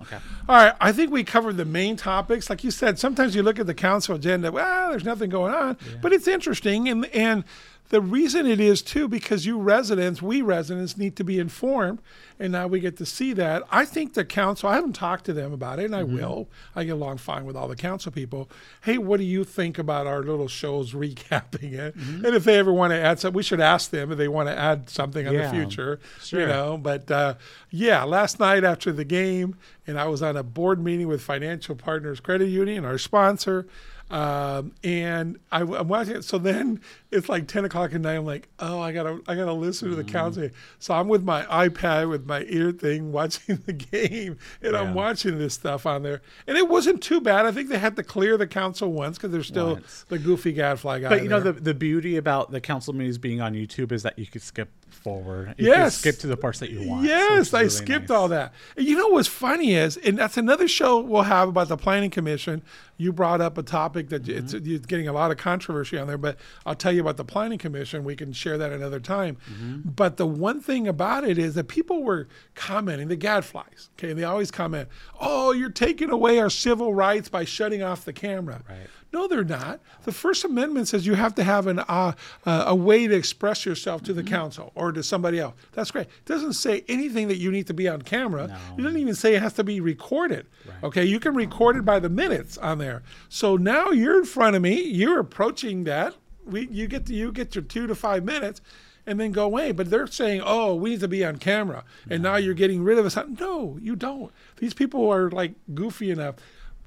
all 0.49 0.57
right. 0.57 0.75
I 0.81 0.93
think 0.93 1.11
we 1.11 1.25
covered 1.25 1.57
the 1.57 1.65
main 1.65 1.97
topics. 1.97 2.49
Like 2.49 2.63
you 2.65 2.71
said, 2.71 2.99
sometimes 2.99 3.35
you 3.35 3.43
look 3.43 3.59
at 3.59 3.67
the 3.67 3.75
council 3.75 4.15
agenda. 4.15 4.53
Well, 4.53 4.91
there's 4.91 5.05
nothing 5.05 5.29
going 5.31 5.53
on, 5.55 5.77
but 6.01 6.13
it's 6.13 6.29
interesting, 6.29 6.89
and 6.89 7.05
and 7.07 7.45
the 7.89 8.01
reason 8.01 8.47
it 8.47 8.59
is 8.61 8.83
too 8.83 9.07
because 9.09 9.47
you 9.47 9.59
residents, 9.59 10.21
we 10.21 10.43
residents, 10.43 10.97
need 10.97 11.15
to 11.17 11.25
be 11.25 11.39
informed, 11.39 12.01
and 12.39 12.53
now 12.53 12.67
we 12.67 12.81
get 12.81 12.97
to 12.99 13.07
see 13.07 13.33
that. 13.35 13.63
I 13.71 13.85
think 13.85 14.15
the 14.15 14.25
council. 14.25 14.69
I 14.69 14.75
haven't 14.75 14.95
talked 14.95 15.25
to 15.27 15.33
them 15.33 15.53
about 15.53 15.79
it, 15.79 15.85
and 15.87 15.95
I 15.95 16.03
will. 16.03 16.49
I 16.75 16.85
get 16.85 16.93
along 16.93 17.19
fine 17.19 17.45
with 17.45 17.57
all 17.57 17.69
the 17.69 17.77
council 17.77 18.11
people. 18.13 18.51
Hey, 18.83 18.99
what 18.99 19.19
do 19.19 19.25
you 19.25 19.45
think 19.45 19.79
about 19.79 20.07
our 20.07 20.23
little 20.23 20.49
shows 20.49 20.93
recapping 20.95 21.73
it? 21.75 21.95
And 21.95 22.27
if 22.27 22.45
they 22.45 22.59
ever 22.59 22.73
want 22.73 22.91
to 22.93 22.99
add 23.01 23.21
something, 23.21 23.37
we 23.37 23.43
should 23.43 23.61
ask 23.61 23.91
them 23.91 24.11
if 24.13 24.19
they 24.19 24.29
want 24.29 24.49
to 24.49 24.59
add 24.59 24.91
something 24.91 25.27
in 25.27 25.33
Yeah, 25.33 25.47
the 25.51 25.57
future. 25.57 26.01
sure. 26.21 26.41
You 26.41 26.47
know, 26.47 26.79
but 26.79 27.11
uh, 27.11 27.35
yeah, 27.71 28.03
last 28.05 28.41
night 28.41 28.65
after 28.65 28.93
the 28.93 29.05
game, 29.05 29.57
and 29.87 29.99
I 29.99 30.07
was 30.09 30.23
on 30.23 30.37
a 30.37 30.43
board 30.43 30.83
meeting 30.83 31.07
with 31.09 31.23
Financial 31.23 31.75
Partners 31.77 32.21
Credit 32.21 32.49
Union, 32.49 32.85
our 32.85 32.99
sponsor. 32.99 33.67
Um, 34.09 34.73
and 34.85 35.39
I, 35.51 35.63
am 35.63 35.89
watching 35.89 36.17
it. 36.17 36.25
So 36.25 36.39
then 36.39 36.81
it's 37.11 37.29
like 37.29 37.49
10 37.49 37.65
o'clock 37.65 37.93
at 37.93 38.01
night. 38.01 38.15
I'm 38.15 38.25
like, 38.25 38.49
oh, 38.61 38.81
I 38.81 38.93
gotta, 38.93 39.21
I 39.27 39.35
gotta 39.35 39.53
listen 39.53 39.91
to 39.91 39.97
the 39.97 40.05
council. 40.05 40.49
So 40.79 40.95
I'm 40.95 41.09
with 41.09 41.25
my 41.25 41.43
iPad 41.45 42.09
with 42.09 42.25
my 42.27 42.45
ear 42.49 42.71
thing 42.71 43.11
watching 43.17 43.63
the 43.67 43.73
game, 43.73 44.39
and 44.63 44.73
Yeah. 44.75 44.81
I'm 44.81 44.95
watching 44.95 45.39
this 45.39 45.55
stuff 45.55 45.87
on 45.87 46.03
there. 46.03 46.23
And 46.47 46.57
it 46.57 46.69
wasn't 46.69 47.03
too 47.03 47.21
bad. 47.21 47.47
I 47.47 47.51
think 47.53 47.69
they 47.69 47.79
had 47.79 47.97
to 47.97 48.03
clear 48.05 48.37
the 48.37 48.47
council 48.47 48.93
once 48.93 49.17
because 49.17 49.33
there's 49.33 49.49
still 49.49 49.75
Once. 49.75 50.05
the 50.09 50.19
goofy 50.19 50.53
gadfly 50.53 51.01
guy. 51.01 51.09
But 51.09 51.23
you 51.23 51.29
know 51.29 51.41
there. 51.41 51.53
the 51.53 51.61
the 51.61 51.75
beauty 51.75 52.17
about 52.17 52.53
the 52.53 52.61
council 52.61 52.93
meetings 52.95 53.19
being 53.19 53.41
on 53.41 53.55
YouTube 53.55 53.91
is 53.91 54.03
that 54.05 54.19
you 54.19 54.27
could 54.27 54.43
skip 54.43 54.69
forward. 54.89 55.55
Yes. 55.59 55.97
skip 55.99 56.19
to 56.19 56.27
the 56.27 56.37
parts 56.37 56.59
that 56.61 56.71
you 56.71 56.87
want. 56.89 57.05
Yes, 57.05 57.49
is 57.49 57.55
I 57.55 57.69
skipped 57.69 58.09
nice. 58.09 58.17
all 58.17 58.29
that. 58.29 58.53
And 58.77 58.87
you 58.87 58.97
know 58.97 59.09
what's 59.09 59.29
funny 59.29 59.75
is, 59.75 59.97
and 59.97 60.19
that's 60.19 60.37
another 60.37 60.67
show 60.69 61.01
we'll 61.01 61.23
have 61.23 61.49
about 61.49 61.69
the 61.69 61.77
Planning 61.77 62.11
Commission. 62.11 62.63
You 62.97 63.13
brought 63.13 63.41
up 63.41 63.59
a 63.59 63.63
topic 63.63 64.09
that 64.09 64.29
it's, 64.29 64.55
Mm-hmm. 64.55 64.75
it's 64.75 64.87
getting 64.87 65.07
a 65.07 65.13
lot 65.13 65.31
of 65.31 65.37
controversy 65.37 65.99
on 65.99 66.07
there, 66.07 66.17
but 66.19 66.39
I'll 66.65 66.75
tell 66.75 66.93
you 66.93 67.03
about 67.03 67.17
the 67.19 67.25
Planning 67.25 67.59
Commission. 67.59 68.05
We 68.05 68.17
can 68.17 68.33
share 68.33 68.57
that 68.59 68.73
another 68.73 69.01
time. 69.01 69.37
Mm-hmm. 69.53 69.91
But 69.91 70.17
the 70.17 70.27
one 70.27 70.61
thing 70.61 70.89
about 70.89 71.25
it 71.25 71.37
is 71.39 71.55
that 71.55 71.69
people 71.69 72.03
were 72.03 72.27
commenting, 72.55 73.09
the 73.09 73.17
gadflies, 73.17 73.91
okay, 73.99 74.13
they 74.13 74.25
always 74.25 74.51
comment, 74.51 74.89
oh, 75.21 75.53
you're 75.53 75.69
taking 75.71 76.11
away 76.11 76.39
our 76.39 76.51
civil 76.51 76.95
rights 76.95 77.29
by 77.29 77.45
shutting 77.45 77.83
off 77.83 78.05
the 78.05 78.13
camera. 78.13 78.63
Right. 78.69 78.87
No, 79.17 79.27
they're 79.27 79.45
not. 79.45 79.81
The 80.05 80.13
First 80.13 80.45
Amendment 80.45 80.89
says 80.89 81.07
you 81.07 81.15
have 81.15 81.35
to 81.37 81.43
have 81.43 81.67
an 81.67 81.79
uh, 81.79 82.13
uh, 82.45 82.65
a 82.67 82.75
way 82.75 83.07
to 83.07 83.15
express 83.15 83.65
yourself 83.65 84.03
to 84.03 84.13
the 84.13 84.21
Mm-hmm. 84.23 84.35
council 84.35 84.73
or 84.75 84.93
to 84.93 85.03
somebody 85.03 85.39
else. 85.41 85.55
That's 85.73 85.91
great. 85.91 86.07
It 86.07 86.27
doesn't 86.27 86.53
say 86.53 86.85
anything 86.87 87.29
that 87.29 87.39
you 87.39 87.51
need 87.51 87.67
to 87.69 87.75
be 87.75 87.89
on 87.89 88.03
camera. 88.03 88.49
No. 88.49 88.57
It 88.77 88.83
doesn't 88.83 89.01
even 89.01 89.15
say 89.15 89.35
it 89.35 89.41
has 89.41 89.55
to 89.55 89.65
be 89.65 89.81
recorded. 89.81 90.47
Okay, 90.83 91.05
you 91.05 91.19
can 91.19 91.35
record 91.35 91.77
it 91.77 91.85
by 91.87 91.99
the 91.99 92.11
minutes 92.11 92.59
on 92.59 92.77
there. 92.79 93.03
So 93.31 93.57
now 93.57 93.91
you're 93.91 94.19
in 94.19 94.27
front 94.27 94.55
of 94.55 94.61
me. 94.63 94.83
You're 94.83 95.19
approaching 95.21 95.85
that. 95.85 96.15
We 96.45 96.69
you 96.71 96.87
get 96.87 97.07
to, 97.07 97.15
you 97.15 97.33
get 97.33 97.55
your 97.55 97.65
two 97.65 97.87
to 97.87 97.95
five 97.95 98.23
minutes. 98.23 98.61
And 99.09 99.21
then 99.21 99.31
go 99.31 99.45
away, 99.45 99.71
but 99.71 99.89
they're 99.89 100.09
saying, 100.09 100.43
"Oh, 100.45 100.75
we 100.75 100.91
need 100.91 100.99
to 100.99 101.07
be 101.07 101.25
on 101.25 101.37
camera," 101.37 101.85
and 102.11 102.25
now 102.25 102.35
you're 102.35 102.55
getting 102.55 102.83
rid 102.83 102.99
of 102.99 103.07
us. 103.07 103.17
No, 103.39 103.79
you 103.81 103.95
don't. 103.95 104.33
These 104.57 104.75
people 104.75 105.09
are 105.13 105.31
like 105.31 105.53
goofy 105.77 106.11
enough. 106.11 106.35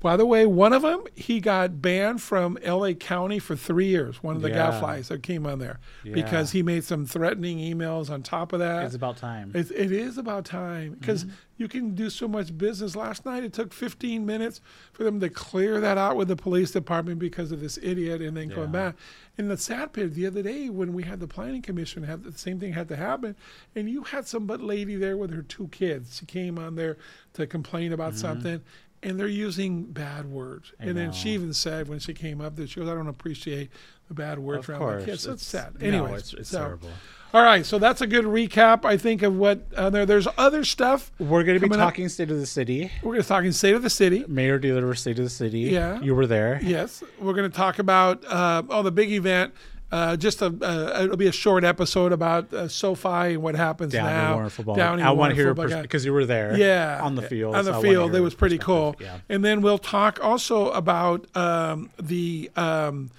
By 0.02 0.16
the 0.16 0.26
way, 0.26 0.46
one 0.46 0.72
of 0.72 0.82
them, 0.84 1.04
he 1.16 1.42
got 1.42 1.82
banned 1.82 2.22
from 2.22 2.58
LA 2.66 2.94
County 2.94 3.38
for 3.38 3.58
three 3.58 3.88
years. 3.88 4.24
One 4.24 4.38
of 4.38 4.42
the 4.42 4.50
Yeah. 4.50 4.72
gadflies 4.72 5.10
that 5.10 5.24
came 5.24 5.46
on 5.46 5.60
there 5.60 5.80
Yeah. 6.06 6.14
because 6.14 6.52
he 6.52 6.64
made 6.64 6.86
some 6.86 7.06
threatening 7.06 7.58
emails 7.58 8.10
on 8.10 8.24
top 8.24 8.54
of 8.54 8.60
that. 8.60 8.86
It's 8.86 8.96
about 8.96 9.18
time. 9.18 9.52
It, 9.54 9.70
it 9.72 9.92
is 9.92 10.18
about 10.18 10.46
time 10.46 10.96
because 10.98 11.26
Mm-hmm. 11.26 11.34
you 11.58 11.68
can 11.68 11.96
do 11.96 12.10
so 12.10 12.30
much 12.30 12.58
business. 12.58 12.96
Last 12.96 13.26
night 13.26 13.44
it 13.44 13.52
took 13.52 13.74
15 13.74 14.26
minutes 14.26 14.62
for 14.94 15.04
them 15.04 15.20
to 15.20 15.30
clear 15.30 15.82
that 15.82 15.98
out 15.98 16.16
with 16.16 16.30
the 16.30 16.38
police 16.38 16.72
department 16.72 17.20
because 17.20 17.52
of 17.52 17.60
this 17.60 17.78
idiot, 17.82 18.22
and 18.22 18.38
then 18.38 18.48
going 18.48 18.72
back. 18.72 18.96
And 19.38 19.52
the 19.52 19.58
sad 19.58 19.92
part, 19.92 20.14
the 20.14 20.26
other 20.26 20.42
day 20.42 20.70
when 20.70 20.94
we 20.94 21.04
had 21.04 21.20
the 21.20 21.28
planning 21.28 21.62
commission, 21.62 22.04
had 22.04 22.24
the 22.24 22.32
same 22.38 22.58
thing 22.60 22.72
had 22.72 22.88
to 22.88 22.96
happen, 22.96 23.36
and 23.76 23.90
you 23.90 24.04
had 24.04 24.28
some 24.28 24.48
lady 24.48 24.96
there 24.96 25.18
with 25.18 25.32
her 25.34 25.42
two 25.42 25.68
kids. 25.70 26.18
She 26.20 26.26
came 26.26 26.58
on 26.58 26.76
there 26.76 26.98
to 27.34 27.46
complain 27.46 27.92
about 27.92 28.16
something. 28.16 28.62
And 29.02 29.20
they're 29.20 29.28
using 29.28 29.84
bad 29.86 30.26
words. 30.26 30.74
I 30.80 30.86
and 30.86 30.98
then 30.98 31.12
she 31.14 31.30
even 31.30 31.54
said 31.54 31.88
when 31.88 32.00
she 32.00 32.14
came 32.14 32.42
up 32.42 32.56
that 32.58 32.70
she 32.70 32.80
goes, 32.80 32.90
I 32.90 32.94
don't 32.94 33.08
appreciate 33.08 33.70
the 34.08 34.14
bad 34.14 34.40
words 34.40 34.66
Of 34.66 34.70
around 34.70 34.80
course, 34.80 35.02
my 35.02 35.06
kids. 35.06 35.24
So 35.24 35.32
it's 35.34 35.46
sad. 35.46 35.80
no, 35.82 35.88
Anyway, 35.88 36.14
it's, 36.16 36.34
it's 36.34 36.50
so, 36.50 36.60
terrible. 36.60 36.90
all 37.34 37.44
right, 37.44 37.66
so 37.66 37.80
that's 37.80 38.02
a 38.02 38.08
good 38.08 38.26
recap, 38.26 38.84
I 38.84 38.98
think, 38.98 39.22
of 39.22 39.36
what 39.38 39.62
uh, 39.78 39.90
there. 39.90 40.06
There's 40.06 40.28
other 40.38 40.66
stuff. 40.66 41.12
We're 41.20 41.44
going 41.44 41.56
to 41.58 41.62
be 41.62 41.70
coming 41.70 41.80
up. 41.80 41.88
talking 41.92 42.10
state 42.10 42.30
of 42.32 42.40
the 42.40 42.46
city. 42.46 42.92
We're 43.04 43.14
going 43.14 43.22
to 43.22 43.28
talk 43.28 43.44
in 43.46 43.54
state 43.54 43.76
of 43.76 43.84
the 43.84 43.90
city. 43.90 44.26
Mayor 44.28 44.60
delivered 44.60 44.96
state 44.96 45.18
of 45.20 45.24
the 45.24 45.30
city. 45.30 45.60
Yeah. 45.62 46.02
you 46.02 46.14
were 46.16 46.28
there. 46.28 46.60
Yes, 46.62 47.02
we're 47.20 47.34
going 47.34 47.50
to 47.50 47.56
talk 47.56 47.80
about 47.80 48.26
uh, 48.26 48.64
oh 48.70 48.82
the 48.84 48.92
big 48.92 49.12
event. 49.12 49.54
Uh, 49.92 50.16
just 50.16 50.42
a 50.42 50.46
uh, 50.48 51.04
it'll 51.04 51.18
be 51.18 51.28
a 51.28 51.32
short 51.32 51.64
episode 51.64 52.12
about 52.12 52.54
uh, 52.54 52.68
SoFi 52.68 53.34
and 53.34 53.42
what 53.42 53.56
happens 53.56 53.92
Down 53.94 54.06
now. 54.06 54.28
in 54.28 54.34
Warren 54.36 54.50
football. 54.50 54.76
Down 54.76 55.02
I 55.02 55.12
want 55.12 55.32
to 55.32 55.36
hear 55.36 55.46
your 55.46 55.56
football 55.56 55.78
pers- 55.78 55.82
because 55.82 56.06
you 56.06 56.14
were 56.14 56.26
there. 56.26 56.56
yeah 56.58 57.02
on 57.02 57.16
the 57.16 57.24
field. 57.24 57.56
on 57.56 57.66
the 57.66 57.74
so 57.74 57.82
field 57.82 58.14
it 58.14 58.20
was 58.20 58.36
pretty 58.36 58.58
cool 58.60 58.94
perspective. 58.94 59.24
and 59.30 59.44
then 59.44 59.62
we'll 59.62 59.80
talk 59.80 60.24
also 60.24 60.70
about 60.72 61.26
um, 61.36 61.90
the 62.00 62.52
um, 62.56 63.10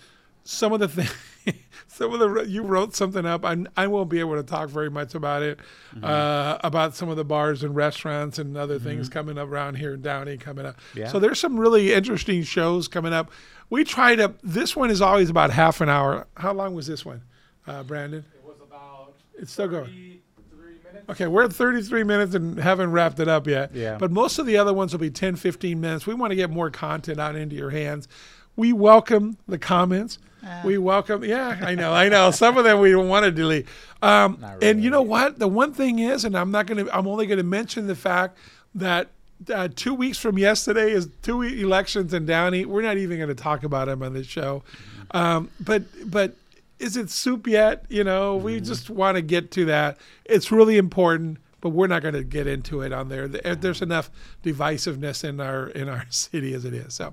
some 0.45 0.73
of 0.73 0.79
the 0.81 0.89
things 0.89 1.13
some 1.87 2.13
of 2.13 2.21
the 2.21 2.43
you 2.49 2.63
wrote 2.63 2.95
something 2.95 3.25
up 3.27 3.45
I, 3.45 3.57
I 3.77 3.87
won't 3.87 4.09
be 4.11 4.21
able 4.21 4.37
to 4.37 4.43
talk 4.43 4.69
very 4.69 4.91
much 4.91 5.15
about 5.15 5.43
it 5.43 5.59
Mm-hmm. 5.95 6.05
uh, 6.05 6.59
about 6.63 6.95
some 6.95 7.09
of 7.09 7.17
the 7.17 7.25
bars 7.25 7.63
and 7.65 7.75
restaurants 7.75 8.39
and 8.39 8.57
other 8.57 8.79
things 8.79 9.09
coming 9.09 9.39
up 9.39 9.49
around 9.49 9.75
here 9.77 9.95
in 9.95 10.03
downey 10.03 10.37
coming 10.37 10.65
up 10.67 10.77
Yeah. 10.95 11.09
so 11.09 11.19
there's 11.19 11.41
some 11.41 11.59
really 11.59 11.93
interesting 11.93 12.43
shows 12.45 12.87
coming 12.89 13.13
up 13.13 13.31
we 13.71 13.83
try 13.85 14.15
to 14.17 14.35
this 14.43 14.77
one 14.77 14.91
is 14.91 15.01
always 15.03 15.31
about 15.31 15.51
half 15.51 15.81
an 15.81 15.89
hour 15.89 16.27
how 16.37 16.53
long 16.53 16.75
was 16.75 16.87
this 16.87 17.05
one 17.05 17.23
uh, 17.67 17.83
brandon 17.83 18.25
It 18.35 18.47
was 18.47 18.57
about 18.63 19.15
it's 19.39 19.53
still 19.53 19.69
going 19.69 19.87
33 19.87 20.75
minutes. 20.93 21.09
Okay, 21.11 21.27
we're 21.27 21.45
at 21.45 21.53
33 21.53 22.05
minutes 22.05 22.35
and 22.35 22.59
haven't 22.59 22.93
wrapped 22.93 23.19
it 23.21 23.29
up 23.29 23.47
yet. 23.47 23.75
Yeah. 23.75 23.97
But 23.99 24.11
most 24.13 24.39
of 24.39 24.47
the 24.47 24.57
other 24.59 24.73
ones 24.75 24.93
will 24.93 25.01
be 25.01 25.11
10, 25.11 25.37
15 25.37 25.81
minutes. 25.81 26.07
We 26.07 26.15
want 26.15 26.31
to 26.31 26.37
get 26.37 26.51
more 26.51 26.71
content 26.71 27.19
out 27.19 27.37
into 27.37 27.57
your 27.57 27.71
hands. 27.71 28.07
We 28.57 28.73
welcome 28.73 29.39
the 29.49 29.59
comments. 29.59 30.19
We 30.65 30.79
welcome, 30.79 31.23
yeah, 31.23 31.59
I 31.63 31.75
know, 31.75 31.93
I 31.93 32.09
know. 32.09 32.31
Some 32.31 32.57
of 32.57 32.65
them 32.65 32.81
we 32.81 32.91
don't 32.93 33.09
want 33.09 33.25
to 33.25 33.31
delete. 33.31 33.67
Um, 34.01 34.39
Not 34.41 34.63
And 34.65 34.83
you 34.83 34.89
know 34.89 34.99
really. 35.01 35.09
what? 35.11 35.39
The 35.39 35.49
one 35.49 35.75
thing 35.75 35.99
is, 35.99 36.25
and 36.25 36.35
I'm 36.37 36.51
not 36.51 36.67
going 36.67 36.85
to, 36.87 36.97
I'm 36.97 37.07
only 37.07 37.27
going 37.27 37.37
to 37.39 37.45
mention 37.45 37.87
the 37.87 37.95
fact 37.95 38.39
that 38.75 39.09
uh, 39.53 39.69
two 39.75 39.93
weeks 39.93 40.17
from 40.19 40.39
yesterday 40.39 40.93
is 40.93 41.09
two 41.21 41.43
elections 41.43 42.15
in 42.15 42.25
Downey. 42.25 42.65
We're 42.65 42.81
not 42.83 42.97
even 42.97 43.19
going 43.19 43.29
to 43.29 43.35
talk 43.35 43.65
about 43.65 43.89
them 43.89 44.03
on 44.03 44.15
this 44.15 44.27
show. 44.27 44.63
Um, 45.11 45.51
but, 45.61 45.83
but 46.11 46.37
is 46.79 46.97
it 46.97 47.11
soup 47.11 47.47
yet? 47.47 47.85
You 47.91 48.03
know, 48.05 48.37
we 48.37 48.61
just 48.63 48.89
want 48.89 49.17
to 49.17 49.23
get 49.23 49.51
to 49.53 49.67
that. 49.67 49.99
It's 50.25 50.51
really 50.51 50.79
important, 50.79 51.37
but 51.61 51.69
we're 51.71 51.87
not 51.87 52.01
going 52.01 52.15
to 52.15 52.25
get 52.25 52.47
into 52.47 52.81
it 52.81 52.95
on 52.95 53.11
there. 53.11 53.29
There- 53.29 53.55
There's 53.57 53.83
enough 53.83 54.11
divisiveness 54.43 55.23
in 55.23 55.39
our 55.41 55.69
in 55.69 55.91
our 55.91 56.07
city 56.11 56.55
as 56.55 56.65
it 56.65 56.73
is. 56.73 56.95
So, 56.95 57.13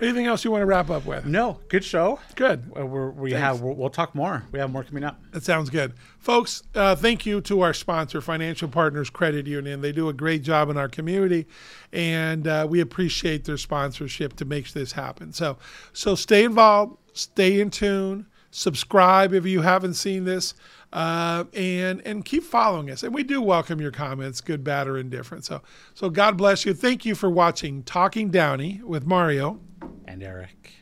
anything 0.00 0.26
else 0.26 0.44
you 0.44 0.50
want 0.50 0.62
to 0.62 0.66
wrap 0.66 0.90
up 0.90 1.04
with? 1.04 1.26
No, 1.26 1.60
good 1.68 1.84
show. 1.84 2.18
Good. 2.34 2.70
We're, 2.70 3.10
we 3.10 3.30
Thanks. 3.30 3.42
have. 3.42 3.60
We'll, 3.60 3.74
we'll 3.74 3.90
talk 3.90 4.14
more. 4.14 4.44
We 4.52 4.58
have 4.58 4.70
more 4.70 4.84
coming 4.84 5.04
up. 5.04 5.20
That 5.32 5.42
sounds 5.42 5.70
good. 5.70 5.94
Folks, 6.18 6.62
uh, 6.74 6.94
thank 6.96 7.26
you 7.26 7.40
to 7.42 7.60
our 7.62 7.74
sponsor, 7.74 8.20
Financial 8.20 8.68
Partners 8.68 9.10
Credit 9.10 9.46
Union. 9.46 9.80
They 9.80 9.92
do 9.92 10.08
a 10.08 10.12
great 10.12 10.42
job 10.42 10.70
in 10.70 10.76
our 10.76 10.88
community, 10.88 11.46
and 11.92 12.46
uh, 12.46 12.66
we 12.68 12.80
appreciate 12.80 13.44
their 13.44 13.56
sponsorship 13.56 14.36
to 14.36 14.44
make 14.44 14.72
this 14.72 14.92
happen. 14.92 15.32
So, 15.32 15.58
so 15.92 16.14
stay 16.14 16.44
involved, 16.44 16.98
stay 17.12 17.60
in 17.60 17.70
tune, 17.70 18.26
subscribe 18.50 19.32
if 19.32 19.46
you 19.46 19.62
haven't 19.62 19.94
seen 19.94 20.24
this, 20.24 20.54
uh, 20.92 21.44
and 21.54 22.00
and 22.06 22.24
keep 22.24 22.42
following 22.42 22.90
us. 22.90 23.02
And 23.02 23.14
we 23.14 23.22
do 23.22 23.42
welcome 23.42 23.80
your 23.80 23.90
comments, 23.90 24.40
good, 24.40 24.64
bad, 24.64 24.88
or 24.88 24.98
indifferent. 24.98 25.44
So, 25.44 25.62
so 25.94 26.08
God 26.08 26.36
bless 26.36 26.64
you. 26.64 26.72
Thank 26.74 27.04
you 27.04 27.14
for 27.14 27.28
watching 27.28 27.82
Talking 27.82 28.30
Downey 28.30 28.80
with 28.84 29.06
Mario. 29.06 29.60
And 30.06 30.22
Eric. 30.22 30.74